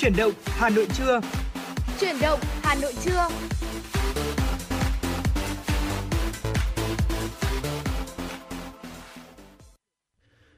[0.00, 1.20] Chuyển động Hà Nội trưa.
[2.00, 3.28] Chuyển động Hà Nội trưa.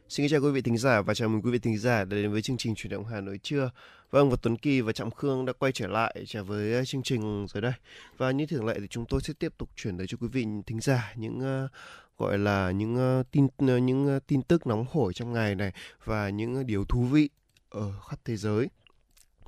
[0.09, 2.33] Xin chào quý vị thính giả và chào mừng quý vị thính giả đã đến
[2.33, 3.71] với chương trình Chuyển động Hà Nội trưa.
[4.11, 7.03] Vâng, và Tuấn Kỳ và Trọng Khương đã quay trở lại trở với ờ, chương
[7.03, 7.73] trình rồi đây.
[8.17, 10.47] Và như thường lệ thì chúng tôi sẽ tiếp tục chuyển tới cho quý vị
[10.67, 11.71] thính giả những uh,
[12.19, 15.73] gọi là những uh, tin uh, những uh, tin tức nóng hổi trong ngày này
[16.05, 17.29] và những uh, điều thú vị
[17.71, 18.69] ở khắp thế giới.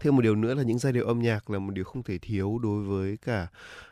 [0.02, 2.19] Thêm một điều nữa là những giai điệu âm nhạc là một điều không thể
[2.19, 3.48] thiếu đối với cả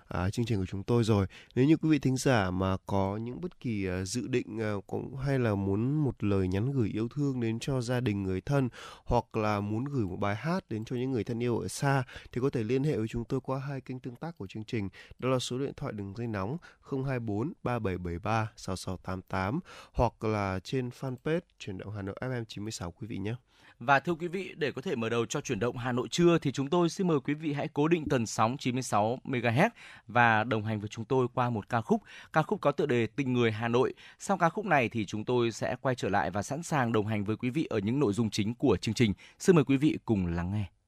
[0.09, 1.27] à, chương trình của chúng tôi rồi.
[1.55, 4.73] Nếu như quý vị thính giả mà có những bất kỳ à, dự định à,
[4.87, 8.41] cũng hay là muốn một lời nhắn gửi yêu thương đến cho gia đình người
[8.41, 8.69] thân
[9.05, 12.03] hoặc là muốn gửi một bài hát đến cho những người thân yêu ở xa
[12.33, 14.65] thì có thể liên hệ với chúng tôi qua hai kênh tương tác của chương
[14.65, 14.89] trình.
[15.19, 19.61] Đó là số điện thoại đường dây nóng 024 3773 6688
[19.93, 23.35] hoặc là trên fanpage chuyển động Hà Nội FM 96 quý vị nhé.
[23.81, 26.39] Và thưa quý vị, để có thể mở đầu cho chuyển động Hà Nội trưa
[26.39, 29.71] thì chúng tôi xin mời quý vị hãy cố định tần sóng 96 MHz
[30.07, 32.03] và đồng hành với chúng tôi qua một ca khúc.
[32.33, 33.95] Ca khúc có tựa đề Tình người Hà Nội.
[34.19, 37.07] Sau ca khúc này thì chúng tôi sẽ quay trở lại và sẵn sàng đồng
[37.07, 39.13] hành với quý vị ở những nội dung chính của chương trình.
[39.39, 40.80] Xin mời quý vị cùng lắng nghe.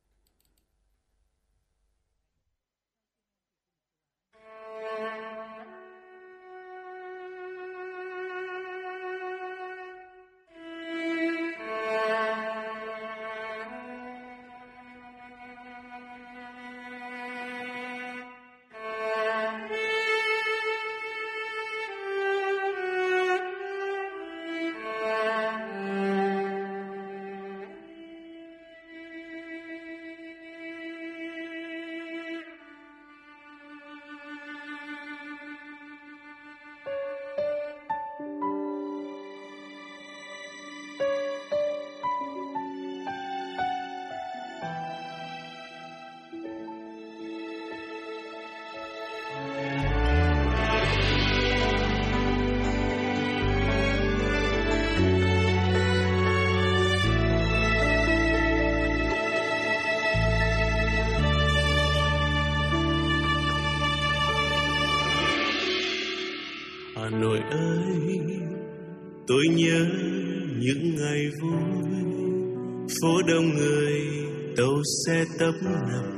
[75.73, 76.12] Xe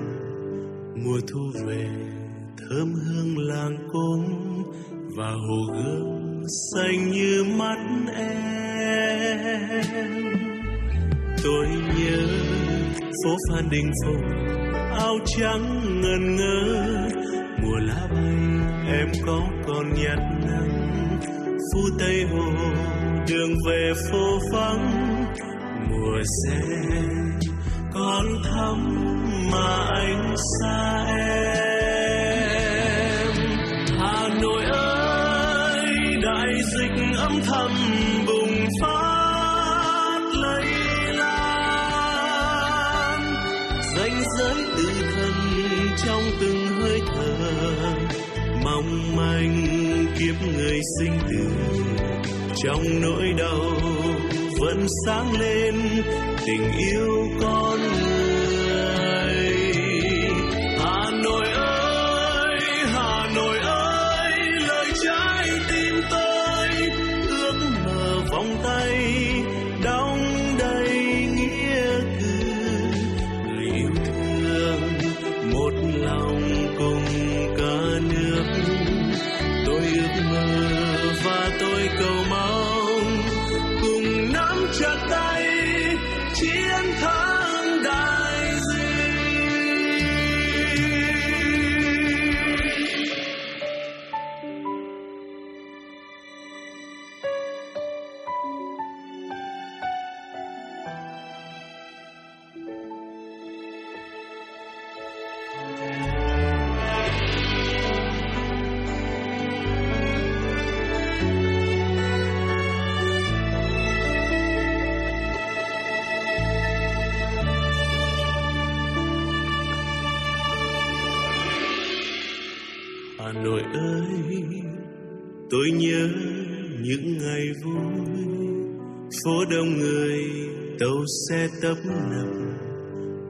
[131.75, 132.29] tấp nập,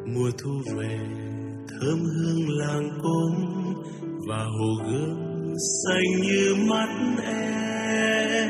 [0.07, 0.99] mùa thu về,
[1.69, 3.33] thơm hương làng cốm
[4.29, 5.17] và hồ gươm
[5.85, 6.89] xanh như mắt
[7.25, 8.49] em.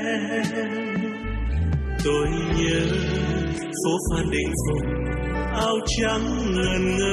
[2.04, 2.80] Tôi nhớ
[3.84, 4.88] phố Phan Đình Phùng,
[5.52, 7.03] áo trắng ngần ngơ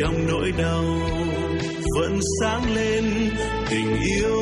[0.00, 0.84] trong nỗi đau
[1.96, 3.04] vẫn sáng lên
[3.70, 4.41] tình yêu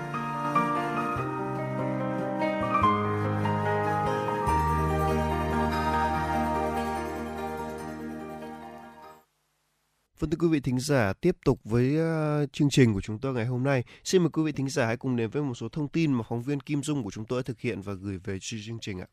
[10.21, 11.97] Vâng thưa quý vị thính giả, tiếp tục với
[12.43, 13.83] uh, chương trình của chúng tôi ngày hôm nay.
[14.03, 16.23] Xin mời quý vị thính giả hãy cùng đến với một số thông tin mà
[16.29, 18.99] phóng viên Kim Dung của chúng tôi đã thực hiện và gửi về chương trình
[18.99, 19.07] ạ.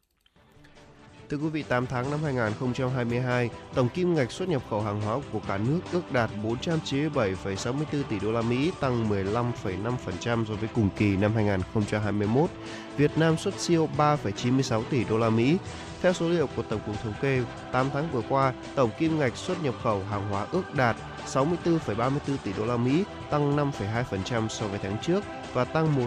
[1.30, 5.18] Thưa quý vị, 8 tháng năm 2022, tổng kim ngạch xuất nhập khẩu hàng hóa
[5.32, 10.88] của cả nước ước đạt 497,64 tỷ đô la Mỹ, tăng 15,5% so với cùng
[10.96, 12.50] kỳ năm 2021.
[12.96, 15.56] Việt Nam xuất siêu 3,96 tỷ đô la Mỹ.
[16.02, 17.40] Theo số liệu của Tổng cục Thống kê,
[17.72, 20.96] 8 tháng vừa qua, tổng kim ngạch xuất nhập khẩu hàng hóa ước đạt
[21.26, 26.06] 64,34 tỷ đô la Mỹ, tăng 5,2% so với tháng trước và tăng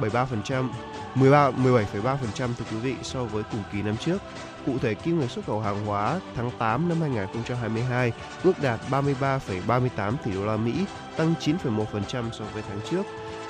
[0.00, 0.68] 1,73%
[1.14, 4.18] 13 17,3% thưa quý vị so với cùng kỳ năm trước.
[4.66, 10.16] Cụ thể kim ngạch xuất khẩu hàng hóa tháng 8 năm 2022 ước đạt 33,38
[10.24, 10.84] tỷ đô la Mỹ,
[11.16, 13.02] tăng 9,1% so với tháng trước.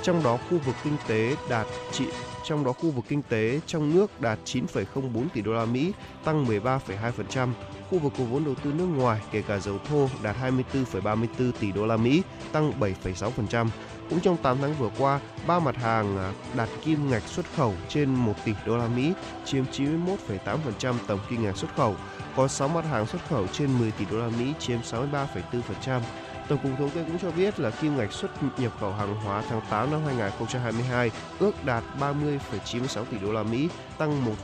[0.05, 2.07] Trong đó khu vực kinh tế đạt trị
[2.45, 5.93] trong đó khu vực kinh tế trong nước đạt 9,04 tỷ đô la Mỹ,
[6.25, 7.49] tăng 13,2%.
[7.91, 10.37] Khu vực có vốn đầu tư nước ngoài kể cả dầu thô đạt
[10.73, 13.69] 24,34 tỷ đô la Mỹ, tăng 7,6%.
[14.11, 17.75] Cũng trong 8 tháng vừa qua, ba mặt hàng à, đạt kim ngạch xuất khẩu
[17.89, 19.13] trên 1 tỷ đô la Mỹ,
[19.45, 21.97] chiếm 91,8% tổng kim ngạch xuất khẩu.
[22.37, 26.01] Có 6 mặt hàng xuất khẩu trên 10 tỷ đô la Mỹ, chiếm 63,4%.
[26.49, 29.43] Tổng cục Thống kê cũng cho biết là kim ngạch xuất nhập khẩu hàng hóa
[29.49, 34.35] tháng 8 năm 2022 ước đạt 30,96 tỷ đô la Mỹ, tăng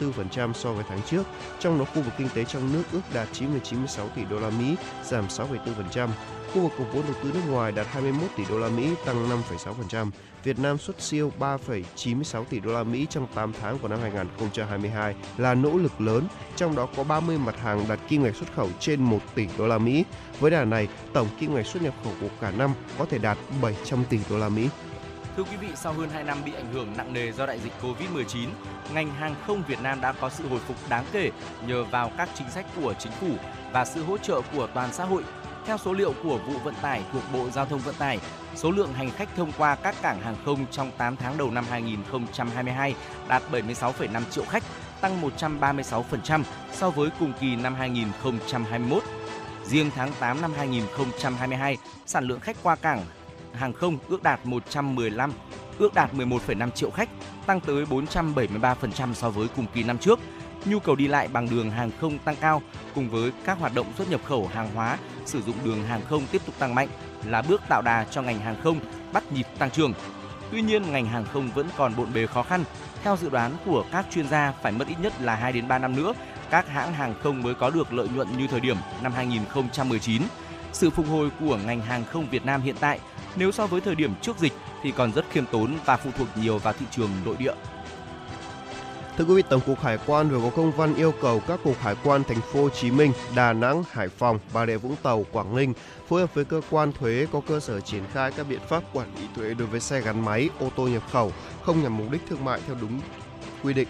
[0.00, 1.22] 1,4% so với tháng trước.
[1.58, 4.76] Trong đó khu vực kinh tế trong nước ước đạt 9,96 tỷ đô la Mỹ,
[5.04, 6.08] giảm 6,4%.
[6.54, 9.28] Khu vực có vốn đầu tư nước ngoài đạt 21 tỷ đô la Mỹ, tăng
[9.28, 10.10] 5,6%.
[10.44, 15.14] Việt Nam xuất siêu 3,96 tỷ đô la Mỹ trong 8 tháng của năm 2022
[15.36, 18.68] là nỗ lực lớn, trong đó có 30 mặt hàng đạt kim ngạch xuất khẩu
[18.80, 20.04] trên 1 tỷ đô la Mỹ.
[20.40, 23.38] Với đà này, tổng kim ngạch xuất nhập khẩu của cả năm có thể đạt
[23.62, 24.68] 700 tỷ đô la Mỹ.
[25.36, 27.72] Thưa quý vị, sau hơn 2 năm bị ảnh hưởng nặng nề do đại dịch
[27.82, 28.48] Covid-19,
[28.94, 31.30] ngành hàng không Việt Nam đã có sự hồi phục đáng kể
[31.66, 33.30] nhờ vào các chính sách của chính phủ
[33.72, 35.22] và sự hỗ trợ của toàn xã hội.
[35.66, 38.18] Theo số liệu của vụ vận tải thuộc Bộ Giao thông Vận tải,
[38.54, 41.64] số lượng hành khách thông qua các cảng hàng không trong 8 tháng đầu năm
[41.70, 42.94] 2022
[43.28, 44.62] đạt 76,5 triệu khách,
[45.00, 46.42] tăng 136%
[46.72, 49.02] so với cùng kỳ năm 2021.
[49.64, 51.76] Riêng tháng 8 năm 2022,
[52.06, 53.04] sản lượng khách qua cảng
[53.52, 55.32] hàng không ước đạt 115
[55.78, 57.08] ước đạt 11,5 triệu khách,
[57.46, 60.18] tăng tới 473% so với cùng kỳ năm trước.
[60.64, 62.62] Nhu cầu đi lại bằng đường hàng không tăng cao
[62.94, 66.26] cùng với các hoạt động xuất nhập khẩu hàng hóa sử dụng đường hàng không
[66.32, 66.88] tiếp tục tăng mạnh
[67.24, 68.80] là bước tạo đà cho ngành hàng không
[69.12, 69.92] bắt nhịp tăng trưởng.
[70.50, 72.64] Tuy nhiên, ngành hàng không vẫn còn bộn bề khó khăn.
[73.04, 75.78] Theo dự đoán của các chuyên gia, phải mất ít nhất là 2 đến 3
[75.78, 76.12] năm nữa,
[76.50, 80.22] các hãng hàng không mới có được lợi nhuận như thời điểm năm 2019.
[80.72, 83.00] Sự phục hồi của ngành hàng không Việt Nam hiện tại
[83.36, 86.28] nếu so với thời điểm trước dịch thì còn rất khiêm tốn và phụ thuộc
[86.36, 87.54] nhiều vào thị trường nội địa.
[89.18, 91.78] Thưa quý vị, Tổng cục Hải quan vừa có công văn yêu cầu các cục
[91.80, 95.24] hải quan thành phố Hồ Chí Minh, Đà Nẵng, Hải Phòng, Bà Rịa Vũng Tàu,
[95.32, 95.72] Quảng Ninh
[96.10, 99.14] phối hợp với cơ quan thuế có cơ sở triển khai các biện pháp quản
[99.14, 102.20] lý thuế đối với xe gắn máy, ô tô nhập khẩu không nhằm mục đích
[102.28, 103.00] thương mại theo đúng
[103.62, 103.88] quy định.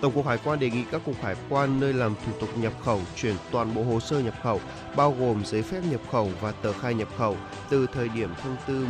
[0.00, 2.72] Tổng cục Hải quan đề nghị các cục hải quan nơi làm thủ tục nhập
[2.84, 4.60] khẩu chuyển toàn bộ hồ sơ nhập khẩu,
[4.96, 7.36] bao gồm giấy phép nhập khẩu và tờ khai nhập khẩu
[7.70, 8.86] từ thời điểm thông tư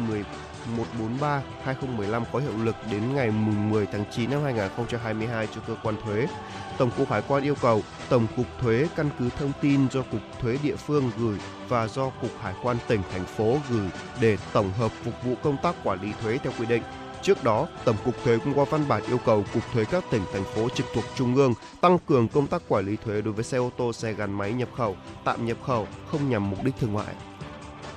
[1.64, 6.26] 143/2015 có hiệu lực đến ngày 10 tháng 9 năm 2022 cho cơ quan thuế.
[6.78, 10.21] Tổng cục Hải quan yêu cầu Tổng cục Thuế căn cứ thông tin do Cục
[10.40, 13.88] Thuế địa phương gửi và do Cục Hải quan tỉnh, thành phố gửi
[14.21, 16.83] để tổng hợp phục vụ công tác quản lý thuế theo quy định.
[17.23, 20.23] Trước đó, Tổng cục Thuế cũng có văn bản yêu cầu Cục Thuế các tỉnh,
[20.33, 23.44] thành phố trực thuộc Trung ương tăng cường công tác quản lý thuế đối với
[23.44, 26.75] xe ô tô, xe gắn máy nhập khẩu, tạm nhập khẩu không nhằm mục đích
[26.80, 27.14] thương mại.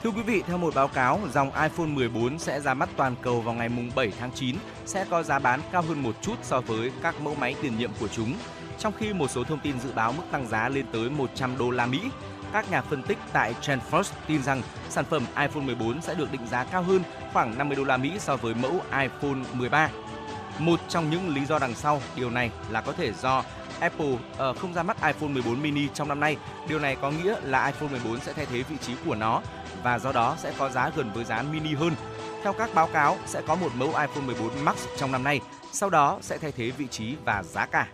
[0.04, 3.42] Thưa quý vị, theo một báo cáo, dòng iPhone 14 sẽ ra mắt toàn cầu
[3.42, 6.62] vào ngày mùng 7 tháng 9, sẽ có giá bán cao hơn một chút so
[6.62, 8.34] với các mẫu máy tiền nhiệm của chúng.
[8.80, 11.72] Trong khi một số thông tin dự báo mức tăng giá lên tới 100 đô
[11.72, 12.01] la Mỹ,
[12.54, 16.48] các nhà phân tích tại TrendForce tin rằng sản phẩm iPhone 14 sẽ được định
[16.51, 17.01] giá cao hơn
[17.34, 19.89] khoảng 50 đô la Mỹ so với mẫu iPhone 13.
[20.60, 23.44] Một trong những lý do đằng sau điều này là có thể do
[23.79, 26.38] Apple uh, không ra mắt iPhone 14 mini trong năm nay.
[26.69, 29.41] Điều này có nghĩa là iPhone 14 sẽ thay thế vị trí của nó
[29.84, 31.93] và do đó sẽ có giá gần với giá mini hơn.
[32.43, 35.41] Theo các báo cáo, sẽ có một mẫu iPhone 14 Max trong năm nay,
[35.72, 37.88] sau đó sẽ thay thế vị trí và giá cả.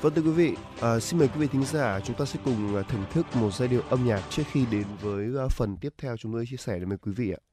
[0.00, 2.74] Vâng thưa quý vị, à, xin mời quý vị thính giả chúng ta sẽ cùng
[2.74, 6.16] ờ, thưởng thức một giai điệu âm nhạc trước khi đến với phần tiếp theo
[6.16, 7.49] chúng tôi chia sẻ đến với quý vị ạ.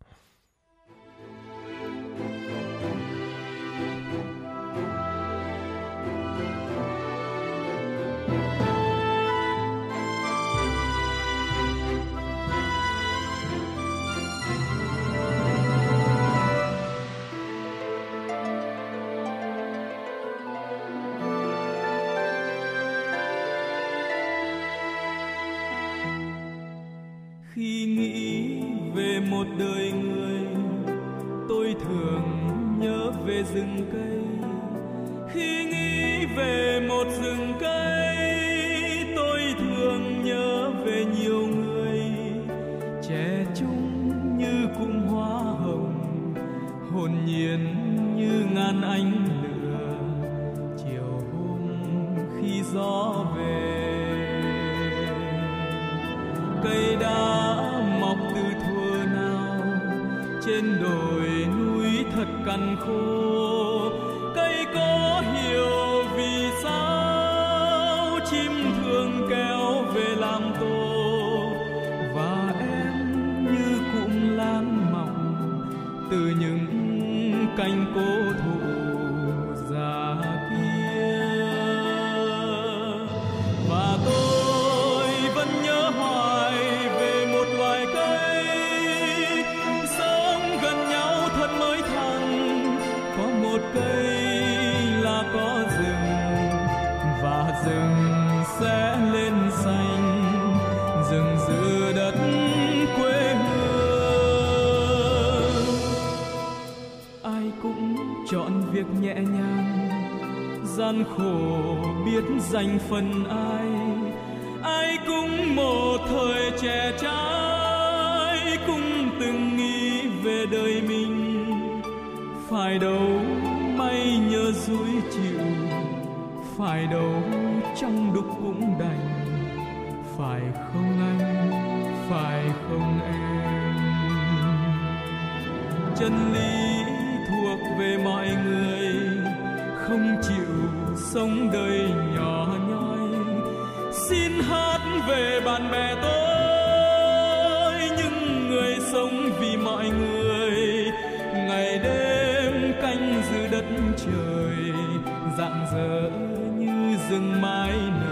[157.18, 158.07] Từng mãi mái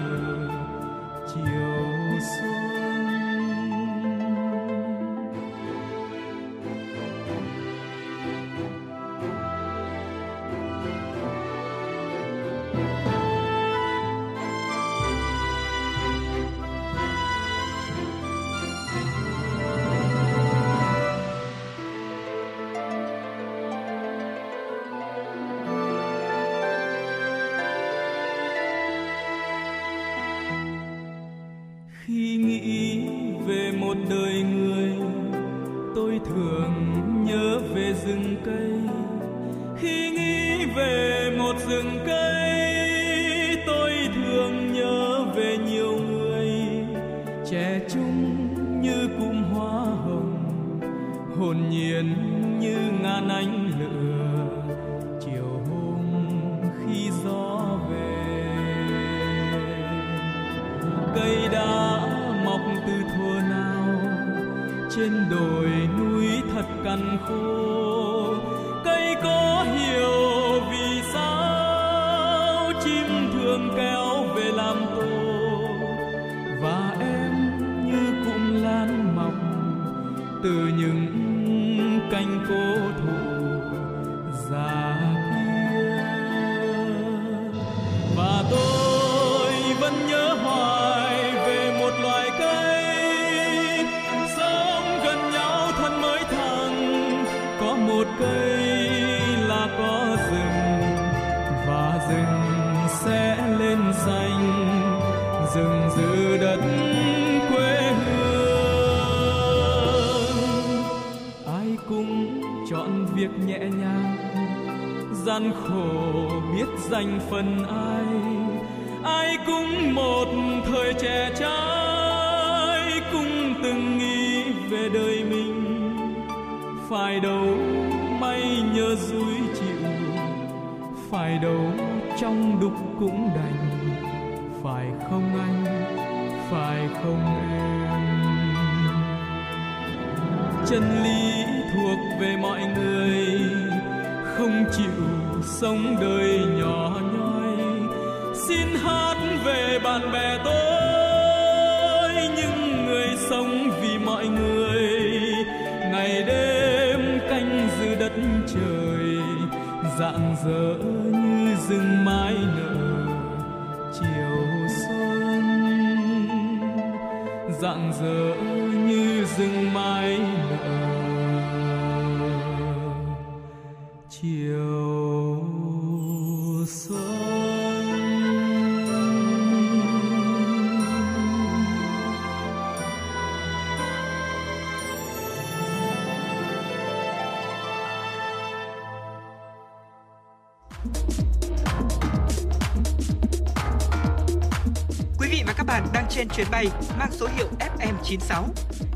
[196.36, 196.68] chuyến bay
[197.00, 198.44] mang số hiệu FM96.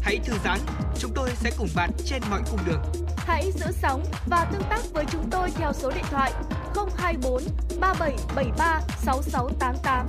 [0.02, 0.60] Hãy thư giãn,
[1.00, 2.82] chúng tôi sẽ cùng bạn trên mọi cung đường.
[3.18, 6.34] Hãy giữ sóng và tương tác với chúng tôi theo số điện thoại
[6.98, 7.44] 024
[7.80, 10.06] 3773 6688.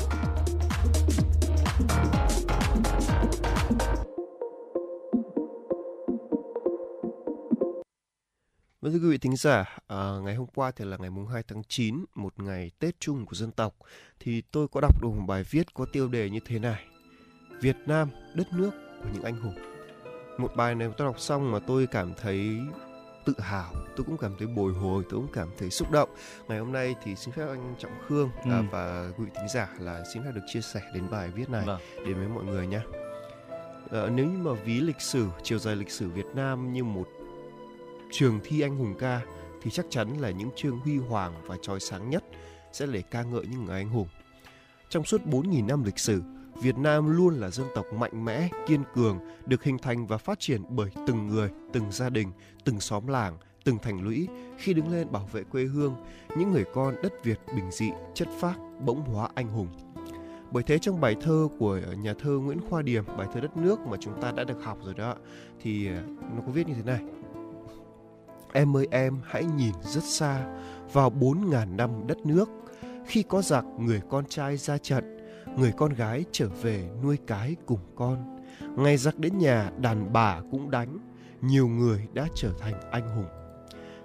[8.80, 11.42] Vâng thưa quý vị thính giả, à, ngày hôm qua thì là ngày mùng 2
[11.48, 13.74] tháng 9, một ngày Tết chung của dân tộc,
[14.20, 16.89] thì tôi có đọc được một bài viết có tiêu đề như thế này.
[17.60, 18.70] Việt Nam, đất nước
[19.02, 19.54] của những anh hùng.
[20.38, 22.58] Một bài này tôi đọc xong mà tôi cảm thấy
[23.24, 26.08] tự hào, tôi cũng cảm thấy bồi hồi, tôi cũng cảm thấy xúc động.
[26.48, 28.62] Ngày hôm nay thì xin phép anh Trọng Khương à, Ừ.
[28.70, 31.64] và quý vị thính giả là xin phép được chia sẻ đến bài viết này
[31.66, 31.80] Vâng.
[32.06, 32.80] đến với mọi người nhé.
[33.90, 37.08] Ờ, nếu như mà ví lịch sử, chiều dài lịch sử Việt Nam như một
[38.12, 39.20] trường thi anh hùng ca
[39.62, 42.24] thì chắc chắn là những chương huy hoàng và trói sáng nhất
[42.72, 44.08] sẽ để ca ngợi những người anh hùng.
[44.88, 46.22] Trong suốt 4.000 năm lịch sử,
[46.60, 50.40] Việt Nam luôn là dân tộc mạnh mẽ, kiên cường, được hình thành và phát
[50.40, 52.32] triển bởi từng người, từng gia đình,
[52.64, 55.94] từng xóm làng, từng thành lũy khi đứng lên bảo vệ quê hương,
[56.36, 59.68] những người con đất Việt bình dị, chất phác, bỗng hóa anh hùng.
[60.50, 63.56] Bởi thế trong bài thơ của ờ, nhà thơ Nguyễn Khoa Điềm, bài thơ Đất
[63.56, 65.14] nước mà chúng ta đã được học rồi đó,
[65.60, 66.02] thì ờ,
[66.36, 67.00] nó có viết như thế này.
[68.52, 70.46] Em ơi em hãy nhìn rất xa
[70.92, 72.48] vào bốn ngàn năm đất nước
[73.06, 75.19] Khi có giặc người con trai ra trận
[75.56, 78.40] Người con gái trở về nuôi cái cùng con
[78.76, 80.98] Ngày giặc đến nhà đàn bà cũng đánh
[81.40, 83.26] nhiều người đã trở thành anh hùng.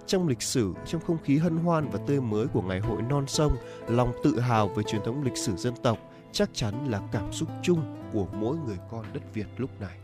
[0.06, 3.24] Trong lịch sử, trong không khí hân hoan và tươi mới của ngày hội non
[3.26, 3.56] sông,
[3.88, 5.98] lòng tự hào về truyền thống lịch sử dân tộc
[6.32, 7.80] chắc chắn là cảm xúc chung
[8.12, 9.96] của mỗi người con đất Việt lúc này.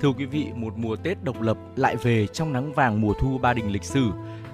[0.00, 3.38] Thưa quý vị, một mùa Tết độc lập lại về trong nắng vàng mùa thu
[3.38, 4.10] Ba Đình lịch sử.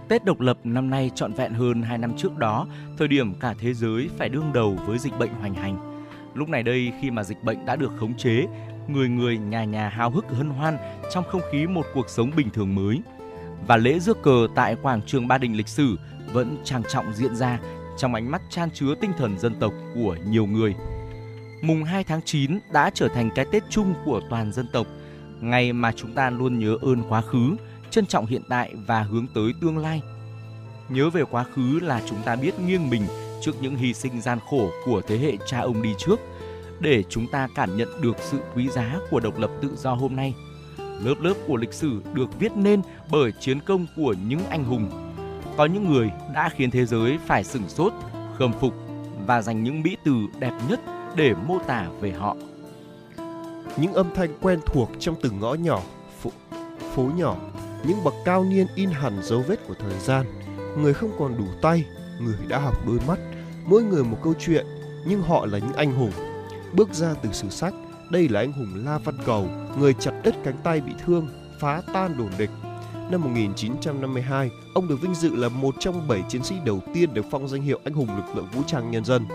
[0.09, 2.67] Tết độc lập năm nay trọn vẹn hơn 2 năm trước đó,
[2.99, 5.92] thời điểm cả thế giới phải đương đầu với dịch bệnh hoành hành.
[6.35, 8.47] Lúc này đây khi mà dịch bệnh đã được khống chế,
[8.89, 10.77] người người nhà nhà hào hức hân hoan
[11.13, 13.01] trong không khí một cuộc sống bình thường mới.
[13.67, 15.97] Và lễ rước cờ tại quảng trường Ba Đình lịch sử
[16.33, 17.59] vẫn trang trọng diễn ra
[17.99, 20.75] trong ánh mắt chan chứa tinh thần dân tộc của nhiều người.
[21.63, 24.87] Mùng 2 tháng 9 đã trở thành cái Tết chung của toàn dân tộc,
[25.41, 27.57] ngày mà chúng ta luôn nhớ ơn quá khứ,
[27.91, 30.03] trân trọng hiện tại và hướng tới tương lai.
[30.89, 33.03] Nhớ về quá khứ là chúng ta biết nghiêng mình
[33.43, 36.21] trước những hy sinh gian khổ của thế hệ cha ông đi trước
[36.81, 40.17] để chúng ta cảm nhận được sự quý giá của độc lập tự do hôm
[40.17, 40.35] nay.
[40.79, 44.91] Lớp lớp của lịch sử được viết nên bởi chiến công của những anh hùng.
[45.57, 47.93] Có những người đã khiến thế giới phải sửng sốt,
[48.39, 48.75] khâm phục
[49.27, 50.81] và dành những mỹ từ đẹp nhất
[51.17, 52.37] để mô tả về họ.
[53.77, 55.83] Những âm thanh quen thuộc trong từng ngõ nhỏ,
[56.23, 56.31] phố,
[56.95, 57.37] phố nhỏ,
[57.85, 60.27] những bậc cao niên in hẳn dấu vết của thời gian.
[60.79, 61.85] Người không còn đủ tay,
[62.21, 63.19] người đã học đôi mắt,
[63.67, 64.67] mỗi người một câu chuyện,
[65.07, 66.13] nhưng họ là những anh hùng.
[66.73, 67.75] Bước ra từ sử sách,
[68.11, 69.47] đây là anh hùng La Văn Cầu,
[69.79, 71.29] người chặt đứt cánh tay bị thương,
[71.61, 72.51] phá tan đồn địch.
[73.11, 77.25] Năm 1952, ông được vinh dự là một trong bảy chiến sĩ đầu tiên được
[77.31, 79.27] phong danh hiệu anh hùng lực lượng vũ trang nhân dân.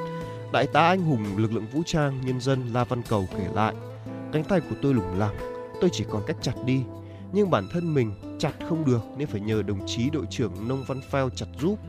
[0.54, 3.76] Đại tá anh hùng lực lượng vũ trang nhân dân La Văn Cầu kể lại,
[4.34, 5.36] cánh tay của tôi lủng lẳng,
[5.82, 6.82] tôi chỉ còn cách chặt đi,
[7.32, 10.84] nhưng bản thân mình chặt không được nên phải nhờ đồng chí đội trưởng Nông
[10.88, 11.80] Văn Phao chặt giúp.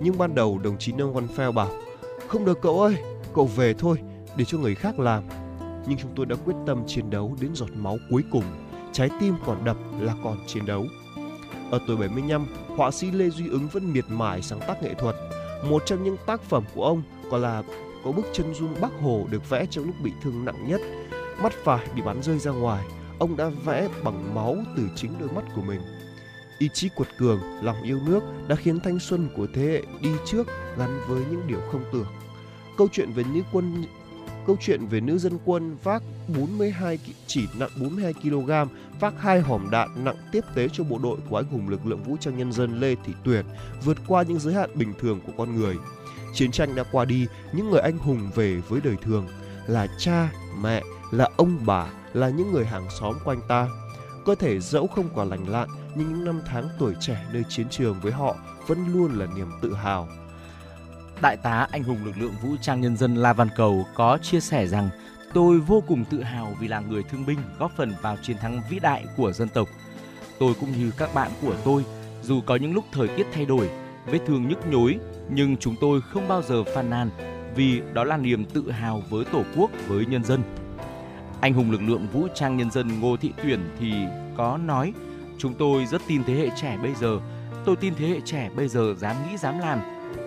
[0.00, 1.70] Nhưng ban đầu đồng chí Nông Văn Pheo bảo,
[2.28, 2.96] không được cậu ơi,
[3.34, 3.98] cậu về thôi,
[4.36, 5.24] để cho người khác làm.
[5.86, 8.44] Nhưng chúng tôi đã quyết tâm chiến đấu đến giọt máu cuối cùng,
[8.92, 10.84] trái tim còn đập là còn chiến đấu.
[11.70, 15.16] Ở tuổi 75, họa sĩ Lê Duy Ứng vẫn miệt mài sáng tác nghệ thuật.
[15.64, 17.62] Một trong những tác phẩm của ông còn là
[18.04, 20.80] có bức chân dung Bắc Hồ được vẽ trong lúc bị thương nặng nhất.
[21.42, 22.84] Mắt phải bị bắn rơi ra ngoài,
[23.18, 25.80] ông đã vẽ bằng máu từ chính đôi mắt của mình.
[26.58, 30.10] Ý chí cuột cường, lòng yêu nước đã khiến thanh xuân của thế hệ đi
[30.26, 30.46] trước
[30.78, 32.06] gắn với những điều không tưởng.
[32.78, 33.84] Câu chuyện về nữ quân
[34.48, 36.02] câu chuyện về nữ dân quân vác
[36.38, 38.50] 42 chỉ nặng 42 kg
[39.00, 42.02] vác hai hòm đạn nặng tiếp tế cho bộ đội của anh hùng lực lượng
[42.02, 43.44] vũ trang nhân dân Lê Thị Tuyệt
[43.84, 45.76] vượt qua những giới hạn bình thường của con người.
[46.34, 49.26] Chiến tranh đã qua đi, những người anh hùng về với đời thường
[49.66, 53.68] là cha, mẹ, là ông bà, là những người hàng xóm quanh ta.
[54.26, 55.68] Cơ thể dẫu không còn lành lặn,
[55.98, 59.50] nhưng những năm tháng tuổi trẻ nơi chiến trường với họ vẫn luôn là niềm
[59.62, 60.08] tự hào.
[61.22, 64.40] Đại tá anh hùng lực lượng vũ trang nhân dân La Văn Cầu có chia
[64.40, 64.88] sẻ rằng
[65.34, 68.62] tôi vô cùng tự hào vì là người thương binh góp phần vào chiến thắng
[68.70, 69.68] vĩ đại của dân tộc.
[70.38, 71.84] Tôi cũng như các bạn của tôi,
[72.22, 73.70] dù có những lúc thời tiết thay đổi,
[74.06, 74.98] vết thương nhức nhối,
[75.30, 77.10] nhưng chúng tôi không bao giờ phàn nàn
[77.54, 80.42] vì đó là niềm tự hào với Tổ quốc, với nhân dân.
[81.40, 83.92] Anh hùng lực lượng vũ trang nhân dân Ngô Thị Tuyển thì
[84.36, 84.92] có nói
[85.38, 87.20] chúng tôi rất tin thế hệ trẻ bây giờ.
[87.64, 89.80] Tôi tin thế hệ trẻ bây giờ dám nghĩ dám làm,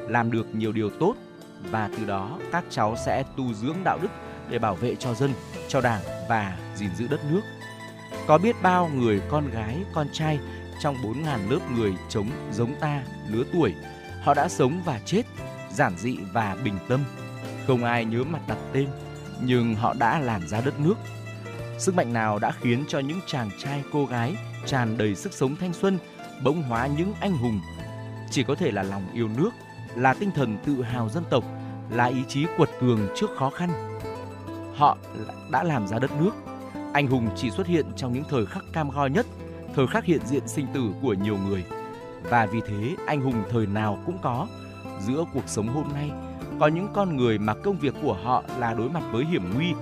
[0.10, 1.16] làm được nhiều điều tốt
[1.72, 4.08] và từ đó các cháu sẽ tu dưỡng đạo đức
[4.50, 5.34] để bảo vệ cho dân,
[5.68, 7.42] cho đảng và gìn giữ đất nước.
[8.28, 10.40] Có biết bao người con gái, con trai
[10.82, 13.74] trong 4.000 lớp người chống giống ta lứa tuổi,
[14.24, 15.24] họ đã sống và chết
[15.74, 17.04] giản dị và bình tâm.
[17.68, 18.88] Không ai nhớ mặt đặt tên,
[19.44, 20.96] nhưng họ đã làm ra đất nước.
[21.78, 25.56] Sức mạnh nào đã khiến cho những chàng trai cô gái tràn đầy sức sống
[25.56, 25.98] thanh xuân
[26.44, 27.60] bỗng hóa những anh hùng?
[28.32, 29.50] Chỉ có thể là lòng yêu nước,
[29.96, 31.44] là tinh thần tự hào dân tộc,
[31.90, 33.70] là ý chí quật cường trước khó khăn.
[34.76, 34.98] Họ
[35.52, 36.32] đã làm ra đất nước.
[36.94, 39.26] Anh hùng chỉ xuất hiện trong những thời khắc cam go nhất,
[39.76, 41.64] thời khắc hiện diện sinh tử của nhiều người.
[42.30, 44.48] Và vì thế anh hùng thời nào cũng có.
[45.02, 46.12] Giữa cuộc sống hôm nay,
[46.60, 49.74] có những con người mà công việc của họ là đối mặt với hiểm nguy.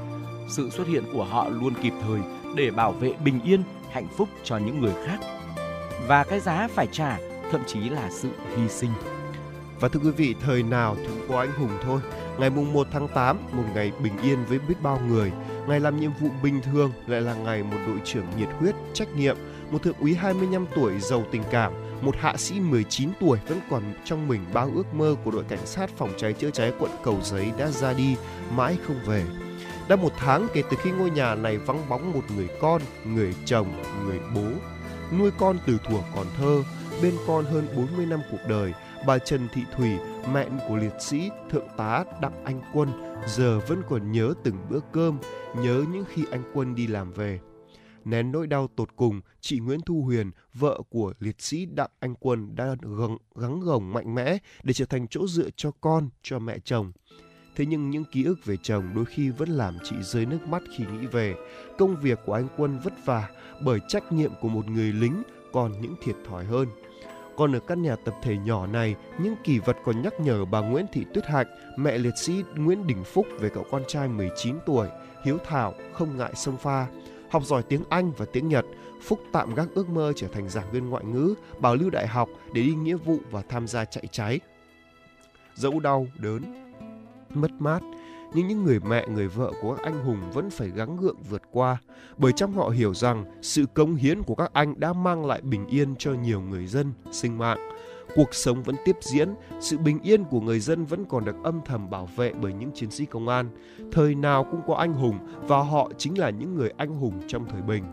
[0.50, 2.20] Sự xuất hiện của họ luôn kịp thời
[2.56, 5.20] để bảo vệ bình yên, hạnh phúc cho những người khác.
[6.08, 7.18] Và cái giá phải trả
[7.52, 8.92] thậm chí là sự hy sinh.
[9.80, 12.02] Và thưa quý vị, thời nào cũng có anh hùng thôi.
[12.40, 15.32] Ngày mùng 1 tháng 8, một ngày bình yên với biết bao người.
[15.68, 19.08] Ngày làm nhiệm vụ bình thường lại là ngày một đội trưởng nhiệt huyết, trách
[19.16, 19.38] nhiệm,
[19.72, 23.84] một thượng úy 25 tuổi giàu tình cảm, một hạ sĩ 19 tuổi vẫn còn
[24.06, 27.18] trong mình bao ước mơ của đội cảnh sát phòng cháy chữa cháy quận Cầu
[27.24, 28.16] Giấy đã ra đi,
[28.56, 29.24] mãi không về.
[29.90, 33.34] Đã một tháng kể từ khi ngôi nhà này vắng bóng một người con, người
[33.46, 33.68] chồng,
[34.06, 34.48] người bố.
[35.18, 36.64] Nuôi con từ thuở còn thơ,
[37.02, 38.74] bên con hơn 40 năm cuộc đời,
[39.08, 39.90] bà Trần Thị Thủy,
[40.34, 42.90] mẹ của liệt sĩ Thượng tá Đặng Anh Quân,
[43.28, 45.20] giờ vẫn còn nhớ từng bữa cơm,
[45.56, 47.40] nhớ những khi anh Quân đi làm về.
[48.06, 52.16] Nén nỗi đau tột cùng, chị Nguyễn Thu Huyền, vợ của liệt sĩ Đặng Anh
[52.16, 56.40] Quân đã gắng, gắng gồng mạnh mẽ để trở thành chỗ dựa cho con, cho
[56.40, 56.92] mẹ chồng.
[57.60, 60.64] Thế nhưng những ký ức về chồng đôi khi vẫn làm chị rơi nước mắt
[60.78, 61.36] khi nghĩ về.
[61.78, 63.30] Công việc của anh Quân vất vả
[63.62, 66.68] bởi trách nhiệm của một người lính còn những thiệt thòi hơn.
[67.38, 70.60] Còn ở căn nhà tập thể nhỏ này, những kỷ vật còn nhắc nhở bà
[70.60, 74.56] Nguyễn Thị Tuyết Hạnh, mẹ liệt sĩ Nguyễn Đình Phúc về cậu con trai 19
[74.66, 74.88] tuổi,
[75.26, 76.88] hiếu thảo, không ngại sông pha.
[77.30, 78.66] Học giỏi tiếng Anh và tiếng Nhật,
[79.02, 82.30] Phúc tạm gác ước mơ trở thành giảng viên ngoại ngữ, bảo lưu đại học
[82.54, 84.40] để đi nghĩa vụ và tham gia chạy cháy.
[85.56, 86.69] Dẫu đau, đớn,
[87.34, 87.80] mất mát,
[88.34, 91.42] nhưng những người mẹ, người vợ của các anh hùng vẫn phải gắng gượng vượt
[91.52, 91.78] qua,
[92.18, 95.68] bởi trong họ hiểu rằng sự cống hiến của các anh đã mang lại bình
[95.68, 97.58] yên cho nhiều người dân, sinh mạng.
[98.16, 101.60] Cuộc sống vẫn tiếp diễn, sự bình yên của người dân vẫn còn được âm
[101.66, 103.50] thầm bảo vệ bởi những chiến sĩ công an.
[103.92, 107.46] Thời nào cũng có anh hùng và họ chính là những người anh hùng trong
[107.50, 107.84] thời bình.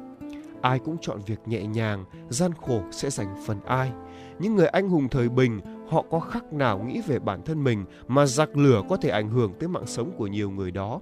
[0.61, 3.93] Ai cũng chọn việc nhẹ nhàng, gian khổ sẽ dành phần ai.
[4.39, 7.85] Những người anh hùng thời bình họ có khắc nào nghĩ về bản thân mình
[8.09, 11.01] mà giặc lửa có thể ảnh hưởng tới mạng sống của nhiều người đó.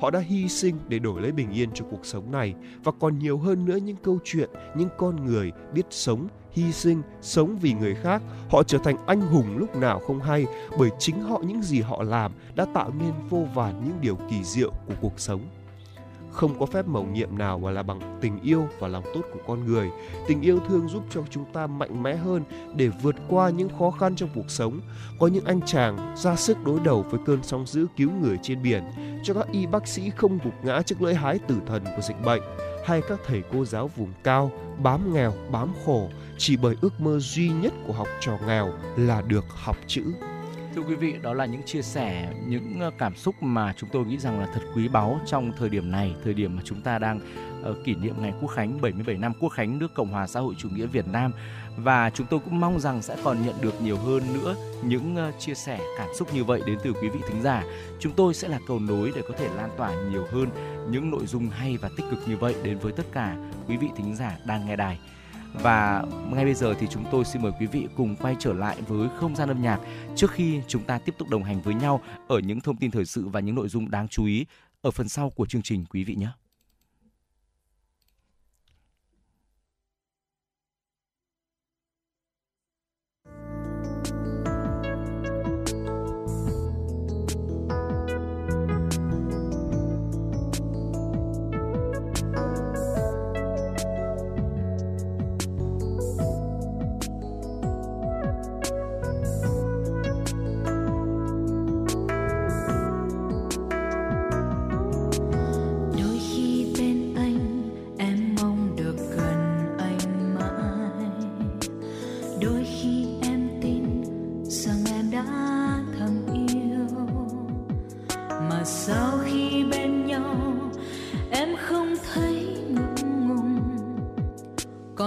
[0.00, 3.18] Họ đã hy sinh để đổi lấy bình yên cho cuộc sống này và còn
[3.18, 7.72] nhiều hơn nữa những câu chuyện, những con người biết sống, hy sinh, sống vì
[7.72, 8.22] người khác.
[8.50, 10.46] Họ trở thành anh hùng lúc nào không hay
[10.78, 14.44] bởi chính họ những gì họ làm đã tạo nên vô vàn những điều kỳ
[14.44, 15.40] diệu của cuộc sống
[16.36, 19.38] không có phép mầu nhiệm nào mà là bằng tình yêu và lòng tốt của
[19.46, 19.88] con người.
[20.28, 22.44] Tình yêu thương giúp cho chúng ta mạnh mẽ hơn
[22.74, 24.80] để vượt qua những khó khăn trong cuộc sống.
[25.20, 28.62] Có những anh chàng ra sức đối đầu với cơn sóng dữ cứu người trên
[28.62, 28.84] biển,
[29.24, 32.24] cho các y bác sĩ không gục ngã trước lưỡi hái tử thần của dịch
[32.24, 32.42] bệnh,
[32.84, 34.50] hay các thầy cô giáo vùng cao
[34.82, 39.22] bám nghèo bám khổ chỉ bởi ước mơ duy nhất của học trò nghèo là
[39.22, 40.02] được học chữ.
[40.76, 44.04] Thưa quý vị, đó là những chia sẻ, những ờ, cảm xúc mà chúng tôi
[44.04, 46.98] nghĩ rằng là thật quý báu trong thời điểm này, thời điểm mà chúng ta
[46.98, 47.20] đang
[47.70, 50.54] uh, kỷ niệm ngày Quốc khánh 77 năm Quốc khánh nước Cộng hòa xã hội
[50.58, 51.32] chủ nghĩa Việt Nam
[51.76, 55.40] và chúng tôi cũng mong rằng sẽ còn nhận được nhiều hơn nữa những uh,
[55.40, 57.64] chia sẻ cảm xúc như vậy đến từ quý vị thính giả.
[58.00, 60.48] Chúng tôi sẽ là cầu nối để có thể lan tỏa nhiều hơn
[60.90, 63.36] những nội dung hay và tích cực như vậy đến với tất cả
[63.68, 64.98] quý vị thính giả đang nghe đài.
[65.62, 68.76] Và ngay bây giờ thì chúng tôi xin mời quý vị cùng quay trở lại
[68.88, 69.80] với không gian âm nhạc
[70.16, 73.04] trước khi chúng ta tiếp tục đồng hành với nhau ở những thông tin thời
[73.04, 74.46] sự và những nội dung đáng chú ý
[74.82, 76.28] ở phần sau của chương trình, quý vị nhé.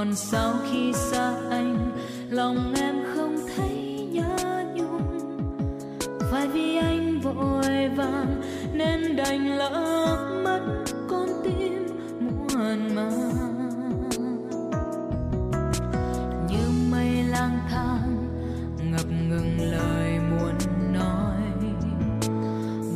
[0.09, 1.91] còn sao khi xa anh,
[2.29, 5.37] lòng em không thấy nhớ nhung.
[6.31, 8.41] Phải vì anh vội vàng
[8.73, 10.61] nên đành lỡ mất
[11.09, 11.85] con tim
[12.19, 14.09] muộn màng.
[16.49, 18.27] Như mây lang thang
[18.91, 20.55] ngập ngừng lời muốn
[20.93, 21.41] nói.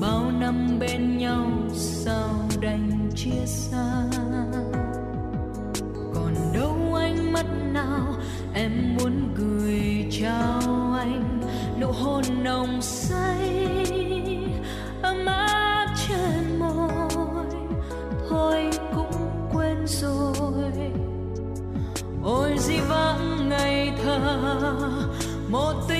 [0.02, 3.73] Bao năm bên nhau sao đành chia sẻ
[11.94, 13.68] nụ hôn nồng say,
[15.02, 17.46] ấm áp trên môi,
[18.30, 20.92] thôi cũng quên rồi.
[22.24, 24.20] Ôi, di vãng ngày thơ,
[25.50, 25.93] một tình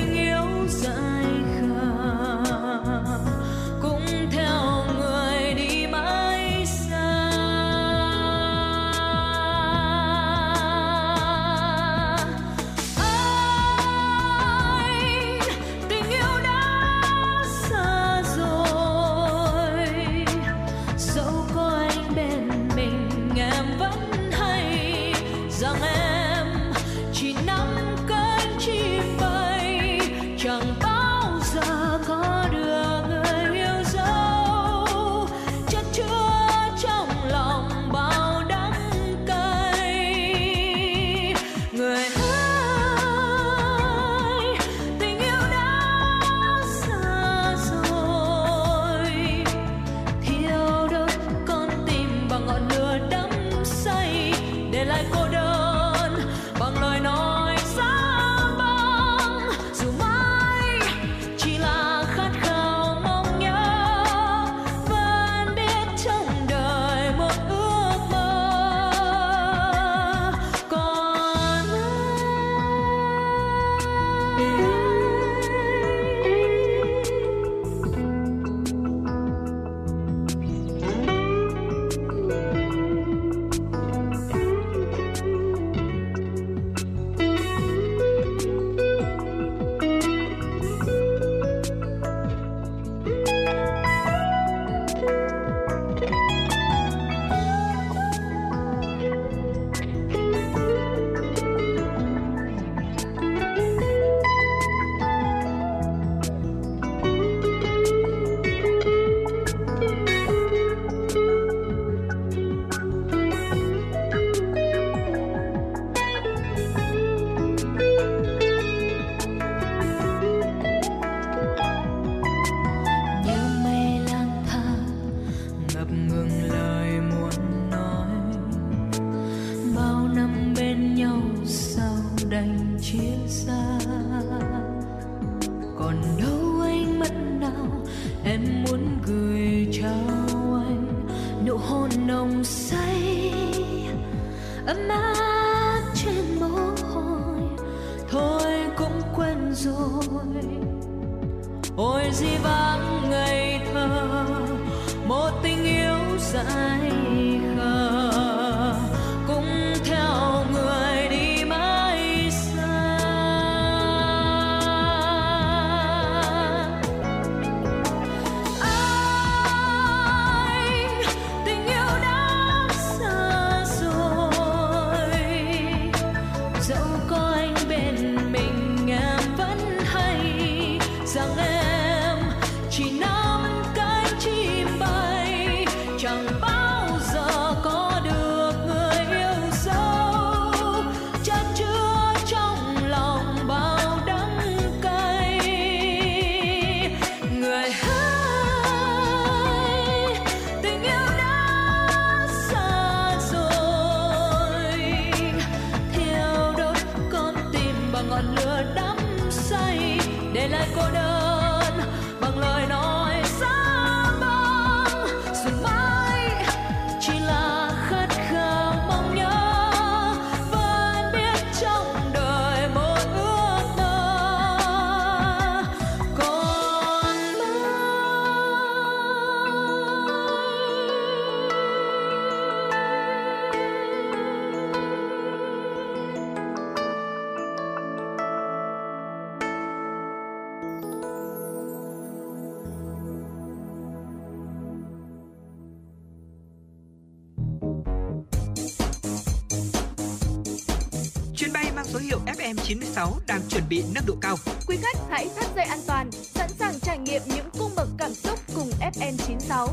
[253.54, 254.36] chuẩn bị nâng độ cao.
[254.68, 258.14] Quý khách hãy thắt dây an toàn, sẵn sàng trải nghiệm những cung bậc cảm
[258.14, 259.68] xúc cùng FN96.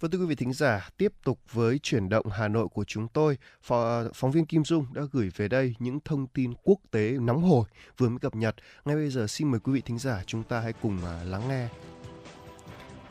[0.00, 3.08] Vâng thưa quý vị thính giả, tiếp tục với chuyển động Hà Nội của chúng
[3.08, 7.10] tôi, Phó, phóng viên Kim Dung đã gửi về đây những thông tin quốc tế
[7.10, 7.64] nóng hổi
[7.98, 8.54] vừa mới cập nhật.
[8.84, 11.48] Ngay bây giờ xin mời quý vị thính giả chúng ta hãy cùng à, lắng
[11.48, 11.68] nghe.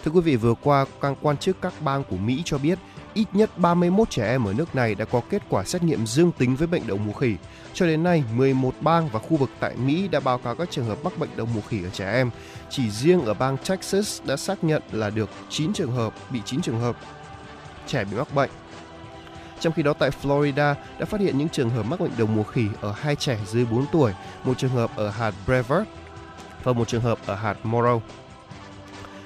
[0.03, 2.79] Thưa quý vị, vừa qua, các quan chức các bang của Mỹ cho biết
[3.13, 6.31] ít nhất 31 trẻ em ở nước này đã có kết quả xét nghiệm dương
[6.31, 7.35] tính với bệnh đậu mùa khỉ.
[7.73, 10.85] Cho đến nay, 11 bang và khu vực tại Mỹ đã báo cáo các trường
[10.85, 12.29] hợp mắc bệnh đậu mùa khỉ ở trẻ em.
[12.69, 16.61] Chỉ riêng ở bang Texas đã xác nhận là được 9 trường hợp, bị 9
[16.61, 16.97] trường hợp
[17.87, 18.49] trẻ bị mắc bệnh.
[19.59, 22.43] Trong khi đó tại Florida đã phát hiện những trường hợp mắc bệnh đậu mùa
[22.43, 25.89] khỉ ở hai trẻ dưới 4 tuổi, một trường hợp ở hạt Brevard
[26.63, 27.99] và một trường hợp ở hạt Morrow.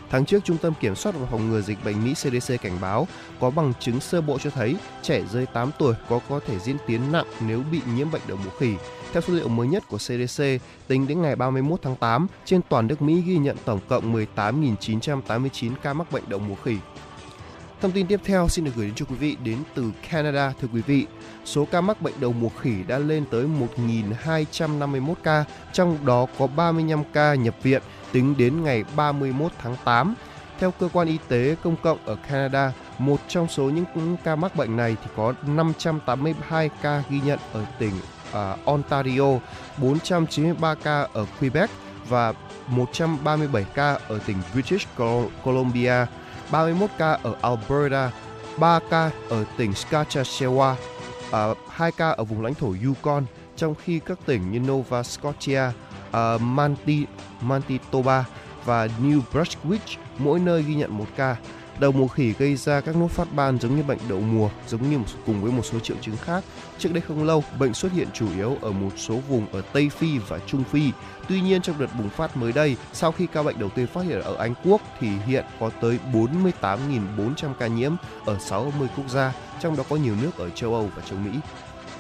[0.09, 3.07] Tháng trước, Trung tâm Kiểm soát và Phòng ngừa Dịch bệnh Mỹ CDC cảnh báo
[3.39, 6.77] có bằng chứng sơ bộ cho thấy trẻ dưới 8 tuổi có có thể diễn
[6.87, 8.73] tiến nặng nếu bị nhiễm bệnh đậu mùa khỉ.
[9.13, 10.43] Theo số liệu mới nhất của CDC,
[10.87, 15.71] tính đến ngày 31 tháng 8, trên toàn nước Mỹ ghi nhận tổng cộng 18.989
[15.83, 16.75] ca mắc bệnh đậu mùa khỉ.
[17.81, 20.53] Thông tin tiếp theo xin được gửi đến cho quý vị đến từ Canada.
[20.61, 21.05] Thưa quý vị,
[21.45, 23.45] số ca mắc bệnh đậu mùa khỉ đã lên tới
[23.77, 27.81] 1.251 ca, trong đó có 35 ca nhập viện
[28.17, 30.15] tính đến ngày 31 tháng 8.
[30.59, 34.55] Theo cơ quan y tế công cộng ở Canada, một trong số những ca mắc
[34.55, 37.91] bệnh này thì có 582 ca ghi nhận ở tỉnh
[38.29, 39.39] uh, Ontario,
[39.77, 41.69] 493 ca ở Quebec
[42.09, 42.33] và
[42.67, 44.87] 137 ca ở tỉnh British
[45.43, 46.05] Columbia,
[46.51, 48.11] 31 ca ở Alberta,
[48.57, 50.75] 3 ca ở tỉnh Saskatchewan,
[51.31, 55.03] à, uh, 2 ca ở vùng lãnh thổ Yukon, trong khi các tỉnh như Nova
[55.03, 55.63] Scotia,
[56.35, 57.05] uh, Manti,
[57.41, 58.25] Manitoba
[58.65, 61.35] và New Brunswick mỗi nơi ghi nhận một ca.
[61.79, 64.89] Đậu mùa khỉ gây ra các nốt phát ban giống như bệnh đậu mùa, giống
[64.89, 66.43] như một, cùng với một số triệu chứng khác.
[66.77, 69.89] Trước đây không lâu, bệnh xuất hiện chủ yếu ở một số vùng ở Tây
[69.89, 70.91] Phi và Trung Phi.
[71.29, 74.05] Tuy nhiên trong đợt bùng phát mới đây, sau khi ca bệnh đầu tiên phát
[74.05, 77.91] hiện ở Anh Quốc thì hiện có tới 48.400 ca nhiễm
[78.25, 81.31] ở 60 quốc gia, trong đó có nhiều nước ở châu Âu và châu Mỹ.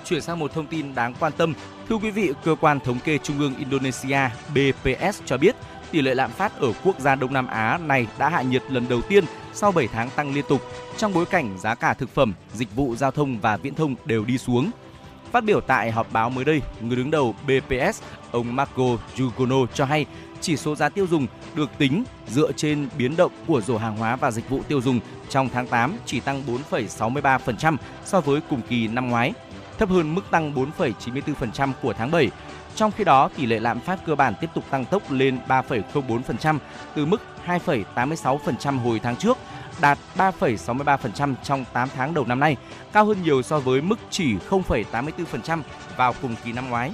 [0.09, 1.53] Chuyển sang một thông tin đáng quan tâm.
[1.89, 5.55] Thưa quý vị, cơ quan thống kê Trung ương Indonesia BPS cho biết
[5.91, 8.85] tỷ lệ lạm phát ở quốc gia Đông Nam Á này đã hạ nhiệt lần
[8.89, 10.61] đầu tiên sau 7 tháng tăng liên tục
[10.97, 14.25] trong bối cảnh giá cả thực phẩm, dịch vụ giao thông và viễn thông đều
[14.25, 14.71] đi xuống.
[15.31, 18.01] Phát biểu tại họp báo mới đây, người đứng đầu BPS,
[18.31, 20.05] ông Marco Jugono cho hay
[20.41, 24.15] chỉ số giá tiêu dùng được tính dựa trên biến động của rổ hàng hóa
[24.15, 24.99] và dịch vụ tiêu dùng
[25.29, 29.33] trong tháng 8 chỉ tăng 4,63% so với cùng kỳ năm ngoái,
[29.79, 32.31] thấp hơn mức tăng 4,94% của tháng 7.
[32.75, 36.57] Trong khi đó, tỷ lệ lạm phát cơ bản tiếp tục tăng tốc lên 3,04%
[36.95, 39.37] từ mức 2,86% hồi tháng trước,
[39.81, 42.55] đạt 3,63% trong 8 tháng đầu năm nay,
[42.93, 45.61] cao hơn nhiều so với mức chỉ 0,84%
[45.97, 46.91] vào cùng kỳ năm ngoái.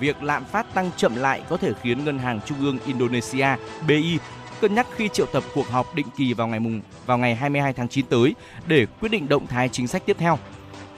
[0.00, 3.46] việc lạm phát tăng chậm lại có thể khiến Ngân hàng Trung ương Indonesia
[3.86, 4.18] BI
[4.60, 7.72] cân nhắc khi triệu tập cuộc họp định kỳ vào ngày mùng vào ngày 22
[7.72, 8.34] tháng 9 tới
[8.66, 10.38] để quyết định động thái chính sách tiếp theo.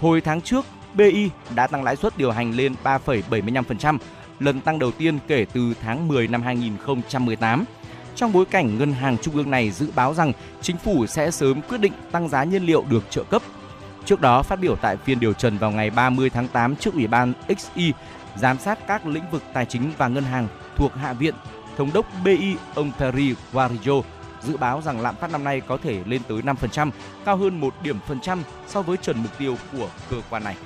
[0.01, 0.64] Hồi tháng trước,
[0.97, 3.99] BI đã tăng lãi suất điều hành lên 3,75%,
[4.40, 7.64] lần tăng đầu tiên kể từ tháng 10 năm 2018.
[8.14, 11.62] Trong bối cảnh ngân hàng trung ương này dự báo rằng chính phủ sẽ sớm
[11.62, 13.42] quyết định tăng giá nhiên liệu được trợ cấp.
[14.05, 17.07] Trước đó phát biểu tại phiên điều trần vào ngày 30 tháng 8 trước Ủy
[17.07, 17.92] ban XI
[18.36, 21.34] giám sát các lĩnh vực tài chính và ngân hàng thuộc Hạ viện,
[21.76, 23.94] Thống đốc BI ông Perry Guarillo
[24.42, 26.90] dự báo rằng lạm phát năm nay có thể lên tới 5%,
[27.24, 30.57] cao hơn 1 điểm phần trăm so với trần mục tiêu của cơ quan này.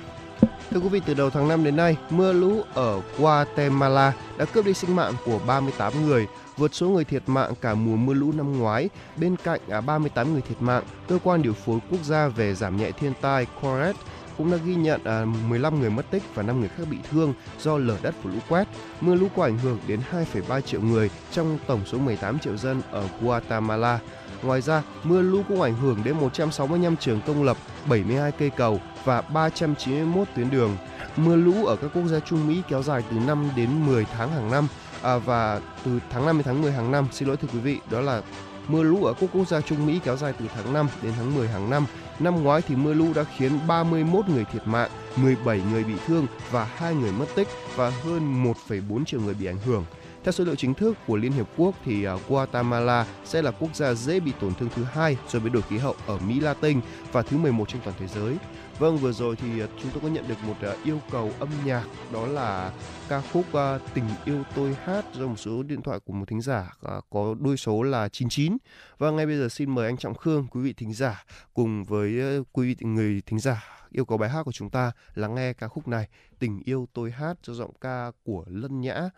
[0.71, 4.65] Thưa quý vị, từ đầu tháng 5 đến nay, mưa lũ ở Guatemala đã cướp
[4.65, 8.31] đi sinh mạng của 38 người, vượt số người thiệt mạng cả mùa mưa lũ
[8.31, 8.89] năm ngoái.
[9.17, 12.77] Bên cạnh à, 38 người thiệt mạng, cơ quan điều phối quốc gia về giảm
[12.77, 13.95] nhẹ thiên tai CORED
[14.37, 17.33] cũng đã ghi nhận à, 15 người mất tích và 5 người khác bị thương
[17.59, 18.67] do lở đất và lũ quét.
[19.01, 22.81] Mưa lũ có ảnh hưởng đến 2,3 triệu người trong tổng số 18 triệu dân
[22.91, 23.99] ở Guatemala.
[24.43, 27.57] Ngoài ra, mưa lũ cũng ảnh hưởng đến 165 trường công lập,
[27.89, 30.77] 72 cây cầu và 391 tuyến đường.
[31.17, 34.31] Mưa lũ ở các quốc gia Trung Mỹ kéo dài từ 5 đến 10 tháng
[34.31, 34.67] hàng năm
[35.01, 37.07] à, và từ tháng 5 đến tháng 10 hàng năm.
[37.11, 38.21] Xin lỗi thưa quý vị, đó là
[38.67, 41.35] mưa lũ ở các quốc gia Trung Mỹ kéo dài từ tháng 5 đến tháng
[41.35, 41.85] 10 hàng năm.
[42.19, 46.27] Năm ngoái thì mưa lũ đã khiến 31 người thiệt mạng, 17 người bị thương
[46.51, 49.85] và 2 người mất tích và hơn 1,4 triệu người bị ảnh hưởng.
[50.23, 53.75] Theo số liệu chính thức của Liên Hiệp Quốc thì à, Guatemala sẽ là quốc
[53.75, 56.81] gia dễ bị tổn thương thứ hai do biến đổi khí hậu ở Mỹ Latin
[57.11, 58.37] và thứ 11 trên toàn thế giới.
[58.79, 61.49] Vâng, vừa rồi thì à, chúng tôi có nhận được một à, yêu cầu âm
[61.65, 62.71] nhạc đó là
[63.09, 63.45] ca khúc
[63.93, 66.73] Tình yêu tôi hát do một số điện thoại của một thính giả
[67.09, 68.57] có đuôi số là 99.
[68.97, 71.83] Và vâng, ngay bây giờ xin mời anh Trọng Khương, quý vị thính giả cùng
[71.83, 75.53] với quý vị người thính giả yêu cầu bài hát của chúng ta lắng nghe
[75.53, 76.07] ca khúc này
[76.39, 79.09] Tình yêu tôi hát do giọng ca của Lân Nhã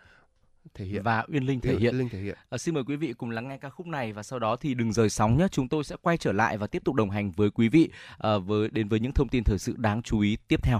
[0.74, 1.98] thể hiện và Uyên Linh thể hiện.
[1.98, 2.38] Linh thể hiện.
[2.50, 4.74] À, xin mời quý vị cùng lắng nghe ca khúc này và sau đó thì
[4.74, 5.48] đừng rời sóng nhé.
[5.52, 8.38] Chúng tôi sẽ quay trở lại và tiếp tục đồng hành với quý vị à,
[8.38, 10.80] với đến với những thông tin thời sự đáng chú ý tiếp theo.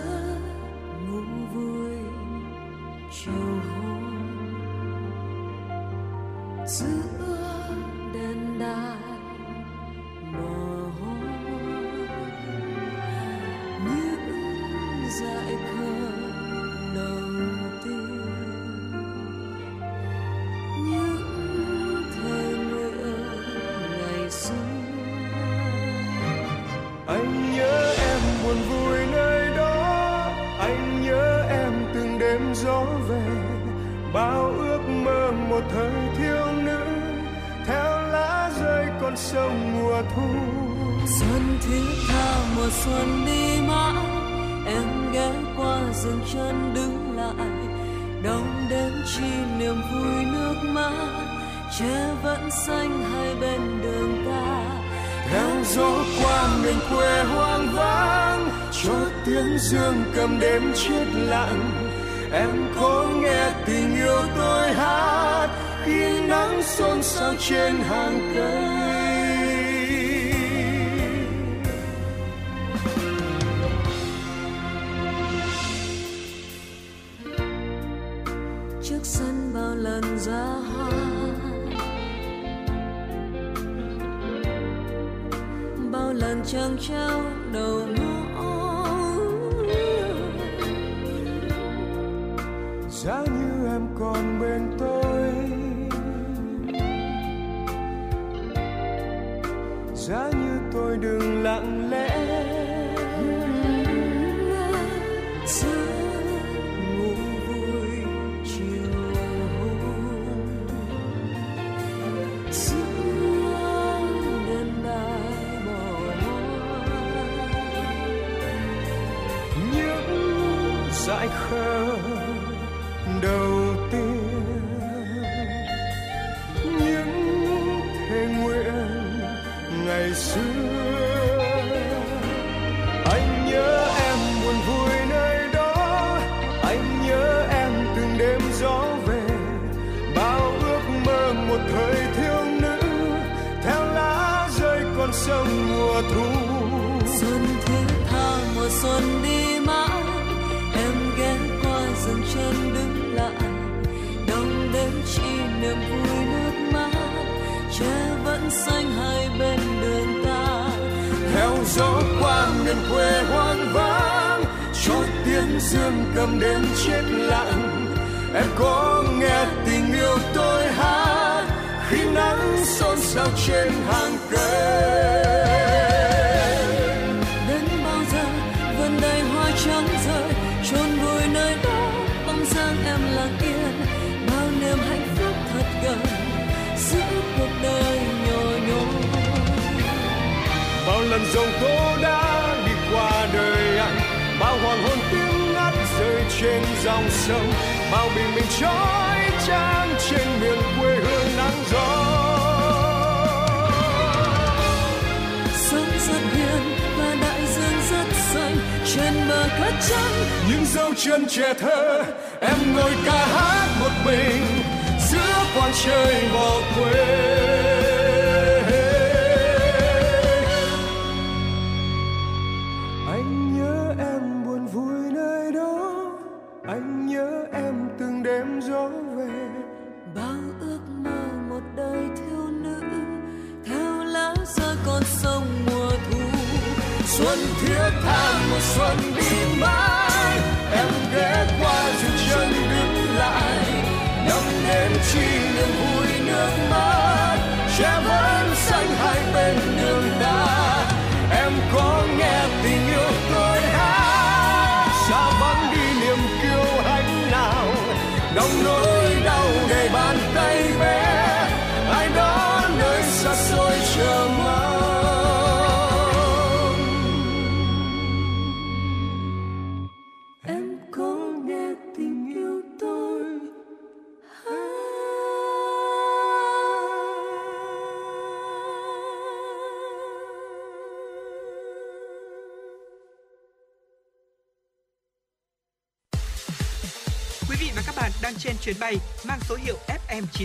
[100.11, 101.40] giá như tôi đừng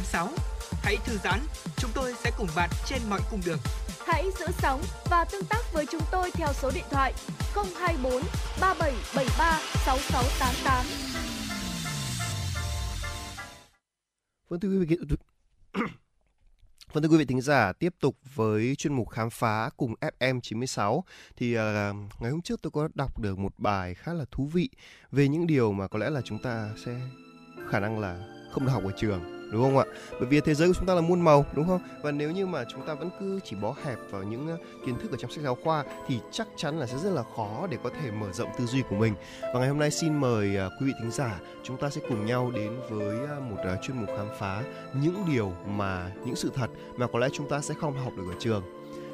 [0.01, 0.29] FM96.
[0.83, 1.41] Hãy thư giãn,
[1.77, 3.59] chúng tôi sẽ cùng bạn trên mọi cung đường.
[4.07, 7.15] Hãy giữ sóng và tương tác với chúng tôi theo số điện thoại
[7.55, 8.23] 024
[8.61, 10.87] 3773 6688.
[14.49, 14.97] Vâng thưa quý vị
[16.93, 20.41] Vâng thưa quý vị thính giả, tiếp tục với chuyên mục khám phá cùng FM
[20.41, 21.05] 96
[21.37, 21.61] thì uh,
[22.21, 24.71] ngày hôm trước tôi có đọc được một bài khá là thú vị
[25.13, 27.01] về những điều mà có lẽ là chúng ta sẽ
[27.71, 28.21] khả năng là
[28.53, 29.85] không được học ở trường đúng không ạ?
[30.13, 31.81] Bởi vì thế giới của chúng ta là muôn màu, đúng không?
[32.03, 35.11] Và nếu như mà chúng ta vẫn cứ chỉ bó hẹp vào những kiến thức
[35.11, 37.91] ở trong sách giáo khoa thì chắc chắn là sẽ rất là khó để có
[38.01, 39.15] thể mở rộng tư duy của mình.
[39.41, 42.27] Và ngày hôm nay xin mời à, quý vị thính giả, chúng ta sẽ cùng
[42.27, 44.63] nhau đến với à, một à, chuyên mục khám phá
[45.03, 48.25] những điều mà, những sự thật mà có lẽ chúng ta sẽ không học được
[48.29, 48.63] ở trường.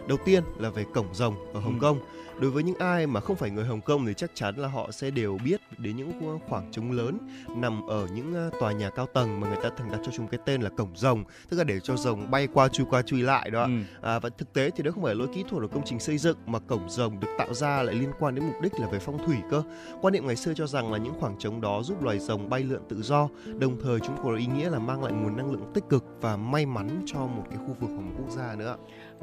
[0.09, 1.80] Đầu tiên là về cổng rồng ở Hồng Ừ.
[1.80, 1.98] Kông.
[2.40, 4.90] Đối với những ai mà không phải người Hồng Kông thì chắc chắn là họ
[4.90, 7.18] sẽ đều biết đến những khoảng trống lớn
[7.57, 10.28] nằm ở những ờ, tòa nhà cao tầng mà người ta thường đặt cho chúng
[10.28, 13.22] cái tên là cổng rồng, tức là để cho rồng bay qua chui qua chui
[13.22, 13.64] lại đó.
[13.64, 13.70] Ừ.
[14.03, 16.18] À, và thực tế thì đó không phải lỗi kỹ thuật của công trình xây
[16.18, 18.98] dựng mà cổng rồng được tạo ra lại liên quan đến mục đích là về
[18.98, 19.62] phong thủy cơ.
[20.00, 22.62] Quan niệm ngày xưa cho rằng là những khoảng trống đó giúp loài rồng bay
[22.62, 23.28] lượn tự do,
[23.59, 26.36] đồng thời chúng có ý nghĩa là mang lại nguồn năng lượng tích cực và
[26.36, 28.76] may mắn cho một cái khu vực hoặc một quốc gia nữa.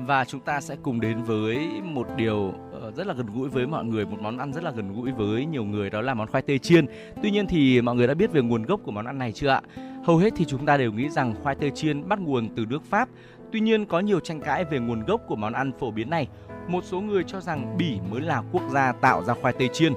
[0.05, 3.67] Và chúng ta sẽ cùng đến với một điều ờ, rất là gần gũi với
[3.67, 6.27] mọi người, một món ăn rất là gần gũi với nhiều người đó là món
[6.27, 6.85] khoai tây chiên.
[7.23, 9.47] Tuy nhiên thì mọi người đã biết về nguồn gốc của món ăn này chưa
[9.47, 9.61] ạ?
[10.03, 12.83] Hầu hết thì chúng ta đều nghĩ rằng khoai tây chiên bắt nguồn từ nước
[12.83, 13.09] Pháp.
[13.51, 16.27] Tuy nhiên có nhiều tranh cãi về nguồn gốc của món ăn phổ biến này.
[16.67, 19.93] Một số người cho rằng Bỉ mới là quốc gia tạo ra khoai tây chiên.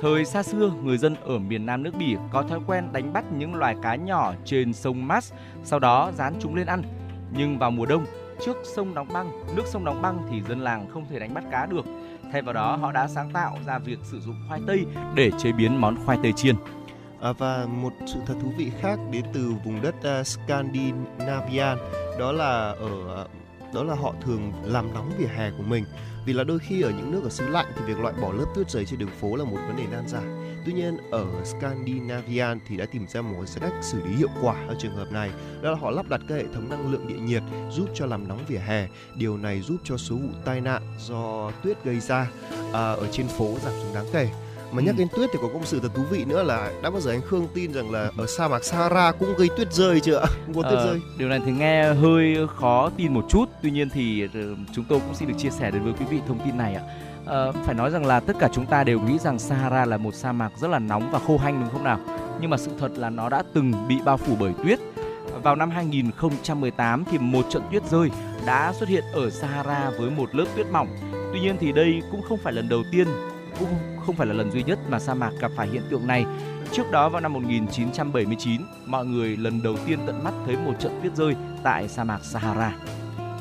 [0.00, 3.24] Thời xa xưa, người dân ở miền Nam nước Bỉ có thói quen đánh bắt
[3.38, 5.32] những loài cá nhỏ trên sông Maas,
[5.64, 6.82] sau đó rán chúng lên ăn.
[7.36, 8.04] Nhưng vào mùa đông,
[8.44, 11.44] trước sông đóng băng, nước sông đóng băng thì dân làng không thể đánh bắt
[11.50, 11.84] cá được.
[12.32, 15.52] Thay vào đó, họ đã sáng tạo ra việc sử dụng khoai tây để chế
[15.52, 16.56] biến món khoai tây chiên.
[17.20, 21.78] À, và một sự thật thú vị khác đến từ vùng đất à, uh, Scandinavian
[22.18, 23.30] đó là ở uh,
[23.74, 25.84] đó là họ thường làm nóng vỉa hè của mình
[26.26, 28.44] vì là đôi khi ở những nước ở xứ lạnh thì việc loại bỏ lớp
[28.54, 30.24] tuyết dày trên đường phố là một vấn đề nan giải
[30.66, 34.74] Tuy nhiên ở Scandinavian thì đã tìm ra một cách xử lý hiệu quả ở
[34.78, 35.30] trường hợp này,
[35.62, 38.28] đó là họ lắp đặt các hệ thống năng lượng địa nhiệt giúp cho làm
[38.28, 38.88] nóng vỉa hè.
[39.14, 42.30] Điều này giúp cho số vụ tai nạn do tuyết gây ra
[42.72, 44.28] à, ở trên phố giảm xuống đáng kể
[44.72, 44.98] mà nhắc ừ.
[44.98, 47.22] đến tuyết thì có công sự thật thú vị nữa là đã bao giờ anh
[47.22, 50.24] Khương tin rằng là ở sa mạc Sahara cũng gây tuyết rơi chưa?
[50.46, 51.00] Cũng có tuyết ờ, rơi.
[51.18, 53.44] Điều này thì nghe hơi khó tin một chút.
[53.62, 54.40] Tuy nhiên thì ờ,
[54.74, 56.82] chúng tôi cũng xin được chia sẻ đến với quý vị thông tin này ạ.
[57.26, 60.14] À, phải nói rằng là tất cả chúng ta đều nghĩ rằng Sahara là một
[60.14, 61.98] sa mạc rất là nóng và khô hanh đúng không nào?
[62.40, 64.78] Nhưng mà sự thật là nó đã từng bị bao phủ bởi tuyết.
[65.42, 68.10] Vào năm 2018 thì một trận tuyết rơi
[68.46, 70.88] đã xuất hiện ở Sahara với một lớp tuyết mỏng.
[71.32, 73.08] Tuy nhiên thì đây cũng không phải lần đầu tiên
[73.58, 73.68] cũng
[74.06, 76.26] không phải là lần duy nhất mà sa mạc gặp phải hiện tượng này.
[76.72, 81.00] Trước đó vào năm 1979, mọi người lần đầu tiên tận mắt thấy một trận
[81.02, 82.72] tuyết rơi tại sa mạc Sahara.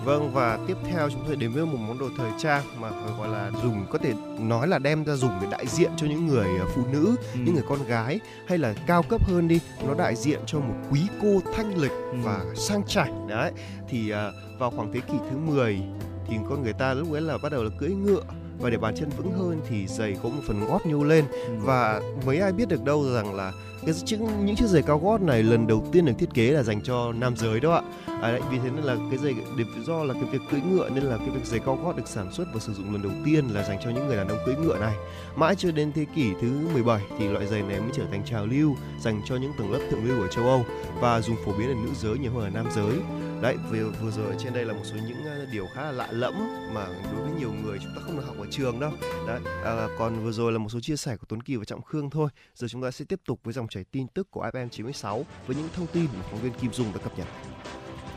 [0.06, 3.28] Vâng và tiếp theo chúng tôi đến với một món đồ thời trang mà gọi
[3.28, 6.48] là dùng có thể nói là đem ra dùng để đại diện cho những người
[6.60, 7.40] ờ, phụ nữ, ừ.
[7.44, 10.76] những người con gái hay là cao cấp hơn đi, nó đại diện cho một
[10.92, 12.18] quý cô thanh lịch ừ.
[12.24, 13.52] và sang chảnh đấy.
[13.90, 15.80] Thì uh, vào khoảng thế kỷ thứ 10
[16.28, 18.24] thì con người ta lúc ấy là bắt đầu là cưỡi ngựa
[18.60, 21.54] và để bàn chân vững hơn thì giày có một phần gót nhô lên ừ.
[21.62, 23.52] và mấy ai biết được đâu rằng là
[23.86, 26.64] cái chữ những chiếc giày cao gót này lần đầu tiên được thiết kế là
[26.64, 27.82] dành cho nam giới đó ạ.
[28.22, 30.90] À, đấy, vì thế nên là cái giày để do là cái việc cưỡi ngựa
[30.90, 33.12] nên là cái việc giày cao gót được sản xuất và sử dụng lần đầu
[33.26, 34.96] tiên là dành cho những người đàn ông cưỡi ngựa này.
[35.36, 38.46] Mãi cho đến thế kỷ thứ 17 thì loại giày này mới trở thành trào
[38.46, 40.66] lưu dành cho những tầng lớp thượng lưu ở châu Âu
[41.02, 42.96] và dùng phổ biến ở nữ giới nhiều hơn ở nam giới.
[43.42, 46.08] Đấy vừa vừa rồi trên đây là một số những ờ, điều khá là lạ
[46.12, 46.34] lẫm
[46.74, 48.92] mà đối với nhiều người chúng ta không được học ở trường đâu.
[49.28, 51.82] Đấy à, còn vừa rồi là một số chia sẻ của Tuấn Kỳ và Trọng
[51.82, 52.30] Khương thôi.
[52.56, 55.56] Giờ chúng ta sẽ tiếp tục với dòng chảy tin tức của FM 96 với
[55.56, 57.28] những thông tin mà phóng viên Kim Dung đã cập nhật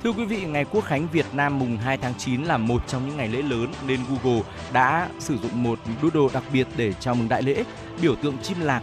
[0.03, 3.09] Thưa quý vị, ngày Quốc khánh Việt Nam mùng 2 tháng 9 là một trong
[3.09, 4.43] những ngày lễ lớn nên Google
[4.73, 7.65] đã sử dụng một doodle đặc biệt để chào mừng đại lễ,
[8.03, 8.83] biểu tượng chim lạc.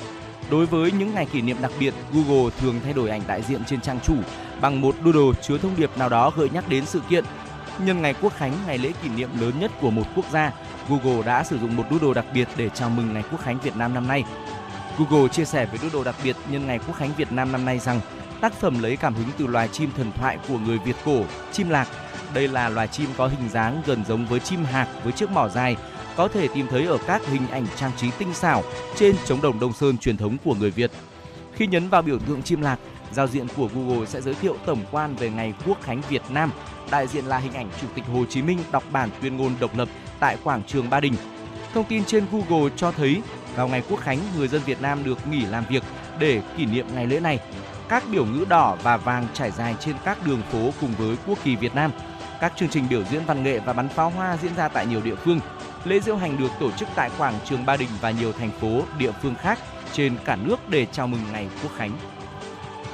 [0.52, 3.62] Đối với những ngày kỷ niệm đặc biệt, Google thường thay đổi ảnh đại diện
[3.68, 4.16] trên trang chủ
[4.62, 7.24] bằng một doodle chứa thông điệp nào đó gợi nhắc đến sự kiện.
[7.80, 10.52] Nhân ngày Quốc khánh, ngày lễ kỷ niệm lớn nhất của một quốc gia,
[10.90, 13.76] Google đã sử dụng một doodle đặc biệt để chào mừng ngày Quốc khánh Việt
[13.76, 14.24] Nam năm nay.
[14.98, 17.80] Google chia sẻ với doodle đặc biệt nhân ngày Quốc khánh Việt Nam năm nay
[17.80, 18.02] rằng
[18.41, 21.70] tác phẩm lấy cảm hứng từ loài chim thần thoại của người Việt cổ, chim
[21.70, 21.88] lạc.
[22.34, 25.48] Đây là loài chim có hình dáng gần giống với chim hạc với chiếc mỏ
[25.48, 25.76] dài,
[26.16, 28.64] có thể tìm thấy ở các hình ảnh trang trí tinh xảo
[28.96, 30.91] trên trống đồng Đông Sơn truyền thống của người Việt.
[31.54, 32.80] Khi nhấn vào biểu tượng chim lạc,
[33.12, 36.52] giao diện của Google sẽ giới thiệu tổng quan về ngày Quốc khánh Việt Nam.
[36.91, 39.78] Đại diện là hình ảnh Chủ tịch Hồ Chí Minh đọc bản tuyên ngôn độc
[39.78, 39.89] lập
[40.20, 41.14] tại quảng trường Ba Đình.
[41.74, 43.22] Thông tin trên Google cho thấy
[43.56, 45.84] vào ngày Quốc khánh, người dân Việt Nam được nghỉ làm việc
[46.20, 47.39] để kỷ niệm ngày lễ này.
[47.89, 51.39] Các biểu ngữ đỏ và vàng trải dài trên các đường phố cùng với quốc
[51.43, 51.91] kỳ Việt Nam.
[52.39, 55.01] Các chương trình biểu diễn văn nghệ và bắn pháo hoa diễn ra tại nhiều
[55.01, 55.39] địa phương.
[55.84, 58.82] Lễ diễu hành được tổ chức tại quảng trường Ba Đình và nhiều thành phố,
[58.97, 59.60] địa phương khác
[59.93, 61.91] trên cả nước để chào mừng ngày Quốc khánh.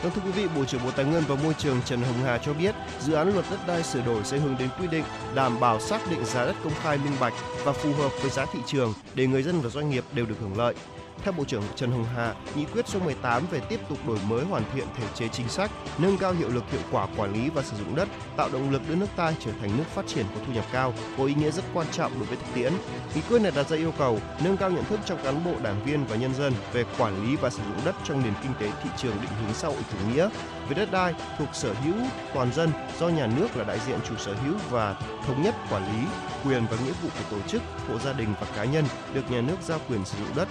[0.03, 2.37] Vâng thưa quý vị, Bộ trưởng Bộ Tài nguyên và Môi trường Trần Hồng Hà
[2.37, 5.03] cho biết, dự án luật đất đai sửa đổi sẽ hướng đến quy định
[5.35, 7.33] đảm bảo xác định giá đất công khai minh bạch
[7.63, 10.35] và phù hợp với giá thị trường để người dân và doanh nghiệp đều được
[10.41, 10.75] hưởng lợi.
[11.23, 14.45] Theo Bộ trưởng Trần Hồng Hà, nghị quyết số 18 về tiếp tục đổi mới
[14.45, 17.61] hoàn thiện thể chế chính sách, nâng cao hiệu lực hiệu quả quản lý và
[17.63, 20.41] sử dụng đất, tạo động lực đưa nước ta trở thành nước phát triển có
[20.47, 22.73] thu nhập cao, có ý nghĩa rất quan trọng đối với thực tiễn.
[23.15, 25.83] Nghị quyết này đặt ra yêu cầu nâng cao nhận thức trong cán bộ, đảng
[25.83, 28.71] viên và nhân dân về quản lý và sử dụng đất trong nền kinh tế
[28.83, 30.29] thị trường định hướng xã hội chủ nghĩa,
[30.69, 31.95] về đất đai thuộc sở hữu
[32.33, 32.69] toàn dân
[32.99, 34.95] do nhà nước là đại diện chủ sở hữu và
[35.27, 36.07] thống nhất quản lý
[36.45, 39.41] quyền và nghĩa vụ của tổ chức, hộ gia đình và cá nhân được nhà
[39.41, 40.47] nước giao quyền sử dụng đất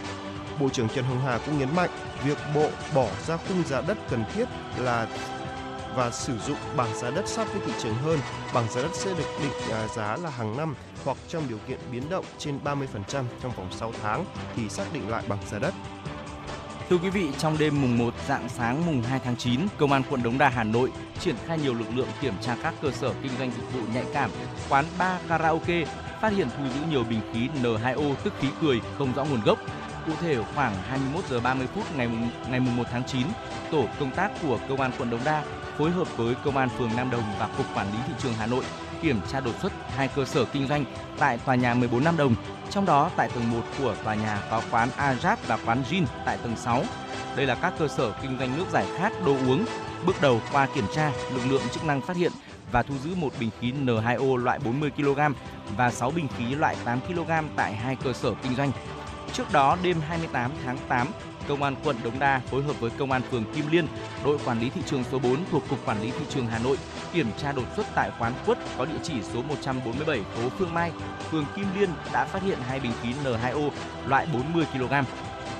[0.60, 1.90] Bộ trưởng Trần Hồng Hà cũng nhấn mạnh
[2.24, 4.44] việc Bộ bỏ ra khung giá đất cần thiết
[4.78, 5.06] là
[5.94, 8.18] và sử dụng bảng giá đất sát với thị trường hơn.
[8.54, 11.78] Bảng giá đất sẽ được định à, giá là hàng năm hoặc trong điều kiện
[11.92, 14.24] biến động trên 30% trong vòng 6 tháng
[14.56, 15.74] thì xác định lại bảng giá đất.
[16.90, 20.02] Thưa quý vị, trong đêm mùng 1 dạng sáng mùng 2 tháng 9, Công an
[20.10, 23.12] quận Đống Đa Hà Nội triển khai nhiều lực lượng kiểm tra các cơ sở
[23.22, 24.30] kinh doanh dịch vụ nhạy cảm,
[24.68, 25.84] quán bar, karaoke,
[26.20, 29.58] phát hiện thu giữ nhiều bình khí N2O tức khí cười không rõ nguồn gốc,
[30.06, 32.08] Cụ thể khoảng 21 giờ 30 phút ngày
[32.50, 33.26] ngày 1 tháng 9,
[33.70, 35.44] tổ công tác của công an quận Đống Đa
[35.78, 38.46] phối hợp với công an phường Nam Đồng và cục quản lý thị trường Hà
[38.46, 38.64] Nội
[39.02, 40.84] kiểm tra đột xuất hai cơ sở kinh doanh
[41.18, 42.34] tại tòa nhà 14 Nam Đồng,
[42.70, 46.38] trong đó tại tầng 1 của tòa nhà có quán Ajat và quán Gin tại
[46.42, 46.82] tầng 6.
[47.36, 49.64] Đây là các cơ sở kinh doanh nước giải khát, đồ uống.
[50.06, 52.32] Bước đầu qua kiểm tra, lực lượng chức năng phát hiện
[52.72, 55.20] và thu giữ một bình khí N2O loại 40 kg
[55.76, 58.72] và 6 bình khí loại 8 kg tại hai cơ sở kinh doanh.
[59.32, 61.08] Trước đó, đêm 28 tháng 8,
[61.48, 63.86] Công an quận Đống Đa phối hợp với Công an phường Kim Liên,
[64.24, 66.76] đội quản lý thị trường số 4 thuộc Cục Quản lý Thị trường Hà Nội
[67.12, 70.92] kiểm tra đột xuất tại quán quất có địa chỉ số 147 phố Phương Mai,
[71.30, 73.70] phường Kim Liên đã phát hiện hai bình khí N2O
[74.06, 74.92] loại 40 kg.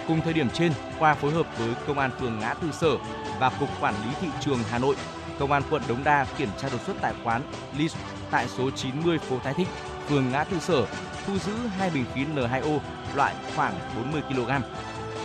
[0.09, 2.97] Cùng thời điểm trên, qua phối hợp với Công an phường Ngã Tư Sở
[3.41, 4.97] và Cục Quản lý Thị trường Hà Nội,
[5.39, 7.43] Công an quận Đống Đa kiểm tra đột xuất tại quán
[7.79, 7.97] Lis
[8.31, 9.69] tại số 90 phố Thái Thích,
[10.11, 10.87] phường Ngã Tư Sở,
[11.27, 12.79] thu giữ hai bình khí N2O
[13.15, 14.51] loại khoảng 40 kg.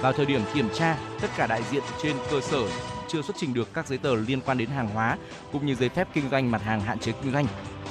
[0.02, 2.60] Vào thời điểm kiểm tra, tất cả đại diện trên cơ sở
[3.08, 5.18] chưa xuất trình được các giấy tờ liên quan đến hàng hóa
[5.52, 7.48] cũng như giấy phép kinh doanh mặt hàng hạn chế kinh doanh.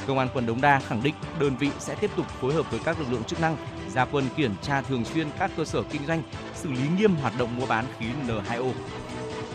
[0.07, 2.81] Công an quận Đống Đa khẳng định đơn vị sẽ tiếp tục phối hợp với
[2.85, 3.57] các lực lượng chức năng
[3.95, 6.23] ra quân kiểm tra thường xuyên các cơ sở kinh doanh,
[6.55, 8.73] xử lý nghiêm hoạt động mua bán khí N2O.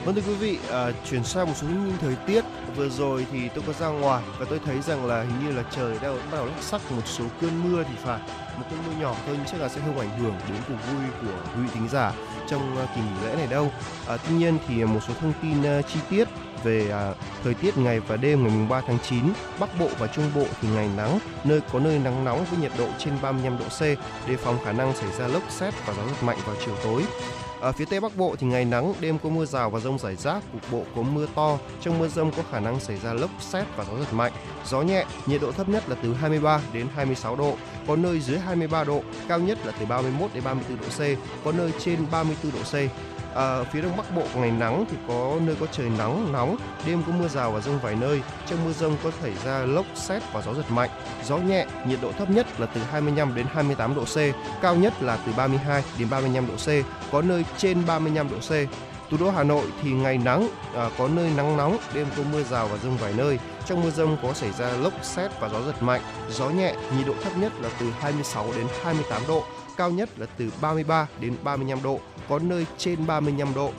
[0.05, 2.43] Vâng thưa quý vị, à, chuyển sang một số những thời tiết.
[2.75, 5.63] Vừa rồi thì tôi có ra ngoài và tôi thấy rằng là hình như là
[5.75, 8.19] trời đang bắt đầu lắc sắc một số cơn mưa thì phải.
[8.57, 11.03] Một cơn mưa nhỏ thôi nhưng chắc là sẽ không ảnh hưởng đến cuộc vui
[11.21, 12.13] của quý vị thính giả
[12.49, 13.71] trong à, kỳ nghỉ lễ này đâu.
[14.07, 16.27] À, tuy nhiên thì một số thông tin uh, chi tiết
[16.63, 19.23] về à, thời tiết ngày và đêm ngày 3 tháng 9,
[19.59, 22.71] Bắc Bộ và Trung Bộ thì ngày nắng, nơi có nơi nắng nóng với nhiệt
[22.77, 23.81] độ trên 35 độ C,
[24.27, 27.03] đề phòng khả năng xảy ra lốc xét và gió giật mạnh vào chiều tối.
[27.61, 30.15] Ở phía Tây Bắc Bộ thì ngày nắng, đêm có mưa rào và rông rải
[30.15, 31.57] rác, cục bộ có mưa to.
[31.81, 34.31] Trong mưa rông có khả năng xảy ra lốc xét và gió giật mạnh.
[34.65, 37.53] Gió nhẹ, nhiệt độ thấp nhất là từ 23 đến 26 độ,
[37.87, 41.01] có nơi dưới 23 độ, cao nhất là từ 31 đến 34 độ C,
[41.45, 42.75] có nơi trên 34 độ C.
[43.35, 46.55] À, phía đông bắc bộ ngày nắng thì có nơi có trời nắng nóng
[46.85, 48.21] đêm có mưa rào và rông vài nơi.
[48.45, 50.89] Trong mưa rông có xảy ra lốc xét và gió giật mạnh.
[51.25, 54.17] Gió nhẹ nhiệt độ thấp nhất là từ 25 đến 28 độ C
[54.61, 56.67] cao nhất là từ 32 đến 35 độ C
[57.11, 58.51] có nơi trên 35 độ C.
[59.09, 62.43] Thủ đô Hà Nội thì ngày nắng, à, có nơi nắng nóng, đêm có mưa
[62.43, 63.39] rào và rông vài nơi.
[63.65, 67.07] Trong mưa rông có xảy ra lốc xét và gió giật mạnh, gió nhẹ, nhiệt
[67.07, 69.43] độ thấp nhất là từ 26 đến 28 độ,
[69.79, 71.99] cao nhất là từ 33 đến 35 độ,
[72.29, 73.71] có nơi trên 35 độ.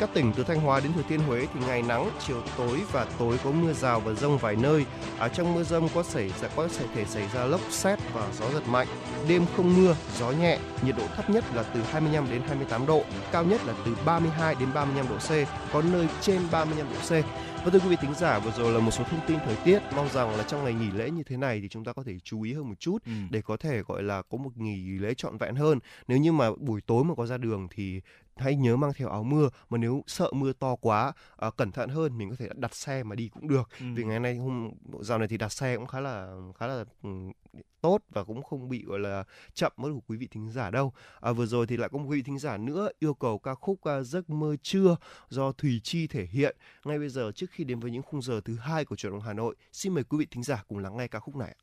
[0.00, 3.06] Các tỉnh từ Thanh Hóa đến Thừa Thiên Huế thì ngày nắng, chiều tối và
[3.18, 4.86] tối có mưa rào và rông vài nơi.
[5.18, 8.44] Ở trong mưa rông có xảy ra có thể xảy ra lốc xét và gió
[8.54, 8.86] giật mạnh.
[9.28, 13.02] Đêm không mưa, gió nhẹ, nhiệt độ thấp nhất là từ 25 đến 28 độ,
[13.32, 15.30] cao nhất là từ 32 đến 35 độ C,
[15.72, 17.24] có nơi trên 35 độ C.
[17.64, 19.82] Và thưa quý vị thính giả, vừa rồi là một số thông tin thời tiết.
[19.96, 22.18] Mong rằng là trong ngày nghỉ lễ như thế này thì chúng ta có thể
[22.24, 23.12] chú ý hơn một chút ừ.
[23.30, 25.78] để có thể gọi là có một nghỉ lễ trọn vẹn hơn.
[26.08, 28.00] Nếu như mà buổi tối mà có ra đường thì
[28.40, 31.88] hãy nhớ mang theo áo mưa mà nếu sợ mưa to quá à, cẩn thận
[31.88, 33.68] hơn mình có thể đặt xe mà đi cũng được.
[33.80, 33.86] Ừ.
[33.94, 34.70] vì ngày nay hôm
[35.00, 37.10] dạo này thì đặt xe cũng khá là khá là ừ,
[37.80, 39.24] tốt và cũng không bị gọi là
[39.54, 40.92] chậm mất của quý vị thính giả đâu.
[41.20, 43.54] À, vừa rồi thì lại có một quý vị thính giả nữa yêu cầu ca
[43.54, 44.96] khúc uh, giấc mơ trưa
[45.28, 46.56] do thùy chi thể hiện.
[46.84, 49.22] Ngay bây giờ trước khi đến với những khung giờ thứ hai của truyền động
[49.22, 51.56] hà nội xin mời quý vị thính giả cùng lắng nghe ca khúc này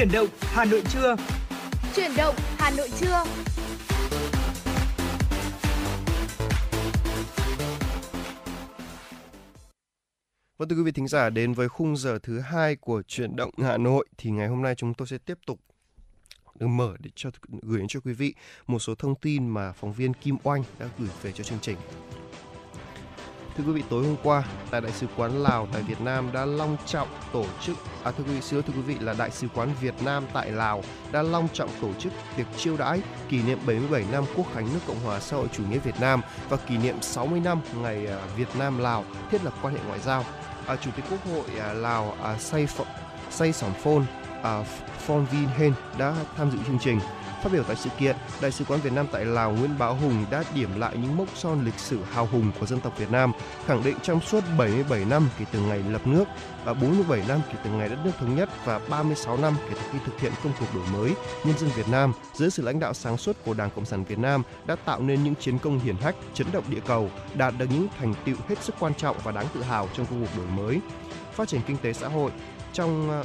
[0.00, 1.16] Chuyển động Hà Nội trưa.
[1.96, 3.24] Chuyển động Hà Nội trưa.
[10.58, 13.50] Vâng thưa quý vị thính giả đến với khung giờ thứ hai của chuyển động
[13.58, 15.60] Hà Nội thì ngày hôm nay chúng tôi sẽ tiếp tục
[16.58, 17.30] được mở để cho
[17.62, 18.34] gửi đến cho quý vị
[18.66, 21.76] một số thông tin mà phóng viên Kim Oanh đã gửi về cho chương trình.
[23.56, 26.44] Thưa quý vị, tối hôm qua tại Đại sứ quán Lào tại Việt Nam đã
[26.46, 29.48] long trọng tổ chức à thưa quý vị, xưa thưa quý vị là Đại sứ
[29.54, 30.82] quán Việt Nam tại Lào
[31.12, 34.80] đã long trọng tổ chức tiệc chiêu đãi kỷ niệm 77 năm Quốc khánh nước
[34.86, 38.18] Cộng hòa xã hội chủ nghĩa Việt Nam và kỷ niệm 60 năm ngày à,
[38.36, 40.24] Việt Nam Lào thiết lập quan hệ ngoại giao.
[40.66, 42.66] À, Chủ tịch Quốc hội à, Lào à, Say
[43.30, 44.04] Say Sỏm Phôn
[44.42, 44.64] à,
[44.98, 47.00] Phong Vin Hen đã tham dự chương trình.
[47.42, 50.26] Phát biểu tại sự kiện, Đại sứ quán Việt Nam tại Lào Nguyễn Bá Hùng
[50.30, 53.32] đã điểm lại những mốc son lịch sử hào hùng của dân tộc Việt Nam,
[53.66, 56.24] khẳng định trong suốt 77 năm kể từ ngày lập nước,
[56.64, 59.82] và 47 năm kể từ ngày đất nước thống nhất và 36 năm kể từ
[59.92, 61.14] khi thực hiện công cuộc đổi mới,
[61.44, 64.18] nhân dân Việt Nam dưới sự lãnh đạo sáng suốt của Đảng Cộng sản Việt
[64.18, 67.66] Nam đã tạo nên những chiến công hiển hách, chấn động địa cầu, đạt được
[67.70, 70.46] những thành tựu hết sức quan trọng và đáng tự hào trong công cuộc đổi
[70.46, 70.80] mới,
[71.32, 72.30] phát triển kinh tế xã hội.
[72.72, 73.22] Trong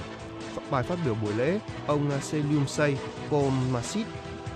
[0.72, 2.98] bài phát biểu buổi lễ, ông à, Selium Say
[3.32, 4.08] Komasit,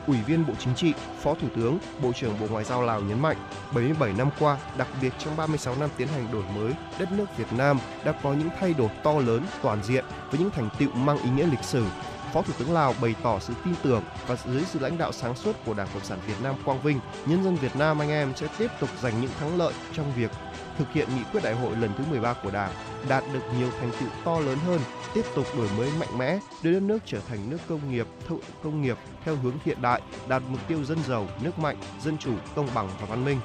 [0.07, 3.21] Ủy viên Bộ Chính trị, Phó Thủ tướng, Bộ trưởng Bộ Ngoại giao Lào nhấn
[3.21, 3.37] mạnh,
[3.73, 7.53] 77 năm qua, đặc biệt trong 36 năm tiến hành đổi mới, đất nước Việt
[7.57, 11.17] Nam đã có những thay đổi to lớn, toàn diện với những thành tựu mang
[11.23, 11.85] ý nghĩa lịch sử.
[12.33, 15.35] Phó Thủ tướng Lào bày tỏ sự tin tưởng và dưới sự lãnh đạo sáng
[15.35, 18.33] suốt của Đảng Cộng sản Việt Nam Quang Vinh, nhân dân Việt Nam anh em
[18.35, 20.31] sẽ tiếp tục giành những thắng lợi trong việc
[20.79, 22.71] thực hiện nghị quyết đại hội lần thứ 13 của Đảng,
[23.09, 24.79] đạt được nhiều thành tựu to lớn hơn,
[25.13, 28.39] tiếp tục đổi mới mạnh mẽ, đưa đất nước trở thành nước công nghiệp, thụ
[28.63, 32.33] công nghiệp theo hướng hiện đại, đạt mục tiêu dân giàu, nước mạnh, dân chủ,
[32.55, 33.39] công bằng và văn minh.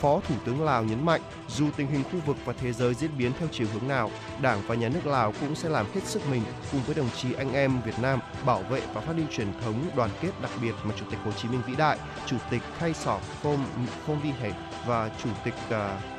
[0.00, 3.10] Phó Thủ tướng Lào nhấn mạnh, dù tình hình khu vực và thế giới diễn
[3.18, 4.10] biến theo chiều hướng nào,
[4.42, 6.42] Đảng và Nhà nước Lào cũng sẽ làm hết sức mình
[6.72, 9.84] cùng với đồng chí anh em Việt Nam bảo vệ và phát huy truyền thống
[9.96, 12.94] đoàn kết đặc biệt mà Chủ tịch Hồ Chí Minh vĩ đại, Chủ tịch Khay
[12.94, 13.66] Sỏ phong
[14.06, 14.52] phong Vi Hệ
[14.86, 16.15] và Chủ tịch uh,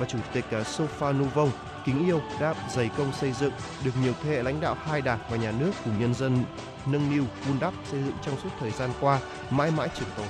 [0.00, 1.50] và Chủ tịch à, Sofa Nuvong
[1.84, 3.52] kính yêu đã dày công xây dựng
[3.84, 6.44] được nhiều thế hệ lãnh đạo hai đảng và nhà nước cùng nhân dân
[6.86, 9.20] nâng niu vun đắp xây dựng trong suốt thời gian qua
[9.50, 10.26] mãi mãi trường tồn.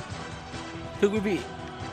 [1.01, 1.39] Thưa quý vị,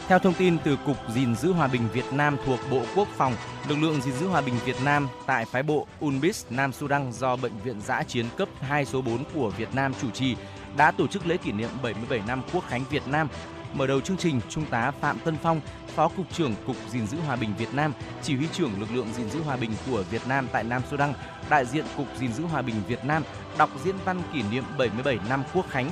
[0.07, 3.33] theo thông tin từ Cục gìn giữ hòa bình Việt Nam thuộc Bộ Quốc phòng,
[3.69, 7.35] lực lượng gìn giữ hòa bình Việt Nam tại phái bộ UNBIS Nam Sudan do
[7.35, 10.35] Bệnh viện giã chiến cấp 2 số 4 của Việt Nam chủ trì
[10.77, 13.27] đã tổ chức lễ kỷ niệm 77 năm Quốc khánh Việt Nam.
[13.73, 15.61] Mở đầu chương trình, Trung tá Phạm Tân Phong,
[15.97, 17.93] Phó Cục trưởng Cục gìn giữ hòa bình Việt Nam,
[18.23, 21.13] Chỉ huy trưởng lực lượng gìn giữ hòa bình của Việt Nam tại Nam Sudan,
[21.49, 23.23] đại diện Cục gìn giữ hòa bình Việt Nam
[23.57, 25.89] đọc diễn văn kỷ niệm 77 năm Quốc khánh.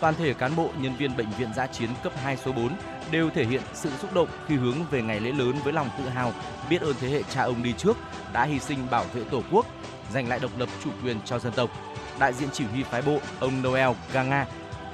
[0.00, 2.68] Toàn thể cán bộ, nhân viên Bệnh viện giã chiến cấp 2 số 4
[3.10, 6.08] đều thể hiện sự xúc động khi hướng về ngày lễ lớn với lòng tự
[6.08, 6.32] hào,
[6.70, 7.96] biết ơn thế hệ cha ông đi trước
[8.32, 9.66] đã hy sinh bảo vệ Tổ quốc,
[10.12, 11.70] giành lại độc lập chủ quyền cho dân tộc.
[12.18, 14.46] Đại diện chỉ huy phái bộ ông Noel Ganga,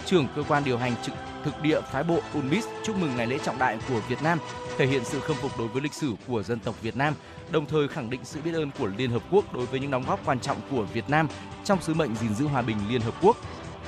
[0.07, 1.15] trưởng cơ quan điều hành trực
[1.45, 4.39] thực địa phái bộ UNMIS chúc mừng ngày lễ trọng đại của Việt Nam,
[4.79, 7.15] thể hiện sự khâm phục đối với lịch sử của dân tộc Việt Nam,
[7.51, 10.05] đồng thời khẳng định sự biết ơn của Liên Hợp Quốc đối với những đóng
[10.09, 11.29] góp quan trọng của Việt Nam
[11.65, 13.37] trong sứ mệnh gìn giữ hòa bình Liên Hợp Quốc.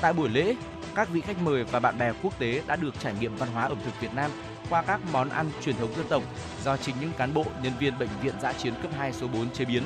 [0.01, 0.57] Tại buổi lễ,
[0.95, 3.65] các vị khách mời và bạn bè quốc tế đã được trải nghiệm văn hóa
[3.65, 4.31] ẩm thực Việt Nam
[4.71, 6.23] qua các món ăn truyền thống dân tộc
[6.65, 9.51] do chính những cán bộ, nhân viên bệnh viện giã chiến cấp 2 số 4
[9.51, 9.83] chế biến.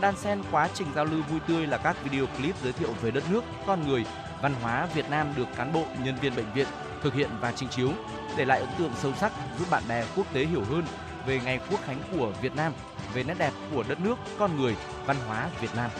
[0.00, 3.10] Đan xen quá trình giao lưu vui tươi là các video clip giới thiệu về
[3.10, 4.04] đất nước, con người,
[4.42, 6.66] văn hóa Việt Nam được cán bộ, nhân viên bệnh viện
[7.06, 7.90] thực hiện và trình chiếu,
[8.36, 10.84] để lại ấn tượng sâu sắc giúp bạn bè quốc tế hiểu hơn
[11.26, 12.72] về ngày quốc khánh của Việt Nam,
[13.14, 14.76] về nét đẹp của đất nước, con người,
[15.06, 15.90] văn hóa Việt Nam.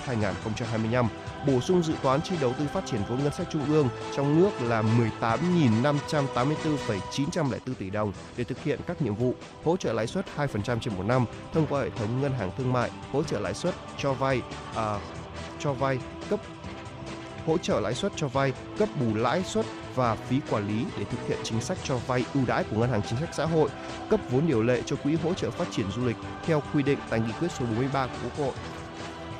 [0.08, 1.06] 2021-2025
[1.48, 4.42] bổ sung dự toán chi đầu tư phát triển vốn ngân sách trung ương trong
[4.42, 4.84] nước là
[5.22, 10.98] 18.584,904 tỷ đồng để thực hiện các nhiệm vụ hỗ trợ lãi suất 2% trên
[10.98, 14.14] một năm thông qua hệ thống ngân hàng thương mại, hỗ trợ lãi suất cho
[14.14, 14.42] vay
[14.76, 15.00] à,
[15.60, 16.00] cho vay
[17.48, 21.04] hỗ trợ lãi suất cho vay, cấp bù lãi suất và phí quản lý để
[21.04, 23.70] thực hiện chính sách cho vay ưu đãi của Ngân hàng Chính sách Xã hội,
[24.10, 27.00] cấp vốn điều lệ cho quỹ hỗ trợ phát triển du lịch theo quy định
[27.10, 28.54] tại nghị quyết số 43 của Quốc hội.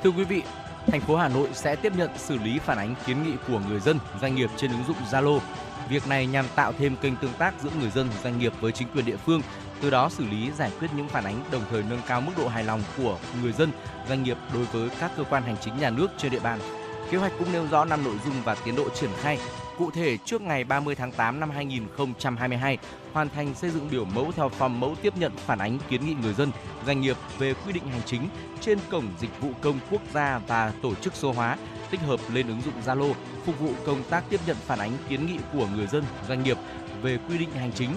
[0.02, 0.42] Thưa quý vị,
[0.86, 3.80] thành phố Hà Nội sẽ tiếp nhận xử lý phản ánh kiến nghị của người
[3.80, 5.40] dân, doanh nghiệp trên ứng dụng Zalo.
[5.88, 8.88] Việc này nhằm tạo thêm kênh tương tác giữa người dân, doanh nghiệp với chính
[8.88, 9.42] quyền địa phương,
[9.80, 12.48] từ đó xử lý giải quyết những phản ánh đồng thời nâng cao mức độ
[12.48, 13.70] hài lòng của người dân,
[14.08, 16.77] doanh nghiệp đối với các cơ quan hành chính nhà nước trên địa bàn.
[17.10, 19.38] Kế hoạch cũng nêu rõ năm nội dung và tiến độ triển khai.
[19.78, 22.78] Cụ thể, trước ngày 30 tháng 8 năm 2022,
[23.12, 26.14] hoàn thành xây dựng biểu mẫu theo form mẫu tiếp nhận phản ánh kiến nghị
[26.22, 26.50] người dân,
[26.86, 28.28] doanh nghiệp về quy định hành chính
[28.60, 31.56] trên cổng dịch vụ công quốc gia và tổ chức số hóa
[31.90, 33.12] tích hợp lên ứng dụng Zalo
[33.44, 36.56] phục vụ công tác tiếp nhận phản ánh kiến nghị của người dân, doanh nghiệp
[37.02, 37.90] về quy định hành chính.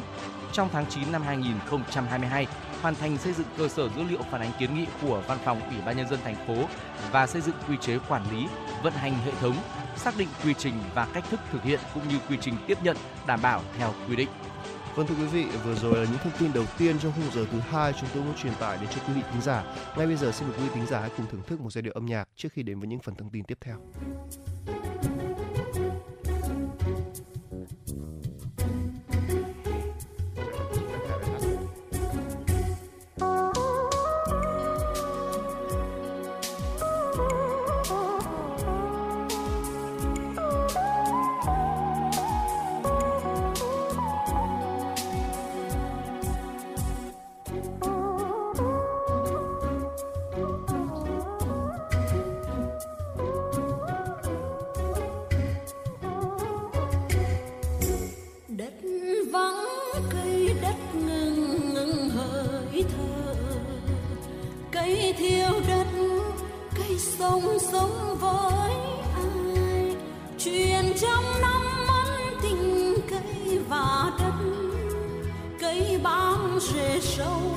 [0.54, 2.48] Trong tháng 9 năm 2022,
[2.82, 5.70] hoàn thành xây dựng cơ sở dữ liệu phản ánh kiến nghị của Văn phòng
[5.70, 6.56] Ủy ban nhân dân thành phố
[7.12, 8.48] và xây dựng quy chế quản lý,
[8.84, 9.56] vận hành hệ thống,
[9.96, 12.98] xác định quy trình và cách thức thực hiện cũng như quy trình tiếp nhận
[13.28, 14.30] đảm bảo theo quy định.
[14.96, 17.46] Vâng thưa quý vị, vừa rồi là những thông tin đầu tiên trong khung giờ
[17.52, 19.64] thứ hai chúng tôi muốn truyền tải đến cho quý vị thính giả.
[19.98, 21.82] Ngay bây giờ xin mời quý vị thính giả hãy cùng thưởng thức một giai
[21.82, 23.78] điệu âm nhạc trước khi đến với những phần thông tin tiếp theo.
[77.22, 77.51] 手。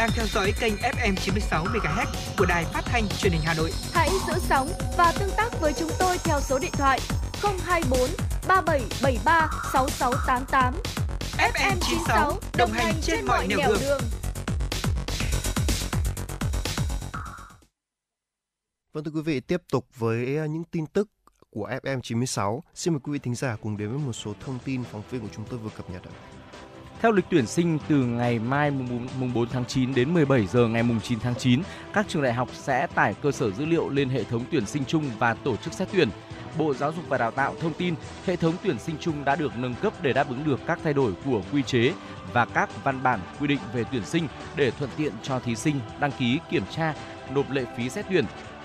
[0.00, 2.06] Đang theo dõi kênh FM 96 MHz
[2.38, 3.72] của đài phát thanh truyền hình Hà Nội.
[3.92, 7.00] Hãy giữ sóng và tương tác với chúng tôi theo số điện thoại
[7.42, 8.00] 024
[8.48, 10.74] 3773 6688.
[11.38, 14.00] FM 96 đồng hành trên mọi nẻo đường.
[18.92, 21.08] Vâng thưa quý vị, tiếp tục với à, những tin tức
[21.50, 22.64] của FM 96.
[22.74, 25.20] Xin mời quý vị thính giả cùng đến với một số thông tin phóng viên
[25.20, 26.39] của chúng tôi vừa cập nhật ạ.
[27.00, 30.82] Theo lịch tuyển sinh từ ngày mai mùng 4, tháng 9 đến 17 giờ ngày
[30.82, 31.62] mùng 9 tháng 9,
[31.92, 34.84] các trường đại học sẽ tải cơ sở dữ liệu lên hệ thống tuyển sinh
[34.84, 36.08] chung và tổ chức xét tuyển.
[36.58, 37.94] Bộ Giáo dục và Đào tạo thông tin
[38.26, 40.92] hệ thống tuyển sinh chung đã được nâng cấp để đáp ứng được các thay
[40.92, 41.92] đổi của quy chế
[42.32, 45.80] và các văn bản quy định về tuyển sinh để thuận tiện cho thí sinh
[46.00, 46.94] đăng ký kiểm tra,
[47.34, 48.24] nộp lệ phí xét tuyển.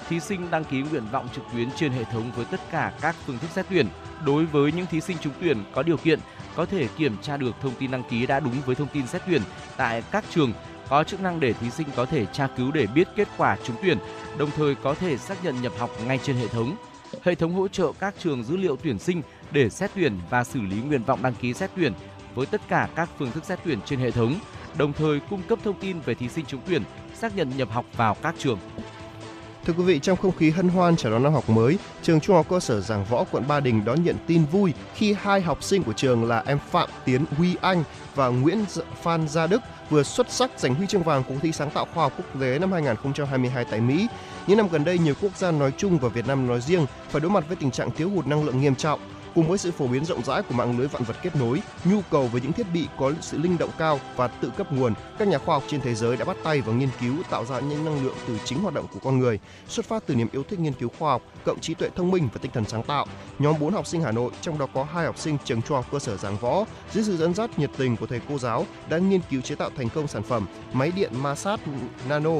[0.10, 3.16] Thí sinh đăng ký nguyện vọng trực tuyến trên hệ thống với tất cả các
[3.26, 3.88] phương thức xét tuyển.
[4.26, 6.20] Đối với những thí sinh trúng tuyển có điều kiện
[6.56, 9.22] có thể kiểm tra được thông tin đăng ký đã đúng với thông tin xét
[9.28, 9.42] tuyển
[9.78, 10.54] tại các trường
[10.90, 13.76] có chức năng để thí sinh có thể tra cứu để biết kết quả trúng
[13.82, 13.98] tuyển,
[14.38, 16.76] đồng thời có thể xác nhận nhập học ngay trên hệ thống.
[17.24, 19.22] Hệ thống hỗ trợ các trường dữ liệu tuyển sinh
[19.52, 21.94] để xét tuyển và xử lý nguyện vọng đăng ký xét tuyển
[22.36, 24.36] với tất cả các phương thức xét tuyển trên hệ thống,
[24.78, 26.84] đồng thời cung cấp thông tin về thí sinh trúng tuyển,
[27.14, 28.60] xác nhận nhập học vào các trường.
[29.66, 32.36] Thưa quý vị, trong không khí hân hoan chào đón năm học mới, trường Trung
[32.36, 35.64] học cơ sở Giảng Võ quận Ba Đình đón nhận tin vui khi hai học
[35.64, 37.84] sinh của trường là em Phạm Tiến Huy Anh
[38.16, 41.52] và Nguyễn dạ-, Phan Gia Đức vừa xuất sắc giành huy chương vàng cuộc thi
[41.52, 44.08] sáng tạo khoa học quốc tế năm 2022 tại Mỹ.
[44.48, 47.22] Những năm gần đây, nhiều quốc gia nói chung và Việt Nam nói riêng phải
[47.22, 49.00] đối mặt với tình trạng thiếu hụt năng lượng nghiêm trọng.
[49.36, 52.02] Cùng với sự phổ biến rộng rãi của mạng lưới vạn vật kết nối, nhu
[52.12, 55.28] cầu với những thiết bị có sự linh động cao và tự cấp nguồn, các
[55.28, 57.86] nhà khoa học trên thế giới đã bắt tay vào nghiên cứu tạo ra những
[57.86, 59.40] năng lượng từ chính hoạt động của con người.
[59.68, 62.30] Xuất phát từ niềm yêu thích nghiên cứu khoa học, cộng trí tuệ thông minh
[62.34, 63.06] và tinh thần sáng tạo,
[63.40, 65.86] nhóm 4 học sinh Hà Nội, trong đó có hai học sinh trường Trung học
[65.92, 68.98] cơ sở Giảng Võ, dưới sự dẫn dắt nhiệt tình của thầy cô giáo, đã
[68.98, 71.60] nghiên cứu chế tạo thành công sản phẩm máy điện ma sát
[72.10, 72.32] nano.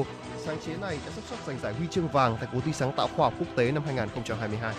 [0.44, 2.92] Sáng chế này đã xuất sắc giành giải huy chương vàng tại cuộc thi sáng
[2.96, 4.74] tạo khoa học quốc tế năm 2022.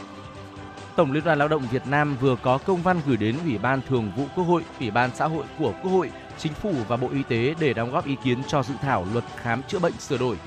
[0.97, 3.81] Tổng Liên đoàn Lao động Việt Nam vừa có công văn gửi đến Ủy ban
[3.81, 7.09] Thường vụ Quốc hội, Ủy ban Xã hội của Quốc hội, Chính phủ và Bộ
[7.13, 10.17] Y tế để đóng góp ý kiến cho dự thảo luật khám chữa bệnh sửa
[10.17, 10.37] đổi.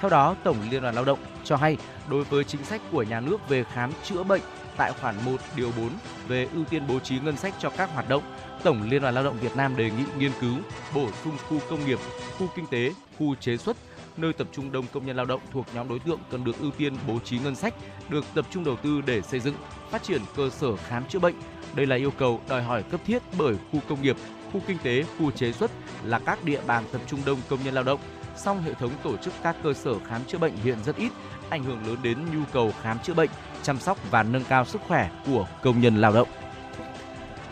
[0.00, 1.76] Theo đó, Tổng Liên đoàn Lao động cho hay
[2.10, 4.42] đối với chính sách của nhà nước về khám chữa bệnh
[4.76, 5.88] tại khoản 1 điều 4
[6.28, 8.22] về ưu tiên bố trí ngân sách cho các hoạt động,
[8.62, 10.56] Tổng Liên đoàn Lao động Việt Nam đề nghị nghiên cứu
[10.94, 11.98] bổ sung khu công nghiệp,
[12.38, 13.76] khu kinh tế, khu chế xuất,
[14.18, 16.70] nơi tập trung đông công nhân lao động thuộc nhóm đối tượng cần được ưu
[16.70, 17.74] tiên bố trí ngân sách,
[18.08, 19.54] được tập trung đầu tư để xây dựng,
[19.90, 21.34] phát triển cơ sở khám chữa bệnh.
[21.74, 24.16] Đây là yêu cầu đòi hỏi cấp thiết bởi khu công nghiệp,
[24.52, 25.70] khu kinh tế, khu chế xuất
[26.04, 28.00] là các địa bàn tập trung đông công nhân lao động.
[28.36, 31.12] Song hệ thống tổ chức các cơ sở khám chữa bệnh hiện rất ít,
[31.50, 33.30] ảnh hưởng lớn đến nhu cầu khám chữa bệnh,
[33.62, 36.28] chăm sóc và nâng cao sức khỏe của công nhân lao động.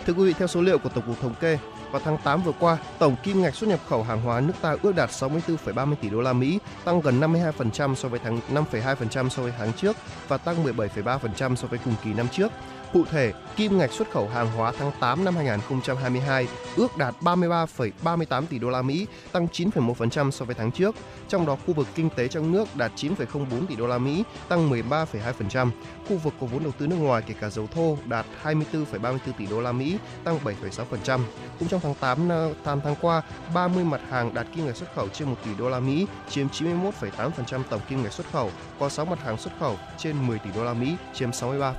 [0.07, 1.59] Thưa quý vị, theo số liệu của Tổng cục Thống kê,
[1.95, 4.77] vào tháng 8 vừa qua, tổng kim ngạch xuất nhập khẩu hàng hóa nước ta
[4.83, 9.43] ước đạt 64,30 tỷ đô la Mỹ, tăng gần 52% so với tháng 5,2% so
[9.43, 9.97] với tháng trước
[10.29, 12.53] và tăng 17,3% so với cùng kỳ năm trước.
[12.95, 18.47] Cụ thể, kim ngạch xuất khẩu hàng hóa tháng 8 năm 2022 ước đạt 33,38
[18.47, 20.95] tỷ đô la Mỹ, tăng 9,1% so với tháng trước.
[21.29, 24.71] Trong đó, khu vực kinh tế trong nước đạt 9,04 tỷ đô la Mỹ, tăng
[24.71, 25.71] 13,2%.
[26.09, 29.47] Khu vực có vốn đầu tư nước ngoài kể cả dầu thô đạt 24,34 tỷ
[29.47, 31.21] đô la Mỹ, tăng 7,6%.
[31.59, 33.23] Cũng trong tháng 8 ờ, tháng tháng qua,
[33.55, 36.49] 30 mặt hàng đạt kim ngạch xuất khẩu trên 1 tỷ đô la Mỹ, chiếm
[36.49, 40.51] 91,8% tổng kim ngạch xuất khẩu, có 6 mặt hàng xuất khẩu trên 10 tỷ
[40.55, 41.75] đô la Mỹ, chiếm 63,4%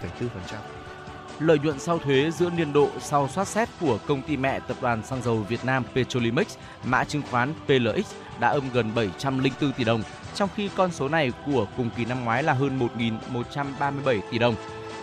[1.39, 4.77] lợi nhuận sau thuế giữa niên độ sau soát xét của công ty mẹ tập
[4.81, 9.83] đoàn xăng dầu Việt Nam Petrolimex, mã chứng khoán PLX đã âm gần 704 tỷ
[9.83, 10.03] đồng,
[10.35, 12.79] trong khi con số này của cùng kỳ năm ngoái là hơn
[13.33, 14.55] 1.137 tỷ đồng.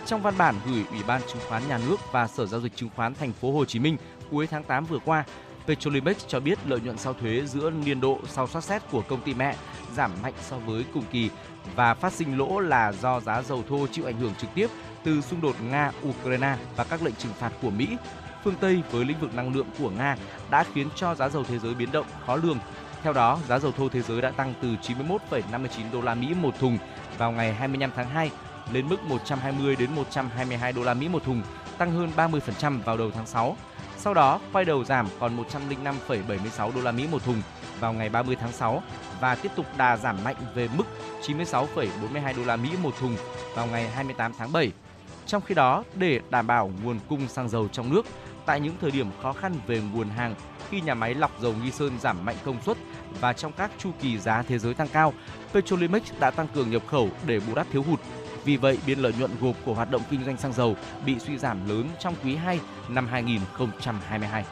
[0.05, 2.89] Trong văn bản gửi Ủy ban chứng khoán nhà nước và Sở giao dịch chứng
[2.95, 3.97] khoán thành phố Hồ Chí Minh
[4.31, 5.23] cuối tháng 8 vừa qua,
[5.67, 9.21] Petrolimex cho biết lợi nhuận sau thuế giữa niên độ sau soát xét của công
[9.21, 9.55] ty mẹ
[9.95, 11.29] giảm mạnh so với cùng kỳ
[11.75, 14.67] và phát sinh lỗ là do giá dầu thô chịu ảnh hưởng trực tiếp
[15.03, 17.97] từ xung đột Nga-Ukraine và các lệnh trừng phạt của Mỹ.
[18.43, 20.15] Phương Tây với lĩnh vực năng lượng của Nga
[20.49, 22.57] đã khiến cho giá dầu thế giới biến động khó lường.
[23.03, 26.59] Theo đó, giá dầu thô thế giới đã tăng từ 91,59 đô la Mỹ một
[26.59, 26.77] thùng
[27.17, 28.31] vào ngày 25 tháng 2
[28.71, 31.41] lên mức 120 đến 122 đô la Mỹ một thùng,
[31.77, 33.57] tăng hơn 30% vào đầu tháng 6.
[33.97, 37.41] Sau đó, quay đầu giảm còn 105,76 đô la Mỹ một thùng
[37.79, 38.83] vào ngày 30 tháng 6
[39.23, 40.83] và tiếp tục đà giảm mạnh về mức
[41.21, 43.15] 96,42 đô la Mỹ một thùng
[43.55, 44.71] vào ngày 28 tháng 7.
[45.25, 48.05] Trong khi đó, để đảm bảo nguồn cung xăng dầu trong nước
[48.45, 50.35] tại những thời điểm khó khăn về nguồn hàng
[50.69, 52.77] khi nhà máy lọc dầu Nghi Sơn giảm mạnh công suất
[53.19, 55.13] và trong các chu kỳ giá thế giới tăng cao,
[55.53, 57.99] Petrolimex đã tăng cường nhập khẩu để bù đắp thiếu hụt.
[58.45, 60.75] Vì vậy, biên lợi nhuận gộp của hoạt động kinh doanh xăng dầu
[61.05, 62.59] bị suy giảm lớn trong quý 2
[62.89, 64.45] năm 2022.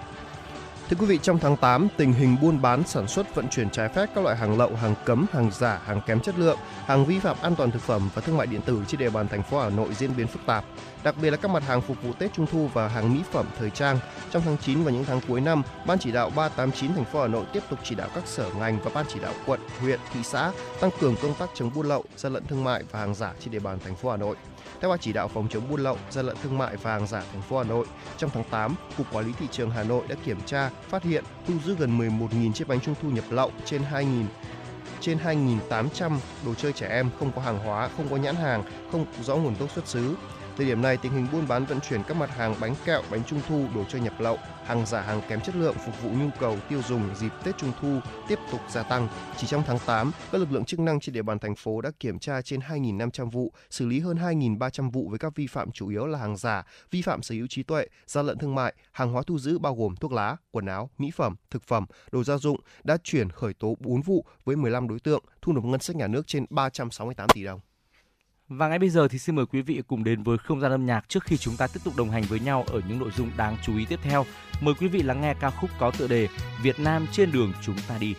[0.92, 3.90] Thưa quý vị, trong tháng 8, tình hình buôn bán, sản xuất, vận chuyển trái
[3.90, 7.20] phép các loại hàng lậu, hàng cấm, hàng giả, hàng kém chất lượng, hàng vi
[7.20, 9.60] phạm an toàn thực phẩm và thương mại điện tử trên địa bàn thành phố
[9.60, 10.66] Hà Nội diễn biến phức tạp.
[11.04, 13.46] Đặc biệt là các mặt hàng phục vụ Tết Trung thu và hàng mỹ phẩm
[13.60, 14.00] thời trang.
[14.32, 17.28] Trong tháng 9 và những tháng cuối năm, Ban chỉ đạo 389 thành phố Hà
[17.28, 20.20] Nội tiếp tục chỉ đạo các sở ngành và ban chỉ đạo quận, huyện, thị
[20.24, 20.52] xã
[20.82, 23.52] tăng cường công tác chống buôn lậu, gian lận thương mại và hàng giả trên
[23.52, 24.36] địa bàn thành phố Hà Nội.
[24.82, 27.24] Theo ban chỉ đạo phòng chống buôn lậu, gian lận thương mại và hàng giả
[27.32, 27.86] thành phố Hà Nội,
[28.18, 31.24] trong tháng 8, Cục Quản lý thị trường Hà Nội đã kiểm tra, phát hiện,
[31.48, 34.26] thu giữ gần 11.000 chiếc bánh trung thu nhập lậu trên 2.000
[35.00, 39.06] trên 2.800 đồ chơi trẻ em không có hàng hóa, không có nhãn hàng, không
[39.22, 40.16] rõ nguồn gốc xuất xứ.
[40.58, 43.24] Thời điểm này, tình hình buôn bán vận chuyển các mặt hàng bánh kẹo, bánh
[43.24, 46.30] trung thu, đồ chơi nhập lậu, hàng giả hàng kém chất lượng phục vụ nhu
[46.40, 49.08] cầu tiêu dùng dịp Tết Trung thu tiếp tục gia tăng.
[49.38, 51.92] Chỉ trong tháng 8, các lực lượng chức năng trên địa bàn thành phố đã
[52.00, 55.88] kiểm tra trên 2.500 vụ, xử lý hơn 2.300 vụ với các vi phạm chủ
[55.88, 59.12] yếu là hàng giả, vi phạm sở hữu trí tuệ, gian lận thương mại, hàng
[59.12, 62.38] hóa thu giữ bao gồm thuốc lá, quần áo, mỹ phẩm, thực phẩm, đồ gia
[62.38, 65.96] dụng đã chuyển khởi tố 4 vụ với 15 đối tượng, thu nộp ngân sách
[65.96, 67.60] nhà nước trên 368 tỷ đồng.
[68.54, 70.86] Và ngay bây giờ thì xin mời quý vị cùng đến với không gian âm
[70.86, 73.32] nhạc trước khi chúng ta tiếp tục đồng hành với nhau ở những nội dung
[73.38, 74.26] đáng chú ý tiếp theo.
[74.62, 76.28] Mời quý vị lắng nghe ca khúc có tựa đề
[76.64, 78.16] Việt Nam trên đường chúng ta đi.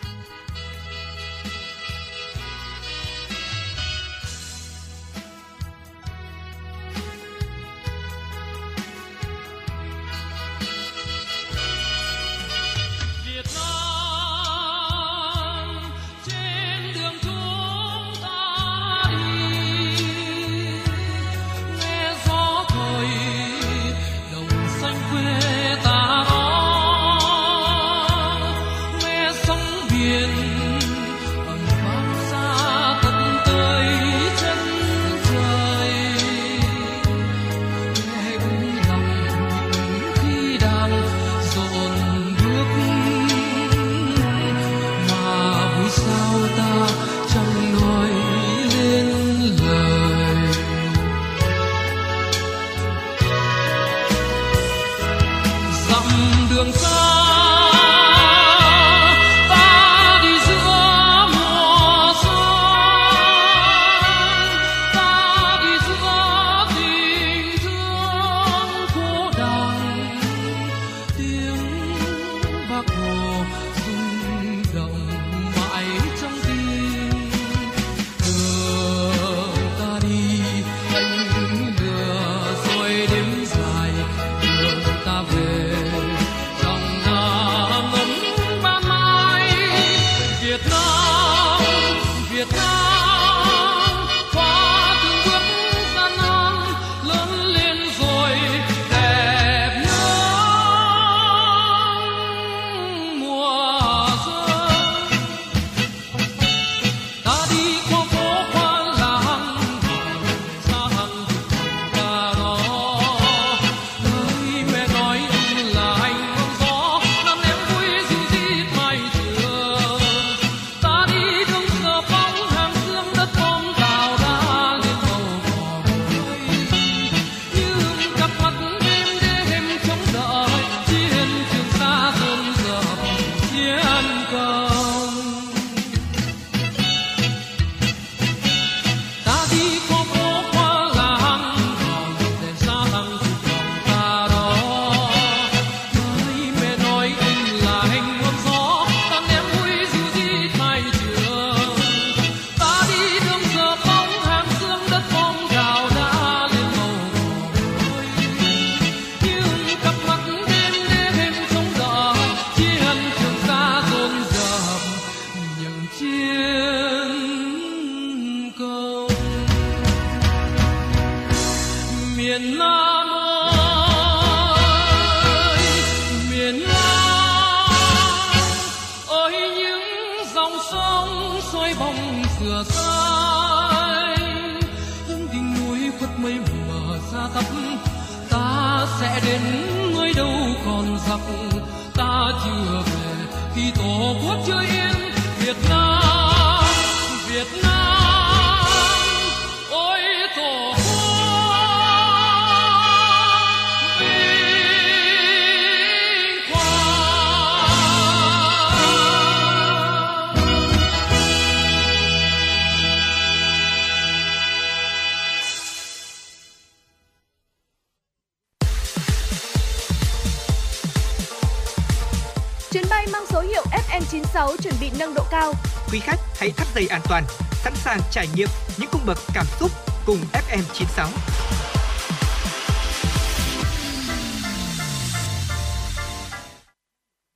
[228.13, 228.49] Trải nghiệm
[228.81, 229.71] những cung bậc cảm xúc
[230.07, 231.07] cùng FM96.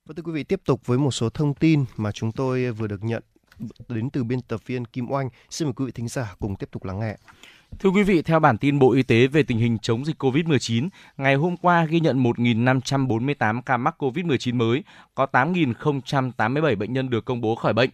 [0.05, 2.87] Và thưa quý vị, tiếp tục với một số thông tin mà chúng tôi vừa
[2.87, 3.23] được nhận
[3.87, 5.29] đến từ biên tập viên Kim Oanh.
[5.49, 7.15] Xin mời quý vị thính giả cùng tiếp tục lắng nghe.
[7.79, 10.89] Thưa quý vị, theo bản tin Bộ Y tế về tình hình chống dịch COVID-19,
[11.17, 14.83] ngày hôm qua ghi nhận 1.548 ca mắc COVID-19 mới,
[15.15, 17.89] có 8.087 bệnh nhân được công bố khỏi bệnh.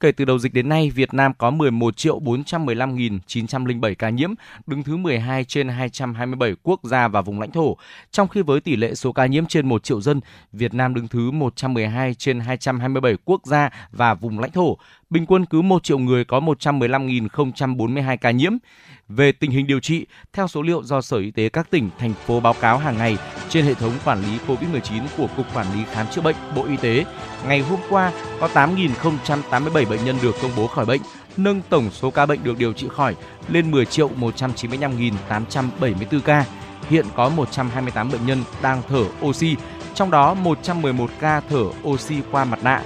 [0.00, 4.34] Kể từ đầu dịch đến nay, Việt Nam có 11 triệu 415.907 ca nhiễm,
[4.66, 7.76] đứng thứ 12 trên 227 quốc gia và vùng lãnh thổ.
[8.10, 10.20] Trong khi với tỷ lệ số ca nhiễm trên 1 triệu dân,
[10.52, 14.76] Việt Nam đứng thứ 112 trên 227 quốc gia và vùng lãnh thổ.
[15.10, 18.52] Bình quân cứ 1 triệu người có 115.042 ca nhiễm.
[19.08, 22.14] Về tình hình điều trị, theo số liệu do Sở Y tế các tỉnh, thành
[22.26, 23.18] phố báo cáo hàng ngày
[23.48, 26.76] trên hệ thống quản lý COVID-19 của Cục Quản lý Khám chữa bệnh Bộ Y
[26.76, 27.04] tế,
[27.46, 31.00] ngày hôm qua có 8.087 bệnh nhân được công bố khỏi bệnh,
[31.36, 33.16] nâng tổng số ca bệnh được điều trị khỏi
[33.48, 36.44] lên 10 triệu 195.874 ca.
[36.90, 39.56] Hiện có 128 bệnh nhân đang thở oxy,
[39.94, 42.82] trong đó 111 ca thở oxy qua mặt nạ,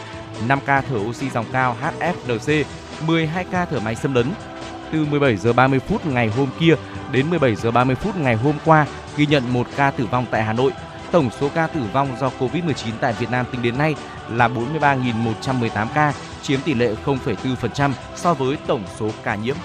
[0.48, 2.65] 5 ca thở oxy dòng cao HFNC,
[3.06, 4.27] 12 ca thở máy xâm lấn.
[4.93, 6.74] Từ 17 giờ 30 phút ngày hôm kia
[7.12, 8.86] đến 17 giờ 30 phút ngày hôm qua
[9.16, 10.73] ghi nhận một ca tử vong tại Hà Nội.
[11.10, 13.94] Tổng số ca tử vong do Covid-19 tại Việt Nam tính đến nay
[14.31, 16.12] là 43.118 ca,
[16.43, 19.56] chiếm tỷ lệ 0,4% so với tổng số ca nhiễm.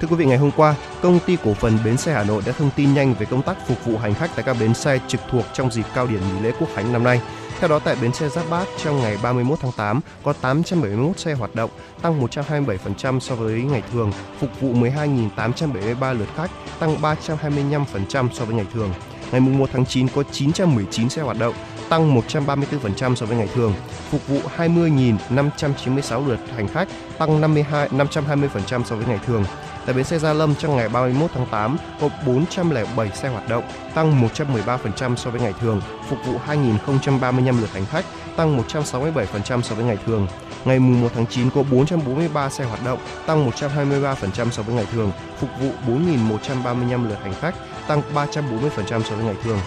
[0.00, 2.52] Thưa quý vị, ngày hôm qua, công ty cổ phần Bến xe Hà Nội đã
[2.52, 5.20] thông tin nhanh về công tác phục vụ hành khách tại các bến xe trực
[5.30, 7.20] thuộc trong dịp cao điểm nghỉ lễ Quốc khánh năm nay.
[7.60, 11.34] Theo đó, tại bến xe Giáp Bát trong ngày 31 tháng 8 có 871 xe
[11.34, 11.70] hoạt động,
[12.02, 18.54] tăng 127% so với ngày thường, phục vụ 12.873 lượt khách, tăng 325% so với
[18.56, 18.94] ngày thường.
[19.32, 21.54] Ngày 1 tháng 9 có 919 xe hoạt động,
[21.88, 23.74] tăng 134% so với ngày thường,
[24.10, 29.44] phục vụ 20.596 lượt hành khách, tăng 52 520% so với ngày thường.
[29.88, 33.64] Tại bến xe Gia Lâm trong ngày 31 tháng 8 có 407 xe hoạt động,
[33.94, 38.04] tăng 113% so với ngày thường, phục vụ 2.035 lượt hành khách,
[38.36, 40.26] tăng 167% so với ngày thường.
[40.64, 45.12] Ngày 1 tháng 9 có 443 xe hoạt động, tăng 123% so với ngày thường,
[45.38, 47.54] phục vụ 4.135 lượt hành khách,
[47.88, 49.58] tăng 340% so với ngày thường.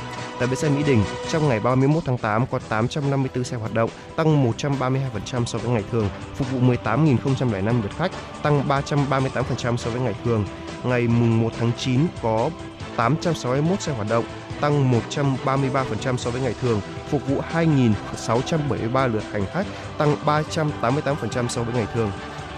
[0.42, 3.90] Tại bến xe Mỹ Đình, trong ngày 31 tháng 8 có 854 xe hoạt động,
[4.16, 8.12] tăng 132% so với ngày thường, phục vụ 18.005 lượt khách,
[8.44, 10.46] tăng 338% so với ngày thường.
[10.84, 12.50] Ngày 1 tháng 9 có
[12.96, 14.26] 861 xe hoạt động,
[14.62, 19.66] tăng 133% so với ngày thường, phục vụ 2.673 lượt hành khách,
[19.98, 22.12] tăng 388% so với ngày thường.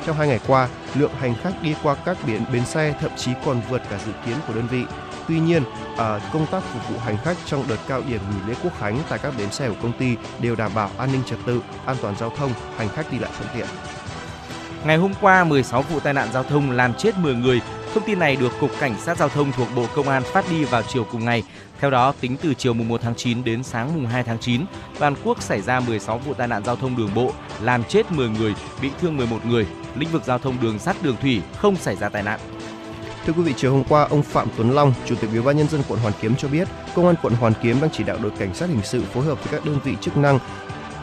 [0.05, 3.31] Trong hai ngày qua, lượng hành khách đi qua các biển bến xe thậm chí
[3.45, 4.84] còn vượt cả dự kiến của đơn vị.
[5.27, 5.63] Tuy nhiên,
[5.97, 8.99] à, công tác phục vụ hành khách trong đợt cao điểm nghỉ lễ Quốc khánh
[9.09, 11.95] tại các bến xe của công ty đều đảm bảo an ninh trật tự, an
[12.01, 13.67] toàn giao thông, hành khách đi lại thuận tiện.
[14.85, 17.61] Ngày hôm qua, 16 vụ tai nạn giao thông làm chết 10 người.
[17.93, 20.63] Thông tin này được Cục Cảnh sát Giao thông thuộc Bộ Công an phát đi
[20.63, 21.43] vào chiều cùng ngày.
[21.79, 24.65] Theo đó, tính từ chiều mùng 1 tháng 9 đến sáng mùng 2 tháng 9,
[24.99, 28.29] toàn quốc xảy ra 16 vụ tai nạn giao thông đường bộ, làm chết 10
[28.29, 29.67] người, bị thương 11 người.
[29.95, 32.39] Lĩnh vực giao thông đường sắt đường thủy không xảy ra tai nạn.
[33.25, 35.67] Thưa quý vị, chiều hôm qua, ông Phạm Tuấn Long, Chủ tịch Ủy ban nhân
[35.67, 38.31] dân quận Hoàn Kiếm cho biết, Công an quận Hoàn Kiếm đang chỉ đạo đội
[38.39, 40.39] cảnh sát hình sự phối hợp với các đơn vị chức năng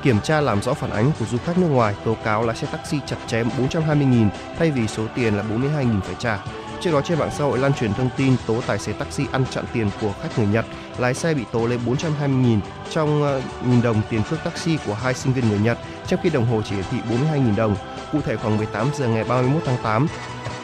[0.03, 2.67] kiểm tra làm rõ phản ánh của du khách nước ngoài tố cáo lái xe
[2.73, 4.29] taxi chặt chém 420.000
[4.59, 6.39] thay vì số tiền là 42.000 phải trả.
[6.81, 9.45] Trước đó trên mạng xã hội lan truyền thông tin tố tài xế taxi ăn
[9.51, 10.65] chặn tiền của khách người Nhật,
[10.99, 12.61] lái xe bị tố lấy 420.000
[12.91, 16.31] trong ờ, nghìn đồng tiền cước taxi của hai sinh viên người Nhật, trong khi
[16.31, 16.99] đồng hồ chỉ hiển thị
[17.33, 17.77] 42.000 đồng.
[18.13, 20.07] Cụ thể khoảng 18 giờ ngày 31 tháng 8,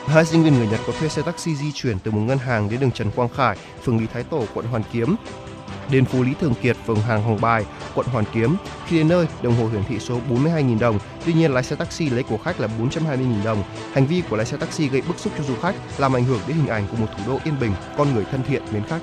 [0.07, 2.69] Hai sinh viên người Nhật có thuê xe taxi di chuyển từ một ngân hàng
[2.69, 5.17] đến đường Trần Quang Khải, phường Lý Thái Tổ, quận Hoàn Kiếm.
[5.91, 7.65] đến phố Lý Thường Kiệt, phường Hàng Hồng Bài,
[7.95, 8.57] quận Hoàn Kiếm.
[8.87, 10.99] Khi đến nơi, đồng hồ hiển thị số 42.000 đồng.
[11.25, 13.63] Tuy nhiên, lái xe taxi lấy của khách là 420.000 đồng.
[13.93, 16.41] Hành vi của lái xe taxi gây bức xúc cho du khách, làm ảnh hưởng
[16.47, 19.01] đến hình ảnh của một thủ đô yên bình, con người thân thiện, mến khách.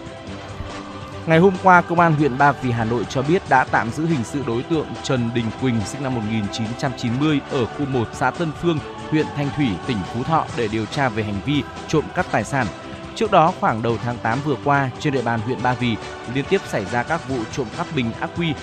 [1.25, 4.05] Ngày hôm qua, Công an huyện Ba Vì Hà Nội cho biết đã tạm giữ
[4.05, 8.51] hình sự đối tượng Trần Đình Quỳnh sinh năm 1990 ở khu 1 xã Tân
[8.61, 8.79] Phương,
[9.13, 12.43] huyện Thanh Thủy, tỉnh Phú Thọ để điều tra về hành vi trộm cắp tài
[12.43, 12.67] sản.
[13.15, 15.95] Trước đó, khoảng đầu tháng 8 vừa qua, trên địa bàn huyện Ba Vì
[16.33, 18.53] liên tiếp xảy ra các vụ trộm cắp bình ắc quy.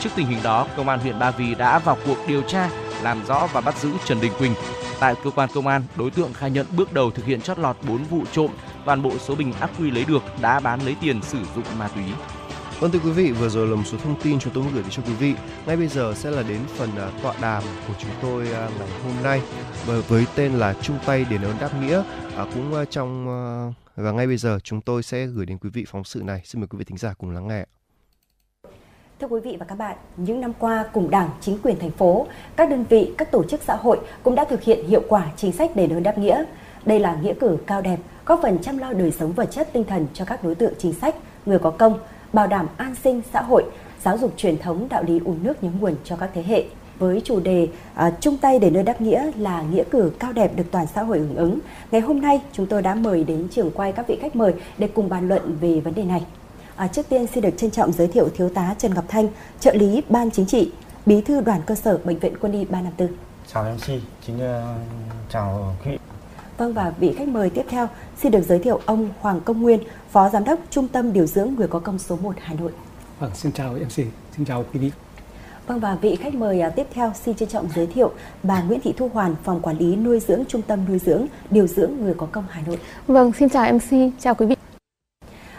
[0.00, 2.68] Trước tình hình đó, Công an huyện Ba Vì đã vào cuộc điều tra,
[3.02, 4.54] làm rõ và bắt giữ Trần Đình Quỳnh.
[5.00, 7.76] Tại cơ quan công an, đối tượng khai nhận bước đầu thực hiện chót lọt
[7.88, 8.50] 4 vụ trộm,
[8.84, 11.88] toàn bộ số bình ắc quy lấy được đã bán lấy tiền sử dụng ma
[11.88, 12.04] túy.
[12.80, 14.82] Vâng thưa quý vị, vừa rồi là một số thông tin chúng tôi muốn gửi
[14.82, 15.34] đến cho quý vị.
[15.66, 18.88] Ngay bây giờ sẽ là đến phần uh, tọa đàm của chúng tôi uh, ngày
[19.04, 19.42] hôm nay
[19.86, 21.98] với, với tên là chung tay đền ơn đáp nghĩa.
[21.98, 23.28] Uh, cũng uh, trong
[23.68, 26.42] uh, và ngay bây giờ chúng tôi sẽ gửi đến quý vị phóng sự này.
[26.44, 27.64] Xin mời quý vị thính giả cùng lắng nghe.
[29.20, 32.26] Thưa quý vị và các bạn, những năm qua cùng Đảng, chính quyền thành phố,
[32.56, 35.52] các đơn vị, các tổ chức xã hội cũng đã thực hiện hiệu quả chính
[35.52, 36.44] sách đền ơn đáp nghĩa.
[36.86, 39.84] Đây là nghĩa cử cao đẹp, góp phần chăm lo đời sống vật chất tinh
[39.84, 41.14] thần cho các đối tượng chính sách,
[41.46, 41.98] người có công,
[42.32, 43.64] bảo đảm an sinh xã hội,
[44.04, 46.64] giáo dục truyền thống đạo lý uống nước nhớ nguồn cho các thế hệ.
[46.98, 50.56] Với chủ đề à, chung tay để nơi đắc nghĩa là nghĩa cử cao đẹp
[50.56, 51.58] được toàn xã hội hưởng ứng.
[51.90, 54.88] Ngày hôm nay chúng tôi đã mời đến trường quay các vị khách mời để
[54.94, 56.24] cùng bàn luận về vấn đề này.
[56.76, 59.28] À, trước tiên xin được trân trọng giới thiệu thiếu tá Trần Ngọc Thanh,
[59.60, 60.72] trợ lý ban chính trị,
[61.06, 63.16] bí thư đoàn cơ sở bệnh viện quân y 354.
[63.52, 63.86] Chào MC,
[64.26, 64.74] chính uh, ờ,
[65.30, 65.98] chào quý vị.
[66.58, 67.88] Vâng và vị khách mời tiếp theo
[68.22, 69.80] xin được giới thiệu ông Hoàng Công Nguyên,
[70.10, 72.72] Phó Giám đốc Trung tâm Điều dưỡng Người có công số 1 Hà Nội.
[73.18, 73.90] Vâng, xin chào MC,
[74.36, 74.90] xin chào quý vị.
[75.66, 78.12] Vâng và vị khách mời tiếp theo xin trân trọng giới thiệu
[78.42, 81.66] bà Nguyễn Thị Thu Hoàn, phòng quản lý nuôi dưỡng Trung tâm nuôi dưỡng Điều
[81.66, 82.78] dưỡng Người có công Hà Nội.
[83.06, 83.90] Vâng, xin chào MC,
[84.20, 84.54] chào quý vị.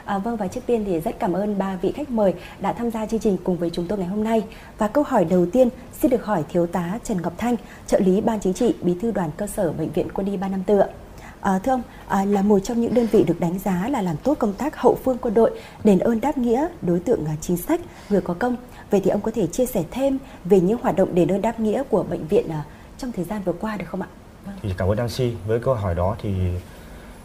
[0.10, 2.92] À, vâng và trước tiên thì rất cảm ơn ba vị khách mời đã tham
[2.92, 4.44] gia chương trình cùng với chúng tôi ngày hôm nay.
[4.78, 5.70] Và câu hỏi đầu tiên
[6.02, 7.56] xin được hỏi thiếu tá Trần Ngọc Thanh,
[7.88, 10.88] trợ lý ban chính trị, bí thư đoàn cơ sở bệnh viện quân y 354
[10.88, 10.94] ạ.
[11.42, 14.18] À, thưa ông, à, là một trong những đơn vị được đánh giá là làm
[14.18, 17.58] tốt công tác hậu phương quân đội, đền ơn đáp nghĩa đối tượng à, chính
[17.58, 18.56] sách, người có công.
[18.92, 21.60] Vậy thì ông có thể chia sẻ thêm về những hoạt động đền ơn đáp
[21.60, 22.64] nghĩa của bệnh viện à,
[22.98, 24.08] trong thời gian vừa qua được không ạ?
[24.46, 24.56] Vâng.
[24.62, 25.34] Thì cảm ơn Đăng Si.
[25.48, 26.34] Với câu hỏi đó thì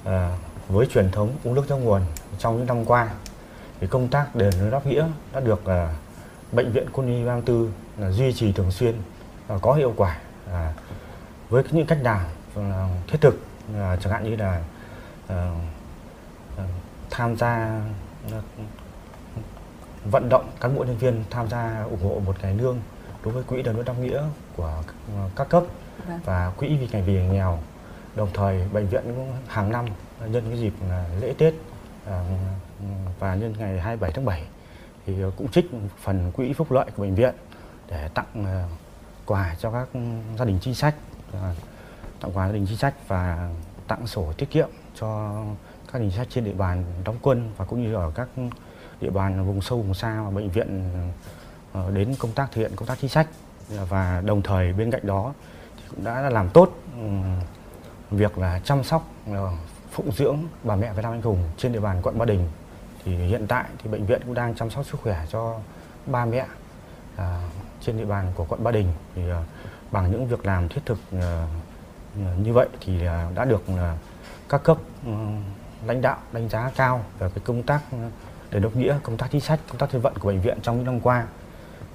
[0.05, 0.31] à,
[0.69, 2.01] với truyền thống uống nước trong nguồn
[2.39, 3.11] trong những năm qua
[3.81, 5.95] thì công tác đền ơn đáp nghĩa đã được à,
[6.53, 8.95] bệnh viện quân y 34 là duy trì thường xuyên
[9.47, 10.19] và có hiệu quả
[10.53, 10.75] à,
[11.49, 12.21] với những cách nào
[12.57, 13.41] à, thiết thực
[13.73, 14.63] chẳng hạn như là
[17.11, 17.81] tham gia
[20.05, 22.79] vận động cán bộ nhân viên tham gia ủng hộ một ngày lương
[23.25, 24.23] đối với quỹ đền ơn đáp nghĩa
[24.57, 24.83] của
[25.37, 25.63] các cấp
[26.09, 26.21] vâng.
[26.25, 27.59] và quỹ vì ngày vì nghèo
[28.17, 29.85] đồng thời bệnh viện cũng hàng năm
[30.27, 30.73] nhân cái dịp
[31.21, 31.55] lễ tết
[32.07, 32.25] À,
[33.19, 34.43] và nhân ngày 27 tháng 7
[35.07, 35.71] thì cũng trích
[36.03, 37.35] phần quỹ phúc lợi của bệnh viện
[37.89, 38.69] để tặng à,
[39.27, 39.89] quà cho các
[40.39, 40.95] gia đình chính sách.
[41.33, 41.55] À,
[42.21, 43.51] tặng quà gia đình chính sách và
[43.89, 44.69] tặng sổ tiết kiệm
[45.01, 45.43] cho
[45.93, 48.29] các chính sách trên địa bàn đóng quân và cũng như ở các
[49.01, 50.91] địa bàn vùng sâu, vùng xa mà bệnh viện
[51.95, 53.27] đến công tác thực hiện công tác chính sách.
[53.89, 55.35] Và đồng thời bên cạnh đó
[55.77, 57.07] thì cũng đã làm tốt ừ,
[58.11, 59.09] việc là chăm sóc
[59.95, 62.49] phụng dưỡng bà mẹ Việt Nam anh hùng trên địa bàn quận Ba Đình.
[63.05, 65.59] Thì hiện tại thì bệnh viện cũng đang chăm sóc sức khỏe cho
[66.07, 66.47] ba mẹ
[67.17, 67.41] à,
[67.81, 68.89] trên địa bàn của quận Ba Đình.
[69.15, 69.43] Thì à,
[69.91, 71.47] bằng những việc làm thiết thực à,
[72.17, 73.97] à như vậy thì à, đã được à,
[74.49, 75.13] các cấp à,
[75.87, 77.99] lãnh đạo đánh giá cao về cái công tác ừ,
[78.51, 80.77] để đốc nghĩa công tác chính sách công tác tư vận của bệnh viện trong
[80.77, 81.27] những năm qua.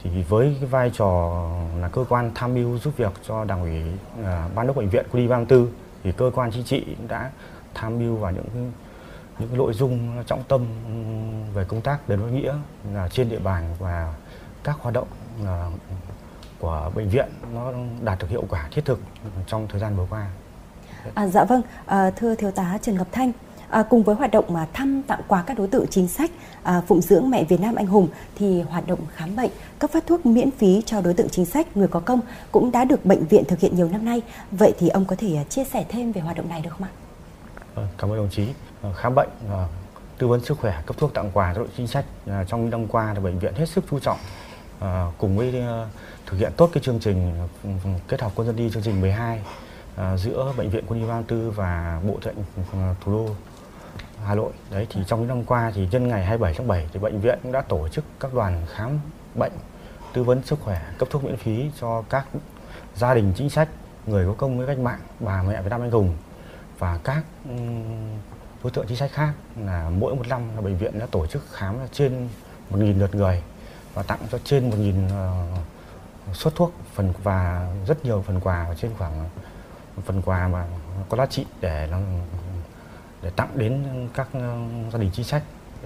[0.03, 1.45] Thì với cái vai trò
[1.80, 3.84] là cơ quan tham mưu giúp việc cho đảng ủy
[4.26, 5.67] à, ban đốc bệnh viện quân y 34
[6.03, 7.31] thì cơ quan chính trị đã
[7.73, 8.71] tham mưu vào những
[9.39, 10.65] những nội dung trọng tâm
[11.53, 12.53] về công tác đền ơn nghĩa
[12.93, 14.13] là trên địa bàn và
[14.63, 15.07] các hoạt động
[15.43, 15.71] là
[16.59, 18.99] của bệnh viện nó đạt được hiệu quả thiết thực
[19.47, 20.27] trong thời gian vừa qua.
[21.13, 23.31] À, dạ vâng, à, thưa thiếu tá Trần Ngọc Thanh,
[23.69, 26.31] à, cùng với hoạt động mà thăm tặng quà các đối tượng chính sách
[26.63, 30.07] à, phụng dưỡng mẹ Việt Nam anh hùng thì hoạt động khám bệnh, cấp phát
[30.07, 32.19] thuốc miễn phí cho đối tượng chính sách người có công
[32.51, 34.21] cũng đã được bệnh viện thực hiện nhiều năm nay.
[34.51, 36.83] Vậy thì ông có thể à, chia sẻ thêm về hoạt động này được không
[36.83, 36.91] ạ?
[37.75, 38.47] Vâng, cảm ơn đồng chí.
[38.81, 39.67] Ờ, khám bệnh, ờ,
[40.17, 42.69] tư vấn sức khỏe, cấp thuốc tặng quà cho đội chính sách ờ, trong những
[42.69, 44.17] năm qua thì bệnh viện hết sức chú trọng
[45.17, 45.63] cùng với
[46.25, 47.69] thực hiện tốt cái chương trình ừ,
[48.07, 49.41] kết hợp quân dân đi chương trình 12
[50.17, 52.35] giữa bệnh viện quân y 34 và bộ thận
[52.73, 53.35] ừ, thủ đô
[54.25, 54.51] Hà Nội.
[54.71, 57.39] Đấy thì trong những năm qua thì nhân ngày 27 tháng 7 thì bệnh viện
[57.43, 58.99] cũng đã tổ chức các đoàn khám
[59.35, 59.51] bệnh,
[60.13, 62.25] tư vấn sức khỏe, cấp thuốc miễn phí cho các
[62.95, 63.69] gia đình chính sách,
[64.05, 66.15] người có công với cách mạng, bà mẹ Việt Nam anh hùng
[66.80, 67.23] và các
[68.64, 69.34] đối tượng chính sách khác
[69.65, 72.30] là mỗi một năm là bệnh viện đã tổ chức khám trên
[72.72, 73.43] 1.000 lượt người
[73.93, 78.76] và tặng cho trên 1.000 uh, suất thuốc phần và rất nhiều phần quà và
[78.76, 79.30] trên khoảng
[80.06, 80.65] phần quà mà
[81.10, 81.89] có giá trị để
[83.22, 83.84] để tặng đến
[84.14, 84.27] các
[84.91, 85.43] gia đình chính sách.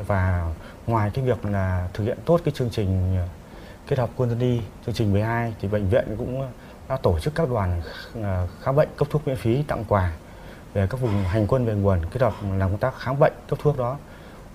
[0.07, 0.53] Và
[0.87, 3.17] ngoài cái việc là thực hiện tốt cái chương trình
[3.87, 6.47] kết hợp quân dân đi chương trình 12 thì bệnh viện cũng
[6.89, 7.81] đã tổ chức các đoàn
[8.61, 10.13] khám bệnh cấp thuốc miễn phí tặng quà
[10.73, 13.59] về các vùng hành quân về nguồn, kết hợp làm công tác khám bệnh, cấp
[13.61, 13.97] thuốc đó.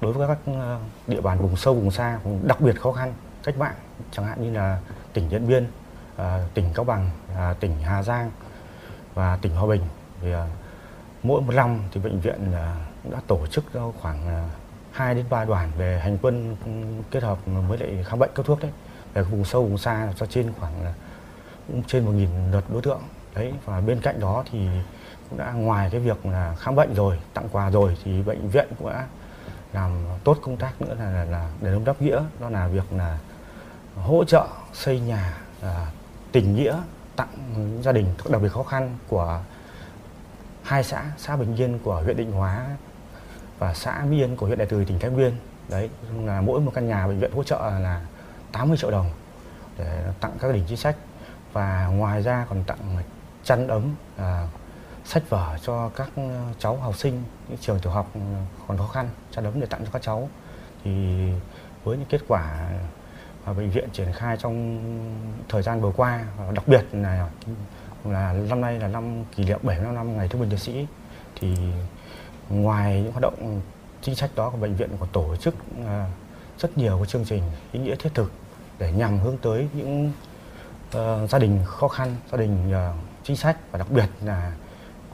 [0.01, 3.15] Đối với các ờ, địa bàn vùng sâu, vùng xa, vùng đặc biệt khó khăn,
[3.45, 3.75] cách mạng,
[4.13, 4.79] chẳng hạn như là
[5.13, 5.67] tỉnh Điện Biên
[6.17, 8.31] ờ, tỉnh Cao Bằng ờ, tỉnh Hà Giang
[9.15, 9.83] và tỉnh Hòa Bình
[10.21, 10.29] thì
[11.23, 12.53] mỗi một năm thì bệnh viện
[13.11, 13.65] đã tổ chức
[14.01, 14.49] khoảng
[14.93, 16.71] 2 đến 3 đoàn về hành quân ừ,
[17.11, 17.39] kết hợp
[17.69, 18.71] với lại khám bệnh, cấp thuốc đấy.
[19.15, 20.73] Về vùng sâu, vùng xa, cho trên khoảng
[21.87, 23.01] trên 1.000 lượt đối tượng.
[23.35, 24.69] Đấy, và bên cạnh đó thì
[25.31, 28.69] cũng đã ngoài cái việc là khám bệnh rồi tặng quà rồi thì bệnh viện
[28.79, 29.07] cũng đã
[29.73, 29.93] làm
[30.25, 32.23] tốt công tác nữa là là, là đền ơn đáp nghĩa.
[32.41, 33.19] Đó là việc là
[33.97, 35.87] hỗ trợ xây nhà à,
[36.33, 36.77] tình nghĩa
[37.17, 37.29] tặng
[37.83, 39.41] gia đình đặc biệt khó khăn của
[40.63, 42.67] hai xã xã Bình Yên của huyện Định Hóa
[43.59, 45.37] và xã Mỹ Yên của huyện Đại Từ tỉnh Thái Nguyên.
[45.69, 45.91] Đấy
[46.25, 48.01] là mỗi một căn nhà bệnh viện hỗ trợ là
[48.53, 49.11] 80 triệu đồng
[49.79, 50.97] để tặng các gia đình chính sách.
[51.53, 52.79] Và ngoài ra còn tặng
[53.45, 54.47] chăn ấm à,
[55.09, 58.21] sách vở cho các ờ, cháu học sinh những trường tiểu học ờ,
[58.69, 60.29] còn khó khăn chăn ấm để tặng cho các cháu.
[60.85, 60.91] Thì
[61.85, 62.71] với những kết quả
[63.47, 64.81] mà bệnh viện triển khai trong
[65.49, 67.29] thời gian vừa qua và đặc biệt là
[68.05, 70.87] là năm nay là năm kỷ niệm 75 năm ngày thương binh liệt sĩ
[71.41, 71.57] thì
[72.49, 73.61] ngoài những hoạt động
[74.03, 75.55] chính sách đó của bệnh viện còn tổ chức
[75.87, 76.05] ờ,
[76.59, 78.33] rất nhiều các chương trình ý nghĩa thiết thực
[78.79, 80.13] để nhằm hướng tới những
[80.89, 82.95] uh, gia đình khó khăn gia đình uh,
[83.25, 84.53] chính sách và đặc biệt là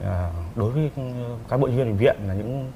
[0.03, 1.01] À, đối với ừ,
[1.49, 2.71] cán bộ nhân viên bệnh viện là những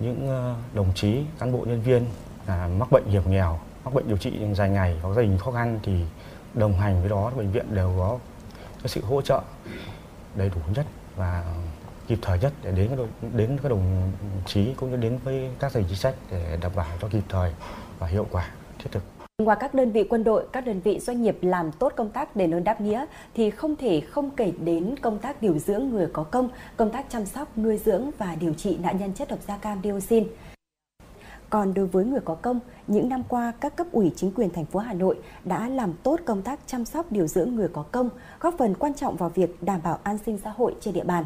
[0.00, 2.04] những ờ, đồng chí, cán bộ nhân viên
[2.46, 5.50] là mắc bệnh hiểm nghèo, mắc bệnh điều trị dài ngày, có gia đình khó
[5.50, 6.04] khăn thì
[6.54, 8.18] đồng hành với đó, bệnh viện đều có
[8.82, 9.40] cái sự hỗ trợ
[10.34, 11.44] đầy đủ nhất và
[12.06, 12.90] kịp thời nhất để đến
[13.32, 14.12] đến các đồng
[14.46, 17.22] chí cũng như đến với các gia đình chính sách để đảm bảo cho kịp
[17.28, 17.52] thời
[17.98, 19.15] và hiệu quả, thiết thực.
[19.42, 22.36] Ngoài các đơn vị quân đội, các đơn vị doanh nghiệp làm tốt công tác
[22.36, 26.08] đền ơn đáp nghĩa thì không thể không kể đến công tác điều dưỡng người
[26.12, 29.38] có công, công tác chăm sóc, nuôi dưỡng và điều trị nạn nhân chất độc
[29.46, 30.26] da cam dioxin.
[31.50, 34.64] Còn đối với người có công, những năm qua các cấp ủy chính quyền thành
[34.64, 38.10] phố Hà Nội đã làm tốt công tác chăm sóc điều dưỡng người có công,
[38.40, 41.24] góp phần quan trọng vào việc đảm bảo an sinh xã hội trên địa bàn.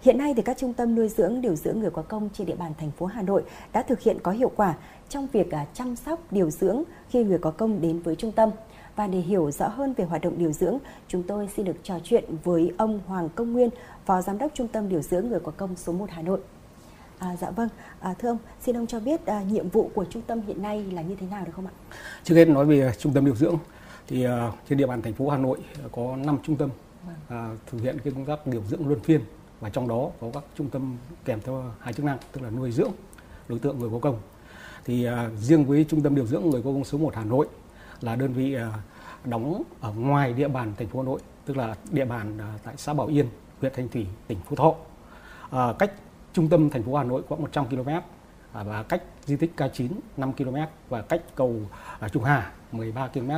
[0.00, 2.56] Hiện nay thì các trung tâm nuôi dưỡng điều dưỡng người có công trên địa
[2.56, 3.42] bàn thành phố Hà Nội
[3.72, 4.74] đã thực hiện có hiệu quả
[5.08, 8.50] trong việc à, chăm sóc điều dưỡng khi người có công đến với trung tâm.
[8.96, 10.78] Và để hiểu rõ hơn về hoạt động điều dưỡng,
[11.08, 13.70] chúng tôi xin được trò chuyện với ông Hoàng Công Nguyên,
[14.04, 16.40] Phó Giám đốc Trung tâm Điều dưỡng Người có công số 1 Hà Nội.
[17.18, 17.68] À, dạ vâng,
[18.00, 20.84] à, thưa ông, xin ông cho biết à, nhiệm vụ của trung tâm hiện nay
[20.84, 21.72] là như thế nào được không ạ?
[22.24, 23.58] Trước hết nói về trung tâm điều dưỡng,
[24.06, 25.58] thì à, trên địa bàn thành phố Hà Nội
[25.92, 26.70] có 5 trung tâm
[27.06, 27.16] vâng.
[27.28, 29.20] à, thực hiện cái công tác điều dưỡng luân phiên
[29.60, 32.72] và trong đó có các trung tâm kèm theo hai chức năng tức là nuôi
[32.72, 32.90] dưỡng
[33.48, 34.20] đối tượng người có công
[34.86, 37.46] thì à, riêng với trung tâm điều dưỡng người có công số 1 Hà Nội
[38.00, 38.72] là đơn vị à,
[39.24, 42.74] đóng ở ngoài địa bàn thành phố Hà Nội tức là địa bàn à, tại
[42.76, 43.26] xã Bảo Yên
[43.60, 44.74] huyện Thanh Thủy tỉnh Phú Thọ.
[45.50, 45.92] À, cách
[46.32, 47.88] trung tâm thành phố Hà Nội khoảng 100 km
[48.52, 50.56] à, và cách di tích K9 5 km
[50.88, 51.60] và cách cầu
[52.00, 53.30] à, Trung Hà 13 km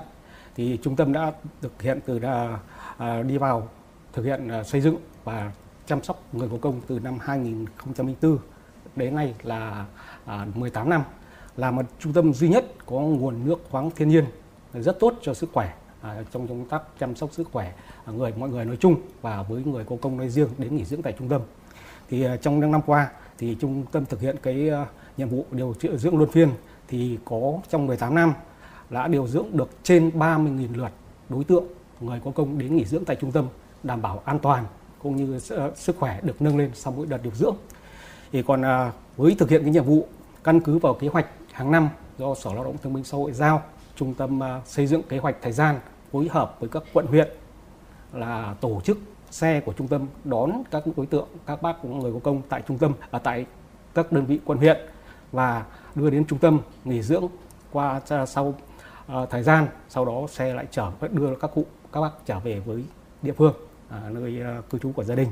[0.55, 2.59] thì trung tâm đã thực hiện từ à,
[2.99, 3.69] à, đi vào
[4.13, 5.53] thực hiện à, xây dựng và
[5.87, 8.39] chăm sóc người có công từ năm 2004
[8.97, 9.87] đến nay là
[10.27, 11.03] à, 18 năm
[11.59, 14.25] là một trung tâm duy nhất có nguồn nước khoáng thiên nhiên
[14.75, 17.73] rất tốt cho sức khỏe à, trong công tác chăm sóc sức khỏe
[18.05, 20.85] à, người mọi người nói chung và với người có công nói riêng đến nghỉ
[20.85, 21.41] dưỡng tại trung tâm
[22.11, 24.87] thì à, trong năm năm qua thì trung tâm thực hiện cái à,
[25.17, 26.49] nhiệm vụ điều trị dưỡng luân phiên
[26.89, 28.33] thì có trong 18 năm
[28.91, 30.93] đã điều dưỡng được trên 30.000 lượt
[31.29, 31.65] đối tượng
[32.01, 33.47] người có công đến nghỉ dưỡng tại trung tâm
[33.83, 34.65] đảm bảo an toàn
[35.03, 37.57] cũng như à, sức khỏe được nâng lên sau mỗi đợt điều dưỡng.
[38.33, 40.07] Thì còn à, với thực hiện cái nhiệm vụ
[40.45, 41.27] căn cứ vào kế hoạch
[41.59, 43.63] hàng năm do Sở Lao động Thương binh Xã hội giao,
[43.97, 45.81] trung tâm à, xây dựng kế hoạch thời gian
[46.13, 47.29] phối hợp với các quận huyện
[48.13, 48.99] là tổ chức
[49.31, 52.79] xe của trung tâm đón các đối tượng các bác người có công tại trung
[52.79, 53.47] tâm ở tại
[53.95, 54.77] các đơn vị quận huyện
[55.33, 55.65] và
[55.95, 57.27] đưa đến trung tâm nghỉ dưỡng
[57.73, 58.55] qua à, sau
[59.13, 62.61] uh, thời gian sau đó xe lại chở đưa các cụ các bác trở về
[62.61, 62.85] với
[63.23, 63.55] địa phương
[63.91, 65.29] à, nơi uh, cư trú của gia đình.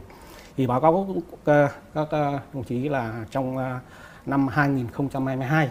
[0.57, 2.09] Thì báo cáo các, các
[2.55, 3.81] đồng chí là trong à,
[4.27, 5.71] năm 2022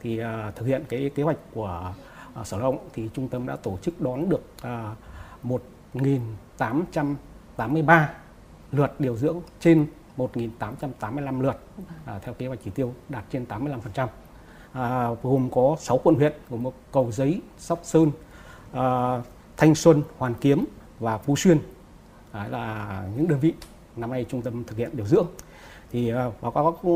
[0.00, 0.24] thì uh,
[0.56, 1.92] thực hiện cái kế hoạch của
[2.40, 4.94] uh, sở lao động thì trung tâm đã tổ chức đón được à,
[5.54, 5.60] uh,
[5.94, 8.06] 1.883
[8.72, 9.86] lượt điều dưỡng trên
[10.16, 11.86] 1.885 lượt uh,
[12.22, 14.08] theo kế hoạch chỉ tiêu đạt trên 85%.
[14.72, 18.10] à, gồm có 6 quận huyện gồm có Cầu Giấy, Sóc Sơn,
[18.72, 19.18] à,
[19.56, 20.64] Thanh Xuân, Hoàn Kiếm
[20.98, 21.58] và Phú Xuyên
[22.32, 23.54] Đấy là những đơn vị
[23.96, 25.26] năm nay trung tâm thực hiện điều dưỡng
[25.90, 26.88] thì báo cáo các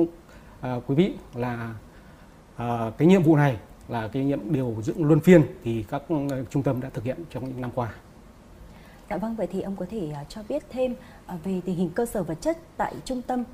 [0.86, 1.74] quý vị là
[2.60, 3.56] à, cái nhiệm vụ này
[3.88, 6.02] là cái nhiệm điều dưỡng luân phiên thì các
[6.50, 7.92] trung tâm đã thực hiện trong những năm qua.
[9.10, 10.94] Dạ vâng, vậy thì ông có thể cho biết thêm
[11.44, 13.44] về tình hình cơ sở vật chất tại trung tâm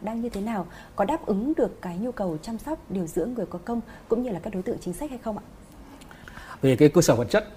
[0.00, 0.66] đang như thế nào,
[0.96, 4.22] có đáp ứng được cái nhu cầu chăm sóc điều dưỡng người có công cũng
[4.22, 5.44] như là các đối tượng chính sách hay không ạ?
[6.62, 7.48] Về cái cơ sở vật chất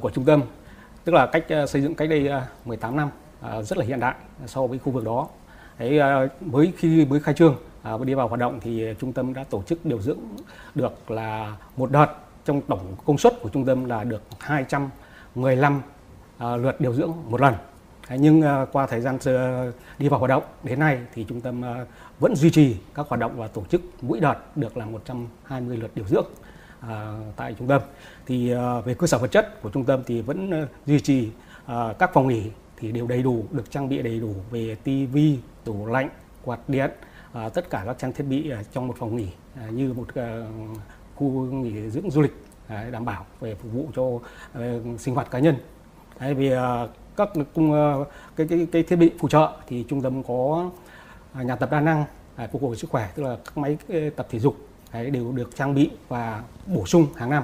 [0.00, 0.42] của trung tâm,
[1.04, 2.30] tức là cách xây dựng cách đây
[2.64, 3.10] 18 năm
[3.62, 4.14] rất là hiện đại
[4.46, 5.28] so với khu vực đó.
[5.78, 6.00] Đấy,
[6.40, 7.56] mới khi mới khai trương
[7.86, 10.18] à, đi vào hoạt động thì trung tâm đã tổ chức điều dưỡng
[10.74, 12.06] được là một đợt
[12.44, 15.82] trong tổng công suất của trung tâm là được 215
[16.38, 17.54] à, lượt điều dưỡng một lần.
[18.08, 19.18] À, nhưng à, qua thời gian
[19.98, 21.86] đi vào hoạt động đến nay thì trung tâm à,
[22.18, 25.90] vẫn duy trì các hoạt động và tổ chức mỗi đợt được là 120 lượt
[25.94, 26.26] điều dưỡng
[26.80, 27.82] à, tại trung tâm.
[28.26, 31.28] Thì à, về cơ sở vật chất của trung tâm thì vẫn à, duy trì
[31.66, 35.38] à, các phòng nghỉ thì đều đầy đủ được trang bị đầy đủ về tivi,
[35.64, 36.08] tủ lạnh,
[36.44, 36.90] quạt điện,
[37.36, 40.14] à, tất cả các trang thiết bị à, trong một phòng nghỉ à, như một
[40.14, 40.46] à,
[41.14, 42.34] khu nghỉ dưỡng du lịch
[42.68, 44.02] à, đảm bảo về phục vụ cho
[44.60, 45.56] à, sinh hoạt cá nhân.
[46.20, 46.86] Đấy, vì à,
[47.16, 47.94] các cung à,
[48.36, 50.70] cái, cái cái thiết bị phụ trợ thì trung tâm có
[51.32, 52.04] à, nhà tập đa năng
[52.36, 53.76] à, phục hồi sức khỏe tức là các máy
[54.16, 54.56] tập thể dục
[54.92, 57.42] đấy, đều được trang bị và bổ sung hàng năm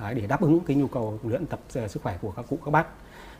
[0.00, 2.70] đấy, để đáp ứng cái nhu cầu luyện tập sức khỏe của các cụ các
[2.70, 2.86] bác.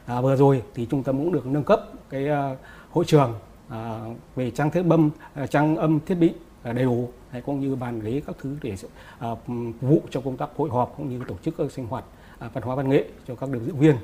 [0.07, 2.59] À, vừa rồi thì trung tâm cũng được nâng cấp cái uh,
[2.91, 3.35] hội trường
[3.69, 4.01] à,
[4.37, 6.33] về trang thiết bâm à, trang âm thiết bị
[6.63, 7.09] à, đầy đủ.
[7.31, 8.77] Hay cũng như bàn ghế các thứ để
[9.19, 12.05] à, phục vụ cho công tác hội họp cũng như tổ chức các sinh hoạt
[12.39, 13.97] à, văn hóa văn nghệ cho các điều dưỡng viên.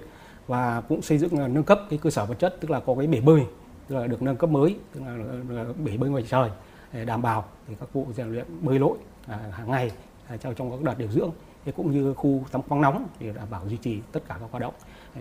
[0.46, 2.94] Và cũng xây dựng à, nâng cấp cái cơ sở vật chất tức là có
[2.98, 3.42] cái bể bơi
[3.88, 5.16] tức là được nâng cấp mới tức là,
[5.48, 6.50] là bể bơi ngoài trời
[6.92, 9.90] để đảm bảo thì các cụ rèn luyện bơi lội à, hàng ngày
[10.28, 11.30] à, trong trong các đợt điều dưỡng.
[11.64, 14.46] Thì cũng như khu tắm khoáng nóng để đảm bảo duy trì tất cả các
[14.50, 14.74] hoạt động.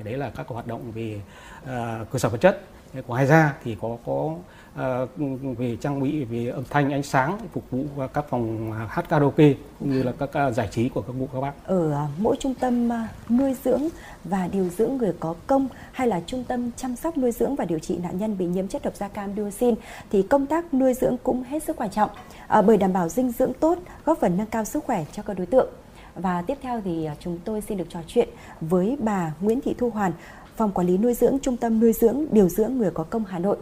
[0.03, 1.21] Đấy là các hoạt động về
[1.63, 1.69] uh,
[2.11, 2.63] cơ sở vật chất
[3.07, 4.35] ngoài ra thì có có
[4.75, 9.53] uh, về trang bị về âm thanh ánh sáng phục vụ các phòng hát karaoke
[9.79, 11.53] cũng như là các uh, giải trí của các cụ các bác.
[11.65, 13.81] Ở à, mỗi trung tâm à, nuôi dưỡng
[14.23, 17.65] và điều dưỡng người có công hay là trung tâm chăm sóc nuôi dưỡng và
[17.65, 19.75] điều trị nạn nhân bị nhiễm chất độc da cam dioxin
[20.11, 22.09] thì công tác nuôi dưỡng cũng hết sức quan trọng
[22.47, 25.37] à, bởi đảm bảo dinh dưỡng tốt góp phần nâng cao sức khỏe cho các
[25.37, 25.69] đối tượng.
[26.15, 28.29] Và tiếp theo thì à, chúng tôi xin được trò chuyện
[28.61, 30.11] với bà Nguyễn Thị Thu Hoàn,
[30.55, 33.39] Phòng Quản lý Nuôi dưỡng Trung tâm Nuôi dưỡng Điều dưỡng Người có công Hà
[33.39, 33.57] Nội.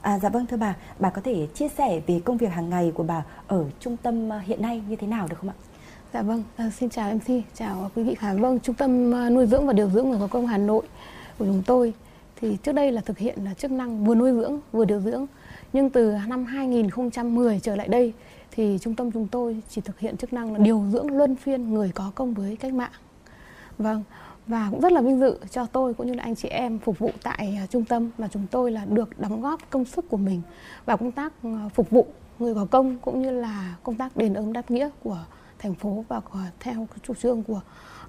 [0.00, 2.92] À, dạ vâng thưa bà, bà có thể chia sẻ về công việc hàng ngày
[2.94, 5.56] của bà ở trung tâm à, hiện nay như thế nào được không ạ?
[6.14, 9.46] Dạ vâng, à, xin chào MC, chào quý vị khán Vâng, Trung tâm à, Nuôi
[9.46, 10.82] dưỡng và Điều dưỡng Người có công Hà Nội
[11.38, 11.94] của chúng tôi
[12.42, 15.26] thì trước đây là thực hiện là chức năng vừa nuôi dưỡng vừa điều dưỡng.
[15.72, 18.12] Nhưng từ năm 2010 trở lại đây
[18.50, 21.74] thì trung tâm chúng tôi chỉ thực hiện chức năng là điều dưỡng luân phiên
[21.74, 22.90] người có công với cách mạng.
[23.78, 24.02] Vâng,
[24.46, 26.98] và cũng rất là vinh dự cho tôi cũng như là anh chị em phục
[26.98, 30.16] vụ tại à, trung tâm mà chúng tôi là được đóng góp công sức của
[30.16, 30.42] mình
[30.84, 32.06] vào công tác ờ, phục vụ
[32.38, 35.18] người có công cũng như là công tác đền ơn đáp nghĩa của
[35.58, 37.60] thành phố và của, theo chủ trương của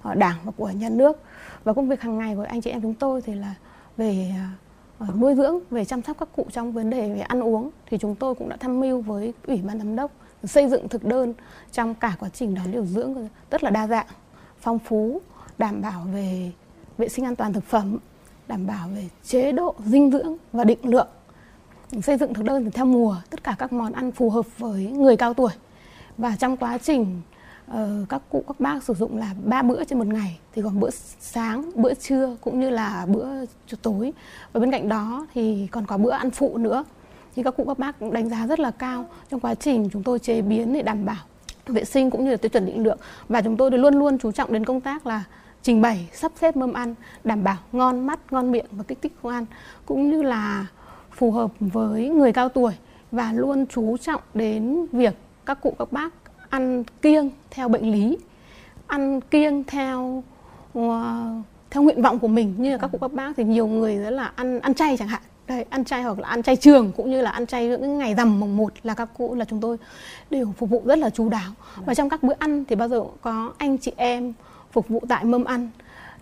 [0.02, 1.22] ờ, đảng và của nhà nước.
[1.64, 3.54] Và công việc hàng ngày của anh chị em chúng tôi thì là
[3.96, 4.34] về
[4.98, 7.70] ờ, nuôi dưỡng về chăm sóc các cụ trong vấn đề về ăn uống.
[7.86, 10.10] Thì chúng tôi cũng đã tham mưu với ủy ban giám đốc
[10.44, 11.34] xây dựng thực đơn
[11.72, 14.06] trong cả quá trình đón điều dưỡng rất là đa dạng
[14.60, 15.20] phong phú
[15.58, 16.52] đảm bảo về
[16.98, 17.98] vệ sinh an toàn thực phẩm,
[18.48, 21.08] đảm bảo về chế độ dinh dưỡng và định lượng,
[22.02, 25.16] xây dựng thực đơn theo mùa, tất cả các món ăn phù hợp với người
[25.16, 25.52] cao tuổi.
[26.18, 27.20] Và trong quá trình
[27.66, 30.80] ờ, các cụ, các bác sử dụng là ba bữa trên một ngày, thì còn
[30.80, 30.90] bữa
[31.20, 33.28] sáng, bữa trưa cũng như là bữa
[33.82, 34.12] tối.
[34.52, 36.84] Và bên cạnh đó thì còn có bữa ăn phụ nữa.
[37.36, 39.06] Thì các cụ, các bác cũng đánh giá rất là cao.
[39.30, 41.24] Trong quá trình chúng tôi chế biến để đảm bảo
[41.66, 42.98] vệ sinh cũng như là tiêu chuẩn định lượng.
[43.28, 45.24] Và chúng tôi luôn luôn chú trọng đến công tác là
[45.64, 49.12] trình bày sắp xếp mâm ăn đảm bảo ngon mắt ngon miệng và kích thích
[49.22, 49.46] không ăn
[49.86, 50.66] cũng như là
[51.12, 52.72] phù hợp với người cao tuổi
[53.10, 55.14] và luôn chú trọng đến việc
[55.46, 56.14] các cụ các bác
[56.50, 58.18] ăn kiêng theo bệnh lý
[58.86, 60.22] ăn kiêng theo
[60.78, 60.84] uh,
[61.70, 62.54] theo nguyện vọng của mình.
[62.58, 65.08] Như là các cụ các bác thì nhiều người rất là ăn ăn chay chẳng
[65.08, 65.22] hạn.
[65.46, 68.14] Đây ăn chay hoặc là ăn chay trường cũng như là ăn chay những ngày
[68.14, 69.76] rằm mùng một là các cụ là chúng tôi
[70.30, 71.52] đều phục vụ rất là chú đáo.
[71.76, 74.32] Và trong các bữa ăn thì bao giờ cũng có anh chị em
[74.74, 75.70] phục vụ tại mâm ăn,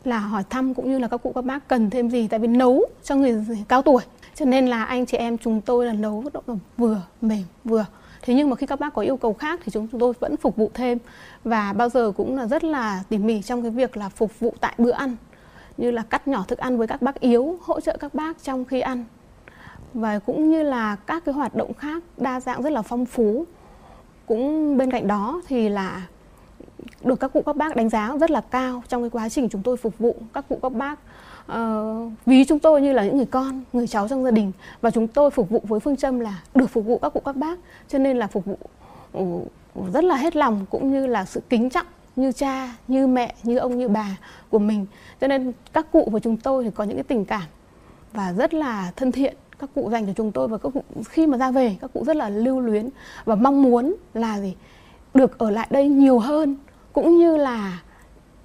[0.05, 2.49] là hỏi thăm cũng như là các cụ, các bác cần thêm gì, tại vì
[2.49, 4.03] nấu cho người cao tuổi.
[4.35, 6.43] Cho nên là anh chị em chúng tôi là nấu độ
[6.77, 7.87] vừa mềm vừa.
[8.23, 10.57] Thế nhưng mà khi các bác có yêu cầu khác thì chúng tôi vẫn phục
[10.57, 10.99] vụ thêm.
[11.45, 14.55] Và bao giờ cũng là rất là tỉ mỉ trong cái việc là phục vụ
[14.61, 15.17] tại bữa ăn,
[15.77, 18.65] như là cắt nhỏ thức ăn với các bác yếu, hỗ trợ các bác trong
[18.65, 19.05] khi ăn.
[19.95, 23.45] Và cũng như là các cái hoạt động khác đa dạng rất là phong phú.
[24.27, 26.03] Cũng bên cạnh đó thì là
[27.05, 29.63] được các cụ các bác đánh giá rất là cao trong cái quá trình chúng
[29.63, 30.99] tôi phục vụ các cụ các bác.
[31.53, 34.91] Uh, ví chúng tôi như là những người con người cháu trong gia đình và
[34.91, 37.59] chúng tôi phục vụ với phương châm là được phục vụ các cụ các bác
[37.89, 38.59] cho nên là phục vụ
[39.19, 39.49] uh,
[39.93, 41.87] rất là hết lòng cũng như là sự kính trọng
[42.17, 44.19] như cha như mẹ như ông như bà
[44.51, 44.87] của mình.
[45.21, 47.43] Cho nên các cụ của chúng tôi thì có những cái tình cảm
[48.13, 49.37] và rất là thân thiện.
[49.59, 52.05] Các cụ dành cho chúng tôi và các cụ khi mà ra về các cụ
[52.05, 52.89] rất là lưu luyến
[53.25, 54.55] và mong muốn là gì?
[55.15, 56.57] Được ở lại đây nhiều hơn
[56.93, 57.81] cũng như là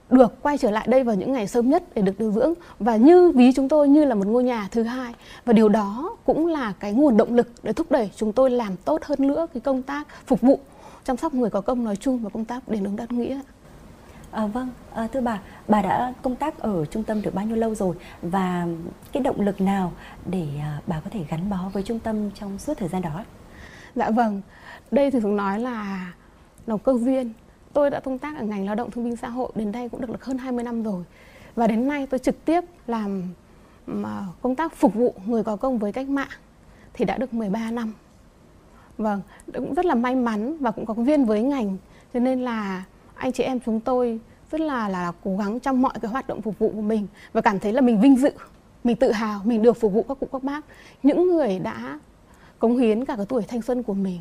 [0.09, 2.95] được quay trở lại đây vào những ngày sớm nhất để được điều dưỡng và
[2.95, 5.13] như ví chúng tôi như là một ngôi nhà thứ hai
[5.45, 8.77] và điều đó cũng là cái nguồn động lực để thúc đẩy chúng tôi làm
[8.77, 10.59] tốt hơn nữa cái công tác phục vụ
[11.03, 13.39] chăm sóc người có công nói chung và công tác đền ơn đáp nghĩa
[14.31, 17.55] À, vâng, à, thưa bà, bà đã công tác ở trung tâm được bao nhiêu
[17.55, 18.67] lâu rồi và
[19.11, 19.91] cái động lực nào
[20.25, 23.23] để à, bà có thể gắn bó với trung tâm trong suốt thời gian đó?
[23.95, 24.41] Dạ vâng,
[24.91, 26.11] đây thì thường nói là
[26.67, 27.33] là cơ duyên.
[27.77, 30.01] Tôi đã công tác ở ngành lao động thương binh xã hội đến đây cũng
[30.01, 31.03] được được hơn 20 năm rồi.
[31.55, 33.23] Và đến nay tôi trực tiếp làm
[33.87, 36.27] mà công tác phục vụ người có công với cách mạng
[36.93, 37.93] thì đã được 13 năm.
[38.97, 39.21] Vâng,
[39.53, 41.77] cũng rất là may mắn và cũng có duyên với ngành
[42.13, 42.83] cho nên là
[43.15, 44.19] anh chị em chúng tôi
[44.51, 47.41] rất là là cố gắng trong mọi cái hoạt động phục vụ của mình và
[47.41, 48.31] cảm thấy là mình vinh dự
[48.83, 50.65] mình tự hào mình được phục vụ các cụ các bác
[51.03, 51.99] những người đã
[52.59, 54.19] cống hiến cả cái tuổi thanh xuân của mình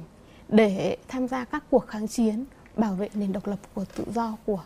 [0.49, 2.45] để tham gia các cuộc kháng chiến
[2.77, 4.61] bảo vệ nền độc lập của tự do của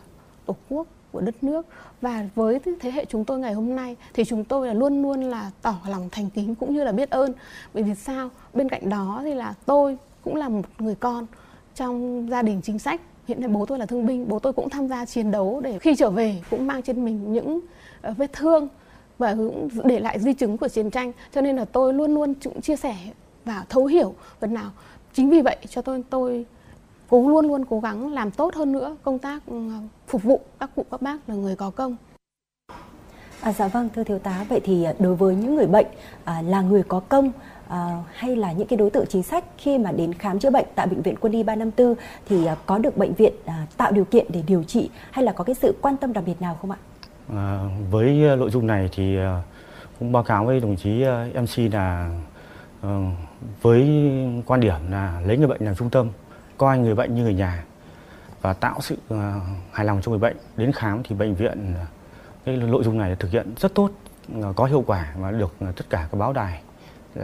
[0.45, 1.65] tổ quốc, của đất nước.
[2.01, 5.21] Và với thế hệ chúng tôi ngày hôm nay thì chúng tôi là luôn luôn
[5.21, 7.33] là tỏ lòng thành kính cũng như là biết ơn.
[7.73, 8.29] Bởi vì sao?
[8.53, 11.25] Bên cạnh đó thì là tôi cũng là một người con
[11.75, 13.01] trong gia đình chính sách.
[13.27, 15.79] Hiện nay bố tôi là thương binh, bố tôi cũng tham gia chiến đấu để
[15.79, 17.59] khi trở về cũng mang trên mình những
[18.01, 18.67] ờ, vết thương
[19.17, 21.11] và cũng để lại di chứng của chiến tranh.
[21.33, 22.95] Cho nên là tôi luôn luôn cũng chia sẻ
[23.45, 24.13] và thấu hiểu.
[24.39, 24.71] Phần nào
[25.13, 26.45] chính vì vậy cho tôi tôi
[27.11, 29.69] cố luôn luôn cố gắng làm tốt hơn nữa công tác ừ,
[30.07, 31.95] phục vụ các cụ các bác là người có công.
[33.41, 34.45] À, dạ vâng thưa thiếu tá.
[34.49, 35.85] Vậy thì à, đối với những người bệnh
[36.23, 37.31] à, là người có công
[37.67, 40.65] à, hay là những cái đối tượng chính sách khi mà đến khám chữa bệnh
[40.75, 44.05] tại bệnh viện quân y 354 thì à, có được bệnh viện à, tạo điều
[44.05, 46.71] kiện để điều trị hay là có cái sự quan tâm đặc biệt nào không
[46.71, 46.77] ạ?
[47.33, 47.59] À,
[47.91, 49.41] với à, nội dung này thì à,
[49.99, 52.19] cũng báo cáo với đồng chí à, MC là
[52.85, 52.89] uh,
[53.61, 53.89] với
[54.45, 56.07] quan điểm là lấy người bệnh làm trung tâm,
[56.61, 57.63] coi người bệnh như người nhà
[58.41, 59.33] và tạo sự ờ,
[59.71, 60.37] hài lòng cho người bệnh.
[60.57, 61.85] Đến khám thì bệnh viện ờ,
[62.45, 63.91] cái nội dung này thực hiện rất tốt
[64.41, 66.61] ờ, có hiệu quả và được tất cả các báo đài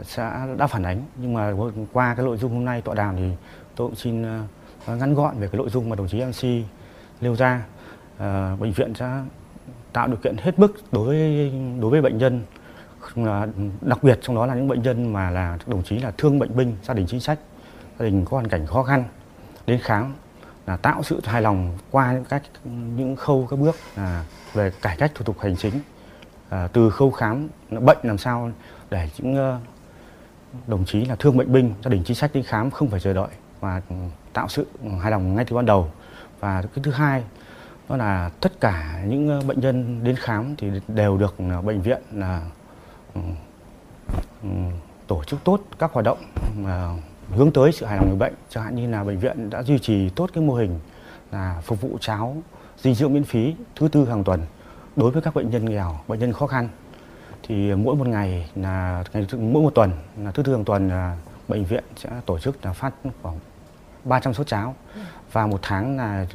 [0.03, 1.01] sẽ đã phản ánh.
[1.15, 1.53] Nhưng mà
[1.93, 3.31] qua cái nội dung hôm nay tọa đàm thì
[3.75, 4.21] tôi cũng xin
[4.87, 6.43] ngắn gọn về cái nội dung mà đồng chí MC
[7.21, 7.65] nêu ra.
[8.17, 9.21] À, bệnh viện sẽ
[9.93, 12.41] tạo điều kiện hết mức đối với đối với bệnh nhân
[13.15, 13.47] là
[13.81, 16.57] đặc biệt trong đó là những bệnh nhân mà là đồng chí là thương bệnh
[16.57, 17.39] binh gia đình chính sách
[17.99, 19.03] gia đình có hoàn cảnh khó khăn
[19.67, 20.13] đến khám
[20.65, 25.11] là tạo sự hài lòng qua các những khâu các bước là về cải cách
[25.15, 25.73] thủ tục hành chính.
[26.49, 28.51] À, từ khâu khám bệnh làm sao
[28.89, 32.71] để những uh, đồng chí là thương bệnh binh gia đình chính sách đi khám
[32.71, 33.27] không phải chờ đợi
[33.59, 33.95] và ừ,
[34.33, 34.67] tạo sự
[35.01, 35.91] hài lòng ngay từ ban đầu.
[36.39, 37.23] Và cái thứ hai
[37.89, 41.81] đó là tất cả những ờ, bệnh nhân đến khám thì đều được ừ, bệnh
[41.81, 42.41] viện là
[43.13, 43.21] ừ,
[45.07, 46.17] tổ chức tốt các hoạt động
[46.57, 46.89] mà
[47.35, 49.79] hướng tới sự hài lòng người bệnh chẳng hạn như là bệnh viện đã duy
[49.79, 50.79] trì tốt cái mô hình
[51.31, 52.35] là phục vụ cháo
[52.77, 54.41] dinh dưỡng miễn phí thứ tư hàng tuần
[54.95, 56.69] đối với các bệnh nhân nghèo bệnh nhân khó khăn.
[57.43, 61.17] Thì mỗi một ngày là mỗi một tuần là thứ tư hàng tuần là
[61.47, 63.39] bệnh viện sẽ tổ chức là phát khoảng
[64.03, 64.75] 300 suất cháo.
[65.31, 66.25] Và một tháng là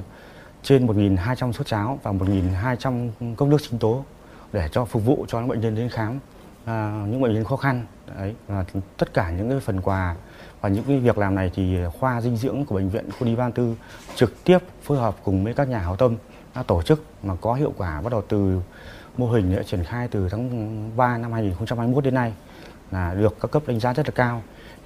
[0.62, 4.04] trên 1.200 suất cháo và 1.200 cốc nước sinh tố
[4.52, 6.18] để cho phục vụ cho những bệnh nhân đến khám
[6.64, 7.86] à, những bệnh nhân khó khăn.
[8.16, 8.64] Đấy và
[8.96, 10.16] tất cả những cái phần quà
[10.62, 13.36] và những cái việc làm này thì khoa dinh dưỡng của bệnh viện Quân y
[13.36, 13.74] Ban Tư
[14.14, 16.16] trực tiếp phối hợp cùng với các nhà hảo tâm
[16.54, 18.60] đã tổ chức mà có hiệu quả bắt đầu từ
[19.16, 22.32] mô hình đã triển khai từ tháng 3 năm 2021 đến nay
[22.90, 24.42] là được các cấp đánh giá rất là cao.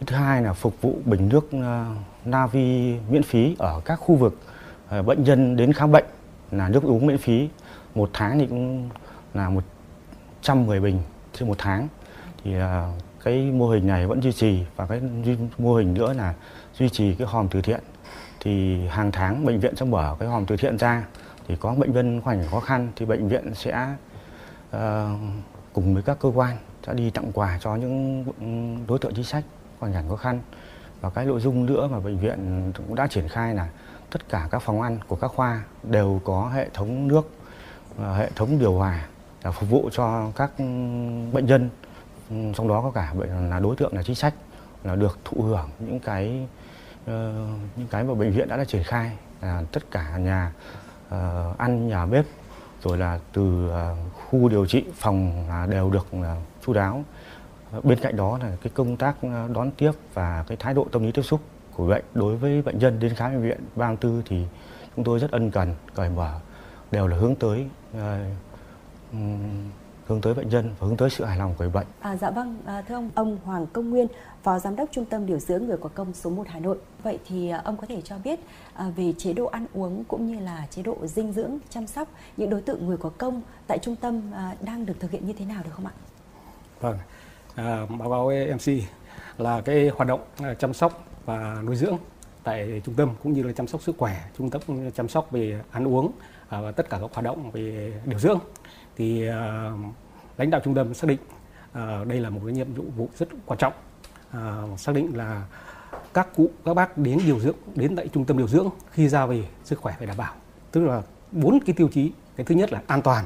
[0.07, 1.87] Thứ hai là phục vụ bình nước ờ,
[2.25, 4.39] Navi miễn phí ở các khu vực
[4.89, 6.05] ờ, bệnh nhân đến khám bệnh
[6.51, 7.49] là nước uống miễn phí.
[7.95, 8.89] Một tháng thì cũng
[9.35, 11.01] là 110 bình
[11.33, 11.89] trên một tháng.
[12.45, 12.93] Thì ờ,
[13.27, 15.01] cái mô hình này vẫn duy trì và cái
[15.59, 16.35] mô hình nữa là
[16.79, 17.81] duy trì cái hòm từ thiện.
[18.41, 21.07] Thì hàng tháng bệnh viện sẽ mở cái hòm từ thiện ra
[21.49, 23.95] thì có bệnh nhân hoàn cảnh khó khăn thì bệnh viện sẽ
[24.77, 24.81] uh,
[25.73, 28.25] cùng với các cơ quan sẽ đi tặng quà cho những
[28.89, 29.45] đối tượng chính sách
[29.79, 30.41] hoàn cảnh khó khăn
[31.01, 33.69] và cái nội dung nữa mà bệnh viện cũng đã triển khai là
[34.11, 37.31] tất cả các phòng ăn của các khoa đều có hệ thống nước
[37.99, 39.07] ờ, hệ thống điều hòa
[39.45, 40.51] để phục vụ cho các
[41.33, 41.71] bệnh nhân
[42.31, 44.35] Ừ, trong đó có cả bệnh là đối tượng là chính sách
[44.85, 46.47] là được thụ hưởng những cái
[47.05, 47.11] uh,
[47.77, 50.53] những cái mà bệnh viện đã, đã triển khai là tất cả nhà
[51.07, 52.25] uh, ăn nhà bếp
[52.83, 53.73] rồi là từ uh,
[54.15, 56.07] khu điều trị phòng là đều được
[56.71, 57.05] uh, đáo.
[57.83, 59.17] Bên cạnh đó là cái công tác
[59.55, 61.41] đón tiếp và cái thái độ tâm lý tiếp xúc
[61.75, 64.47] của bệnh đối với bệnh nhân đến khám bệnh viện 34 thì
[64.97, 66.41] chúng tôi rất ân cần cởi mở
[66.91, 67.67] đều là hướng tới
[67.97, 68.03] uh,
[70.07, 71.87] hướng tới bệnh nhân và hướng tới sự hài lòng của người bệnh.
[72.01, 74.07] À, dạ vâng, à, thưa ông, ông Hoàng Công Nguyên,
[74.43, 76.77] Phó Giám đốc Trung tâm Điều dưỡng Người có công số 1 Hà Nội.
[77.03, 78.41] Vậy thì à, ông có thể cho biết
[78.75, 82.09] à, về chế độ ăn uống cũng như là chế độ dinh dưỡng chăm sóc
[82.37, 85.33] những đối tượng người có công tại trung tâm à, đang được thực hiện như
[85.33, 85.93] thế nào được không ạ?
[86.81, 86.99] Vâng,
[87.55, 88.73] à, báo cáo MC
[89.39, 91.99] là cái hoạt động à, chăm sóc và nuôi dưỡng
[92.43, 94.63] tại trung tâm cũng như là chăm sóc sức khỏe, trung tâm
[94.95, 96.13] chăm sóc về ăn uống
[96.49, 98.39] à, và tất cả các hoạt động về điều dưỡng
[98.97, 99.35] thì uh,
[100.37, 101.19] lãnh đạo trung tâm xác định
[101.71, 103.73] uh, đây là một cái nhiệm vụ rất quan trọng.
[104.31, 105.45] Uh, xác định là
[106.15, 109.27] các cụ các bác đến điều dưỡng đến tại trung tâm điều dưỡng khi ra
[109.27, 110.35] về sức khỏe phải đảm bảo.
[110.73, 111.03] Tức là
[111.33, 112.13] bốn cái tiêu chí.
[112.37, 113.25] Cái thứ nhất là an toàn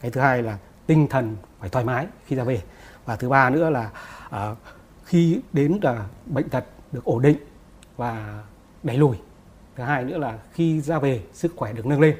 [0.00, 2.62] cái thứ hai là tinh thần phải thoải mái khi ra về
[3.04, 3.90] và thứ ba nữa là
[4.28, 4.58] uh,
[5.04, 7.36] khi đến là bệnh tật được ổn định
[7.96, 8.42] và
[8.82, 9.16] đẩy lùi.
[9.76, 12.16] Thứ hai nữa là khi ra về sức khỏe được nâng lên.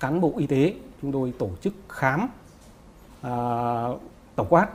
[0.00, 0.74] Cán bộ y tế
[1.04, 2.28] chúng tôi tổ chức khám
[3.22, 3.32] à,
[4.36, 4.68] tổng quát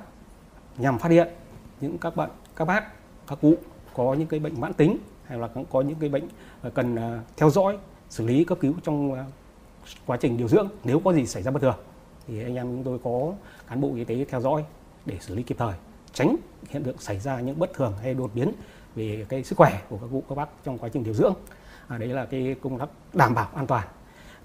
[0.77, 1.27] nhằm phát hiện
[1.81, 2.83] những các bạn các bác
[3.27, 3.55] các cụ
[3.95, 6.27] có những cái bệnh mãn tính hay là cũng có những cái bệnh
[6.73, 7.77] cần à, theo dõi
[8.09, 9.25] xử lý cấp cứu trong à,
[10.05, 10.67] quá trình điều dưỡng.
[10.83, 11.77] Nếu có gì xảy ra bất thường
[12.27, 13.33] thì anh em chúng tôi có
[13.69, 14.63] cán bộ y tế theo dõi
[15.05, 15.73] để xử lý kịp thời
[16.13, 16.35] tránh
[16.69, 18.51] hiện tượng xảy ra những bất thường hay đột biến
[18.95, 21.33] về cái sức khỏe của các cụ các bác trong quá trình điều dưỡng.
[21.87, 23.87] À, đấy là cái công tác đảm bảo an toàn.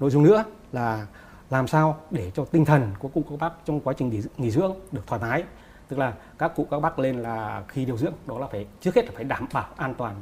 [0.00, 1.06] Nội dung nữa là
[1.54, 4.72] làm sao để cho tinh thần của cụ các bác trong quá trình nghỉ dưỡng
[4.92, 5.44] được thoải mái?
[5.88, 8.94] Tức là các cụ các bác lên là khi điều dưỡng đó là phải trước
[8.94, 10.14] hết là phải đảm bảo an toàn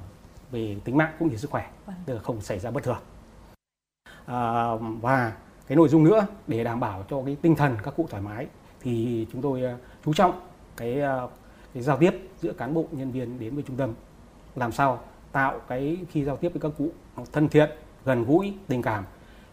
[0.51, 1.97] về tính mạng cũng như sức khỏe vâng.
[2.07, 2.99] tức là không xảy ra bất thường.
[4.27, 5.33] À, và
[5.67, 8.47] cái nội dung nữa để đảm bảo cho cái tinh thần các cụ thoải mái
[8.81, 10.41] thì chúng tôi à, chú trọng
[10.77, 11.21] cái, à,
[11.75, 13.95] cái giao tiếp giữa cán bộ nhân viên đến với trung tâm.
[14.57, 15.01] Làm sao
[15.33, 16.89] tạo cái khi giao tiếp với các cụ
[17.33, 17.71] thân thiện
[18.05, 19.05] gần gũi tình cảm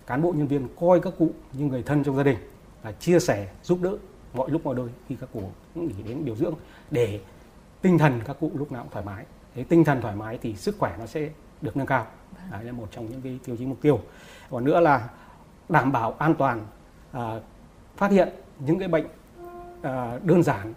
[0.10, 2.38] cán bộ nhân viên coi các cụ như người thân trong gia đình
[2.82, 3.98] và chia sẻ giúp đỡ
[4.34, 5.44] mọi lúc mọi nơi khi các cụ
[5.76, 6.54] nghỉ đến điều dưỡng
[6.92, 7.20] để
[7.82, 9.26] tinh thần các cụ lúc nào cũng thoải mái.
[9.56, 11.30] Thế tinh thần thoải mái thì sức khỏe nó sẽ
[11.62, 12.08] được nâng cao.
[12.32, 12.52] Vâng.
[12.52, 14.00] đấy là một trong những cái tiêu chí mục tiêu.
[14.50, 15.10] Còn nữa là
[15.70, 16.66] đảm bảo an toàn
[17.12, 17.40] à,
[17.98, 18.30] phát hiện
[18.60, 19.06] những cái bệnh
[19.82, 20.74] à, đơn giản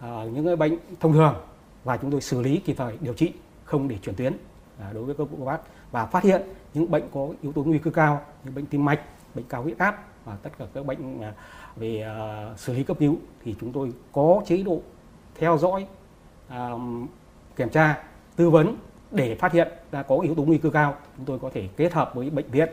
[0.00, 1.34] à, những cái bệnh thông thường
[1.84, 3.32] và chúng tôi xử lý kịp thời điều trị
[3.64, 4.36] không để chuyển tuyến
[4.80, 5.58] À, đối với các cụ bác
[5.90, 6.42] và phát hiện
[6.74, 9.00] những bệnh có yếu tố nguy cơ cao như bệnh tim mạch,
[9.34, 11.32] bệnh cao huyết áp và tất cả các bệnh à,
[11.76, 14.80] về à, xử lý cấp cứu thì chúng tôi có chế độ
[15.34, 15.86] theo dõi,
[17.56, 18.04] kiểm tra,
[18.36, 18.76] tư vấn
[19.10, 20.94] để phát hiện đã có yếu tố nguy cơ cao.
[21.16, 22.68] Chúng tôi có thể kết hợp với bệnh viện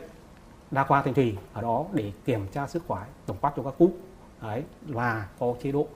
[0.70, 3.74] đa khoa Thanh Trì ở đó để kiểm tra sức khỏe tổng quát cho các
[3.78, 3.92] cụ.
[4.42, 5.86] Đấy, và có chế độ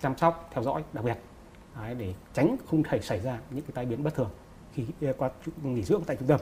[0.00, 1.16] chăm sóc theo dõi đặc biệt.
[1.76, 4.30] Đấy, để tránh không thể xảy ra những cái tai biến bất thường
[4.74, 5.30] khi ờ, qua
[5.62, 6.40] nghỉ dưỡng tại trung tâm.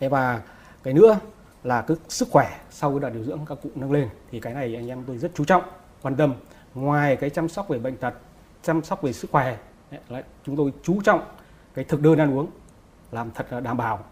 [0.00, 0.42] Và
[0.82, 1.18] cái nữa
[1.64, 4.54] là cái sức khỏe sau cái đợt điều dưỡng các cụ nâng lên thì cái
[4.54, 5.62] này anh em tôi rất chú trọng
[6.02, 6.34] quan tâm.
[6.74, 8.14] Ngoài cái chăm sóc về bệnh tật
[8.62, 9.56] chăm sóc về sức khỏe
[10.08, 11.20] lại chúng tôi chú trọng
[11.74, 12.46] cái thực đơn ăn uống
[13.12, 14.04] làm thật là đảm bảo.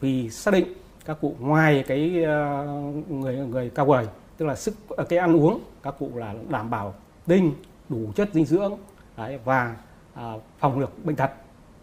[0.00, 0.74] Vì xác định
[1.04, 2.66] các cụ ngoài cái ờ,
[3.08, 4.06] người người cao tuổi
[4.36, 6.94] tức là sức ờ, cái ăn uống các cụ là đảm bảo
[7.26, 7.52] tinh
[7.88, 8.78] đủ chất dinh dưỡng
[9.16, 9.76] đấy, và
[10.14, 11.30] à, phòng được bệnh tật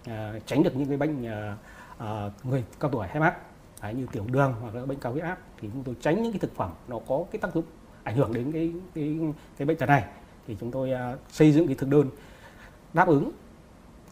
[0.08, 1.58] à, tránh được những cái bệnh uh,
[2.04, 3.38] uh, người cao tuổi hay mắc
[3.82, 6.32] Đấy, như tiểu đường hoặc là bệnh cao huyết áp thì chúng tôi tránh những
[6.32, 7.64] cái thực phẩm nó có cái tác dụng
[8.04, 9.20] ảnh hưởng đến cái cái
[9.58, 10.04] cái bệnh tật này.
[10.48, 12.10] Thì chúng tôi uh, xây dựng cái thực đơn
[12.94, 13.32] đáp ứng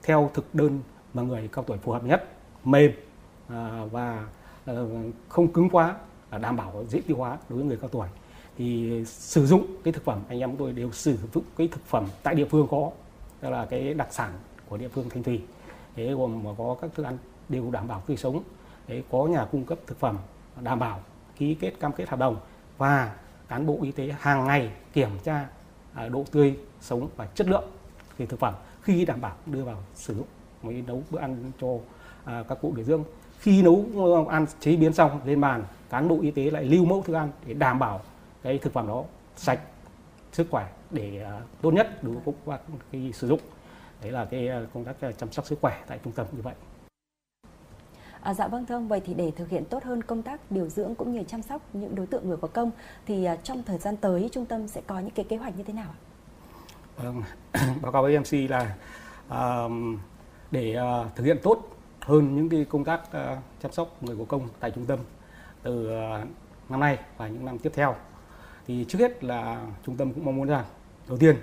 [0.03, 0.79] theo thực đơn
[1.13, 2.29] mà người cao tuổi phù hợp nhất
[2.63, 4.27] mềm uh, và
[4.71, 4.77] uh,
[5.29, 5.95] không cứng quá
[6.35, 8.07] uh, đảm bảo dễ tiêu hóa đối với người cao tuổi.
[8.57, 12.05] Thì sử dụng cái thực phẩm anh em tôi đều sử dụng cái thực phẩm
[12.23, 12.91] tại địa phương có
[13.39, 14.31] tức là cái đặc sản
[14.69, 15.41] của địa phương thanh thủy
[15.95, 17.17] thế gồm có các thức ăn
[17.49, 18.43] đều đảm bảo tươi sống.
[18.87, 20.17] Đấy, có nhà cung cấp thực phẩm
[20.61, 20.99] đảm bảo
[21.37, 22.37] ký kết cam kết hợp đồng
[22.77, 23.15] và
[23.47, 25.47] cán bộ y tế hàng ngày kiểm tra
[25.93, 27.63] à, độ tươi sống và chất lượng
[28.17, 30.27] thì thực phẩm khi đảm bảo đưa vào sử dụng.
[30.63, 31.67] Mới nấu bữa ăn cho
[32.23, 33.03] à, các cụ điều dưỡng.
[33.39, 36.85] Khi nấu ờ, ăn chế biến xong lên bàn cán bộ y tế lại lưu
[36.85, 38.01] mẫu thức ăn để đảm bảo
[38.43, 39.03] cái thực phẩm đó
[39.35, 39.59] sạch
[40.31, 42.61] sức khỏe để à, tốt nhất đối với các
[42.91, 43.39] khi sử dụng
[44.03, 46.53] đấy là cái công tác chăm sóc sức khỏe tại trung tâm như vậy
[48.23, 50.67] À, dạ vâng thưa ông, vậy thì để thực hiện tốt hơn công tác điều
[50.67, 52.71] dưỡng cũng như chăm sóc những đối tượng người có công
[53.05, 55.63] thì à, trong thời gian tới trung tâm sẽ có những cái kế hoạch như
[55.63, 55.99] thế nào ạ?
[56.97, 57.23] Vâng,
[57.81, 58.75] báo cáo với MC là
[59.29, 59.63] à,
[60.51, 61.69] để à, thực hiện tốt
[61.99, 64.99] hơn những cái công tác à, chăm sóc người có công tại trung tâm
[65.63, 65.89] từ
[66.69, 67.95] năm nay và những năm tiếp theo.
[68.67, 70.65] Thì trước hết là trung tâm cũng mong muốn rằng
[71.07, 71.35] đầu tiên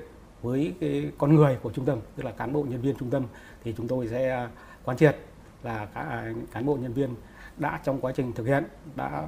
[0.42, 3.22] với cái con người của trung tâm tức là cán bộ nhân viên trung tâm
[3.64, 4.48] thì chúng tôi sẽ
[4.84, 5.16] quán triệt
[5.62, 7.14] là các à, cán bộ nhân viên
[7.56, 8.64] đã trong quá trình thực hiện
[8.96, 9.26] đã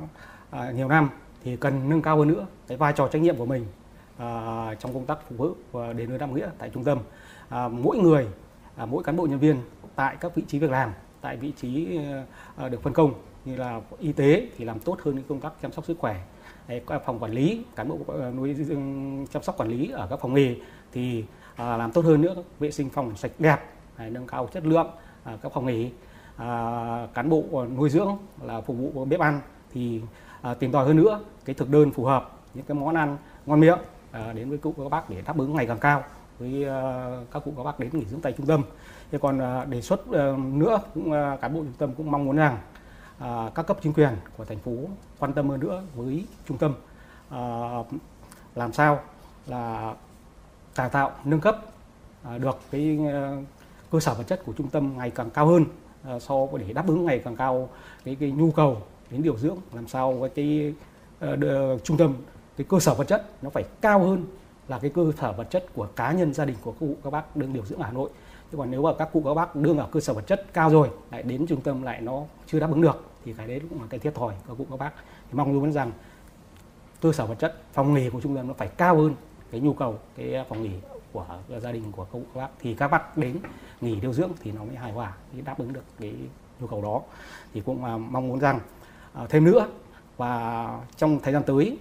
[0.50, 1.10] à, nhiều năm
[1.44, 3.66] thì cần nâng cao hơn nữa cái vai trò trách nhiệm của mình
[4.18, 6.98] à, trong công tác phục vụ và đến nơi đáp nghĩa tại trung tâm.
[7.48, 8.26] À, mỗi người
[8.76, 9.56] à, mỗi cán bộ nhân viên
[9.94, 11.98] tại các vị trí việc làm tại vị trí
[12.56, 13.14] à, được phân công
[13.44, 16.20] như là y tế thì làm tốt hơn những công tác chăm sóc sức khỏe
[16.66, 18.76] à, phòng quản lý cán bộ à, nuôi ừ,
[19.32, 20.56] chăm sóc quản lý ở các phòng nghề
[20.92, 21.24] thì
[21.56, 23.58] à, làm tốt hơn nữa vệ sinh phòng sạch đẹp
[23.96, 24.90] à, nâng cao chất lượng
[25.24, 25.90] à, các phòng nghỉ,
[26.36, 29.40] à, cán bộ à, nuôi dưỡng là phục vụ bếp ăn
[29.72, 30.00] thì
[30.42, 33.16] à, tìm tòi hơn nữa cái thực đơn phù hợp những cái món ăn
[33.46, 33.78] ngon miệng
[34.10, 36.04] à, đến với cụ các bác để đáp ứng ngày càng cao
[36.38, 38.62] với à, các cụ các bác đến nghỉ dưỡng tại trung tâm.
[39.10, 42.24] Thế còn à, đề xuất à, nữa cũng à, cán bộ trung tâm cũng mong
[42.24, 42.58] muốn rằng
[43.18, 44.72] à, các cấp chính quyền của thành phố
[45.18, 46.74] quan tâm hơn nữa với trung tâm
[47.30, 47.38] à,
[48.54, 49.00] làm sao
[49.46, 49.94] là
[50.74, 51.58] cải tạo nâng cấp
[52.22, 53.36] à, được cái ờ,
[53.90, 55.64] cơ sở vật chất của trung tâm ngày càng cao hơn
[56.04, 57.68] ờ, so với để đáp ứng ngày càng cao
[58.04, 60.74] cái cái nhu cầu đến điều dưỡng làm sao với cái
[61.24, 62.14] uh, trung tâm
[62.56, 64.24] cái cơ sở vật chất nó phải cao hơn
[64.68, 67.10] là cái cơ sở vật chất của cá nhân gia đình của các cụ các
[67.10, 68.10] bác đương điều dưỡng ở Hà Nội.
[68.52, 70.70] Chứ còn nếu mà các cụ các bác đương ở cơ sở vật chất cao
[70.70, 73.80] rồi lại đến trung tâm lại nó chưa đáp ứng được thì cái đấy cũng
[73.80, 74.90] là cái thiệt thòi các cụ các bác.
[75.28, 75.92] Thì mong muốn rằng
[77.00, 79.14] cơ sở vật chất phòng nghề của trung tâm nó phải cao hơn
[79.52, 80.70] cái nhu cầu cái phòng nghỉ
[81.12, 81.26] của
[81.62, 82.48] gia đình của các bác.
[82.60, 83.36] Thì các bác đến
[83.80, 86.14] nghỉ điều dưỡng thì nó mới hài hòa thì đáp ứng được cái
[86.60, 87.00] nhu cầu đó.
[87.54, 88.60] Thì cũng à, mong muốn rằng
[89.12, 89.68] à, thêm nữa
[90.16, 90.66] và
[90.96, 91.78] trong thời gian tới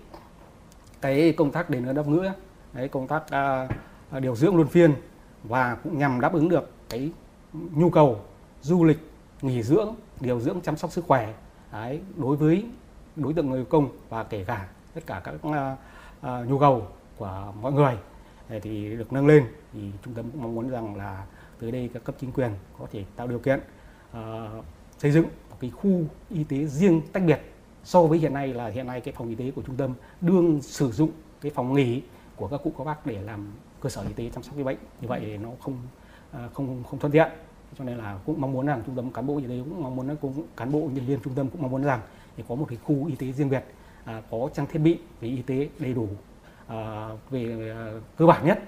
[1.01, 2.33] cái công tác đền ơn đáp nghĩa
[2.73, 3.67] cái công tác à,
[4.19, 4.93] điều dưỡng luân phiên
[5.43, 7.11] và cũng nhằm đáp ứng được cái
[7.53, 8.19] nhu cầu
[8.61, 8.99] du lịch
[9.41, 11.33] nghỉ dưỡng điều dưỡng chăm sóc sức khỏe
[11.71, 12.65] đấy, đối với
[13.15, 15.77] đối tượng người công và kể cả tất cả các uh,
[16.19, 16.87] uh, nhu cầu
[17.21, 17.97] của mọi người.
[18.61, 21.25] Thì được nâng lên thì trung tâm cũng mong muốn rằng là
[21.59, 23.59] tới đây các cấp chính quyền có thể tạo điều kiện
[24.11, 24.65] uh,
[24.97, 25.25] xây dựng
[25.59, 27.41] cái khu y tế riêng tách biệt
[27.83, 30.61] so với hiện nay là hiện nay cái phòng y tế của trung tâm đương
[30.61, 31.11] sử dụng
[31.41, 32.01] cái phòng nghỉ
[32.35, 34.77] của các cụ các bác để làm cơ sở y tế chăm sóc cái bệnh.
[35.01, 35.77] Như vậy nó không
[36.31, 37.27] ờ, không không thuận tiện.
[37.77, 39.95] Cho nên là cũng mong muốn rằng trung tâm cán bộ y tế cũng mong
[39.95, 42.01] muốn cũng cán bộ nhân viên trung tâm cũng mong muốn rằng
[42.37, 43.63] để có một cái khu y tế riêng biệt
[44.05, 46.07] à, có trang thiết bị về y tế đầy đủ.
[46.71, 48.59] Ờ, về ờ, cơ bản nhất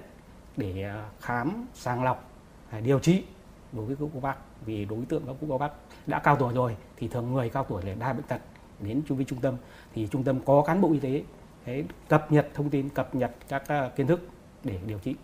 [0.57, 2.31] để ờ, khám sàng lọc
[2.69, 3.23] à, điều trị
[3.71, 4.35] đối với các bác
[4.65, 5.71] vì đối tượng các cụ bác
[6.07, 8.41] đã cao tuổi rồi thì thường người cao tuổi là đa bệnh tật
[8.79, 9.55] đến trung với trung tâm
[9.93, 11.23] thì trung tâm có cán bộ y tế
[11.65, 14.27] đấy, cập nhật thông tin cập nhật các kiến thức
[14.63, 15.15] để điều trị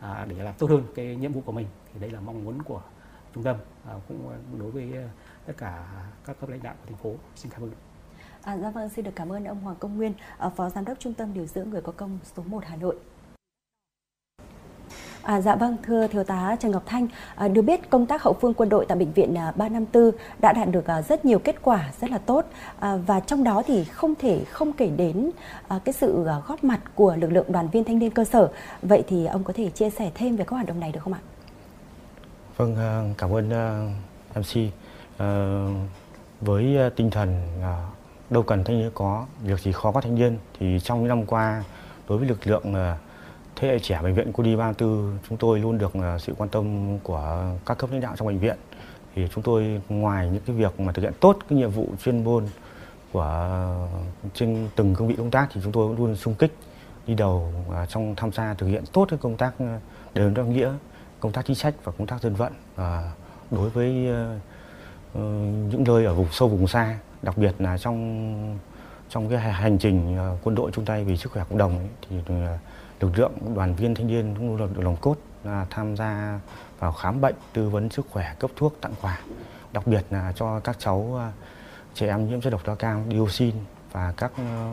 [0.00, 1.66] à, để làm tốt hơn cái nhiệm vụ của mình.
[1.92, 2.82] Thì đây là mong muốn của
[3.34, 3.56] trung tâm
[3.86, 4.92] à, cũng đối với
[5.46, 5.86] tất cả
[6.24, 7.14] các cấp lãnh đạo của thành phố.
[7.36, 7.87] Xin cảm ơn.
[8.42, 11.00] À, dạ vâng, xin được cảm ơn ông Hoàng Công Nguyên, ờ, Phó Giám đốc
[11.00, 12.96] Trung tâm Điều dưỡng Người có công số 1 Hà Nội.
[15.22, 18.32] À, dạ vâng, thưa Thiếu tá Trần Ngọc Thanh, à, được biết công tác hậu
[18.32, 20.10] phương quân đội tại Bệnh viện à, 354
[20.40, 22.46] đã đạt được à, rất nhiều kết quả rất là tốt
[22.78, 25.30] à, và trong đó thì không thể không kể đến
[25.68, 28.50] à, cái sự à, góp mặt của lực lượng đoàn viên thanh niên cơ sở.
[28.82, 31.12] Vậy thì ông có thể chia sẻ thêm về các hoạt động này được không
[31.12, 31.20] ạ?
[32.56, 34.58] Vâng, à, cảm ơn uh, MC.
[35.14, 35.22] Uh,
[36.40, 37.97] với à, tinh thần uh,
[38.30, 40.38] đâu cần thanh niên có, việc gì khó có thanh niên.
[40.58, 41.64] Thì trong những năm qua
[42.08, 42.96] đối với lực lượng ờ,
[43.56, 46.50] thế hệ trẻ bệnh viện Cô Đi 34 chúng tôi luôn được ờ, sự quan
[46.50, 48.56] tâm của các cấp lãnh đạo trong bệnh viện.
[49.14, 52.24] Thì chúng tôi ngoài những cái việc mà thực hiện tốt cái nhiệm vụ chuyên
[52.24, 52.46] môn
[53.12, 53.86] của ờ,
[54.34, 56.56] trên từng cương vị công tác thì chúng tôi luôn sung kích
[57.06, 57.52] đi đầu
[57.88, 59.80] trong tham gia thực hiện tốt cái công tác à,
[60.14, 60.72] đền đáp nghĩa
[61.20, 62.52] công tác chính sách và công tác dân vận
[63.50, 63.92] đối với
[65.70, 68.58] những nơi ở vùng sâu vùng xa đặc biệt là trong
[69.08, 71.88] trong cái hành trình ờ, quân đội chung tay vì sức khỏe cộng đồng ấy,
[72.08, 72.58] thì ờ,
[73.00, 76.40] lực lượng đoàn viên thanh niên cũng luôn được lòng cốt là tham gia
[76.78, 79.20] vào khám bệnh, tư vấn sức khỏe, cấp thuốc, tặng quà.
[79.72, 81.30] Đặc biệt là cho các cháu ờ,
[81.94, 83.54] trẻ em nhiễm chất độc da cam, dioxin
[83.92, 84.32] và các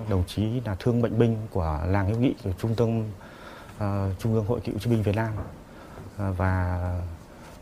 [0.10, 4.34] đồng chí là thương bệnh binh của làng hữu nghị của trung tâm uh, trung
[4.34, 6.80] ương hội cựu chiến binh Việt Nam uh, và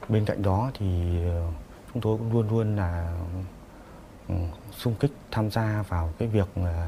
[0.09, 0.85] bên cạnh đó thì
[1.93, 3.13] chúng tôi cũng luôn luôn là
[4.33, 4.37] uh,
[4.77, 6.87] xung kích tham gia vào cái việc ờ,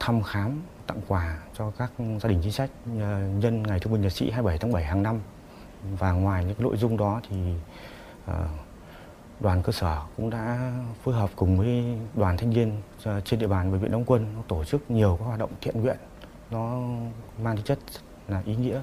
[0.00, 4.02] thăm khám, tặng quà cho các gia đình chính sách ờ, nhân ngày thương binh
[4.02, 5.20] liệt sĩ 27 tháng 7 hàng năm.
[5.98, 7.54] Và ngoài những nội dung đó thì
[8.26, 8.48] ờ,
[9.40, 10.72] đoàn cơ sở cũng đã
[11.04, 12.82] phối hợp cùng với đoàn thanh niên
[13.24, 15.96] trên địa bàn bệnh viện đóng quân tổ chức nhiều các hoạt động thiện nguyện.
[16.50, 16.80] Nó
[17.42, 17.78] mang tính chất
[18.28, 18.80] là ý nghĩa,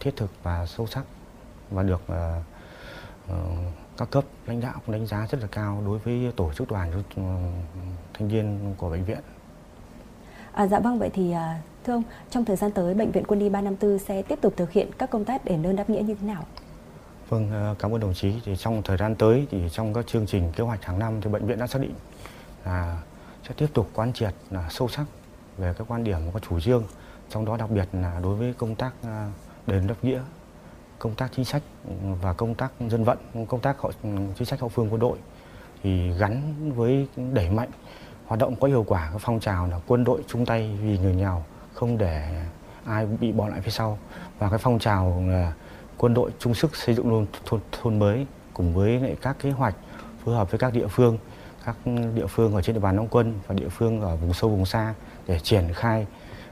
[0.00, 1.04] thiết thực và sâu sắc
[1.70, 2.02] và được
[4.00, 6.92] các cấp lãnh đạo cũng đánh giá rất là cao đối với tổ chức đoàn
[7.16, 7.22] ừ,
[8.14, 9.18] thanh niên của bệnh viện.
[10.52, 13.40] À, dạ vâng vậy thì à, thưa ông trong thời gian tới bệnh viện quân
[13.40, 16.14] y 354 sẽ tiếp tục thực hiện các công tác đền ơn đáp nghĩa như
[16.14, 16.44] thế nào?
[17.28, 18.32] Vâng, à, cảm ơn đồng chí.
[18.44, 21.30] Thì trong thời gian tới thì trong các chương trình kế hoạch hàng năm thì
[21.30, 21.94] bệnh viện đã xác định
[22.64, 23.02] là
[23.48, 25.04] sẽ tiếp tục quán triệt là sâu sắc
[25.58, 26.84] về các quan điểm và chủ trương
[27.28, 29.30] trong đó đặc biệt là đối với công tác à,
[29.66, 30.20] đền đáp nghĩa
[31.00, 31.62] công tác chính sách
[32.22, 33.18] và công tác dân vận
[33.48, 35.18] công tác hậu, chính sách hậu phương quân đội
[35.82, 37.68] thì gắn với đẩy mạnh
[38.26, 41.14] hoạt động có hiệu quả các phong trào là quân đội chung tay vì người
[41.14, 41.44] nghèo
[41.74, 42.42] không để
[42.84, 43.98] ai bị bỏ lại phía sau.
[44.38, 45.52] Và cái phong trào là
[45.96, 49.74] quân đội chung sức xây dựng thôn, thôn, thôn mới cùng với các kế hoạch
[50.24, 51.18] phối hợp với các địa phương
[51.64, 51.76] các
[52.14, 54.66] địa phương ở trên địa bàn nông quân và địa phương ở vùng sâu vùng
[54.66, 54.94] xa
[55.26, 56.06] để triển khai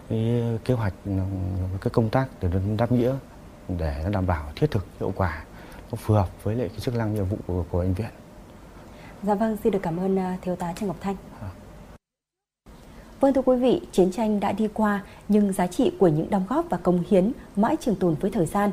[0.08, 0.92] cái kế hoạch
[1.80, 2.48] cái công tác để
[2.78, 3.14] đáp nghĩa
[3.68, 5.44] để nó đảm bảo thiết thực hiệu quả
[5.90, 8.10] nó phù hợp với lại cái chức năng nhiệm vụ của, của bệnh viện.
[9.22, 11.16] Dạ vâng, xin được cảm ơn à, thiếu tá Trần Ngọc Thanh.
[11.40, 11.48] À.
[13.20, 16.46] Vâng thưa quý vị, chiến tranh đã đi qua nhưng giá trị của những đóng
[16.48, 18.70] góp và công hiến mãi trường tồn với thời gian.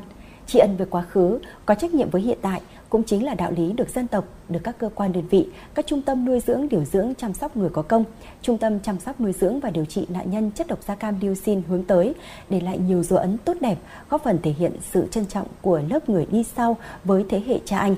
[0.48, 2.62] Tri ân về quá khứ, có trách nhiệm với hiện tại
[2.96, 5.88] cũng chính là đạo lý được dân tộc, được các cơ quan đơn vị, các
[5.88, 8.04] trung tâm nuôi dưỡng, điều dưỡng, chăm sóc người có công,
[8.42, 11.18] trung tâm chăm sóc nuôi dưỡng và điều trị nạn nhân chất độc da cam
[11.22, 12.14] dioxin hướng tới,
[12.50, 13.78] để lại nhiều dấu ấn tốt đẹp,
[14.10, 17.60] góp phần thể hiện sự trân trọng của lớp người đi sau với thế hệ
[17.66, 17.96] cha anh.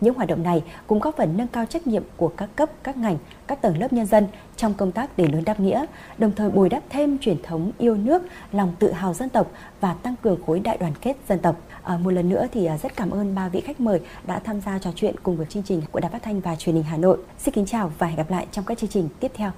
[0.00, 2.96] Những hoạt động này cũng góp phần nâng cao trách nhiệm của các cấp, các
[2.96, 5.84] ngành, các tầng lớp nhân dân trong công tác đền ơn đáp nghĩa,
[6.18, 8.22] đồng thời bồi đắp thêm truyền thống yêu nước,
[8.52, 9.50] lòng tự hào dân tộc
[9.80, 11.56] và tăng cường khối đại đoàn kết dân tộc.
[11.84, 14.60] À, một lần nữa thì ờ, rất cảm ơn ba vị khách mời đã tham
[14.60, 16.96] gia trò chuyện cùng với chương trình của Đài Phát thanh và Truyền hình Hà
[16.96, 17.18] Nội.
[17.38, 19.52] Xin kính chào và hẹn gặp lại trong các chương trình tiếp theo.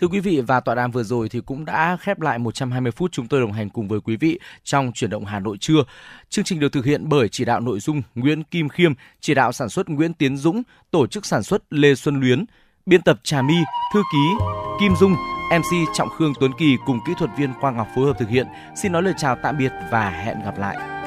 [0.00, 3.12] Thưa quý vị và tọa đàm vừa rồi thì cũng đã khép lại 120 phút
[3.12, 5.84] chúng tôi đồng hành cùng với quý vị trong chuyển động Hà Nội trưa.
[6.28, 9.52] Chương trình được thực hiện bởi chỉ đạo nội dung Nguyễn Kim Khiêm, chỉ đạo
[9.52, 12.44] sản xuất Nguyễn Tiến Dũng, tổ chức sản xuất Lê Xuân Luyến,
[12.86, 13.56] biên tập Trà My,
[13.94, 14.44] thư ký
[14.80, 15.14] Kim Dung,
[15.50, 18.46] MC Trọng Khương Tuấn Kỳ cùng kỹ thuật viên Quang Ngọc phối hợp thực hiện.
[18.82, 20.99] Xin nói lời chào tạm biệt và hẹn gặp lại.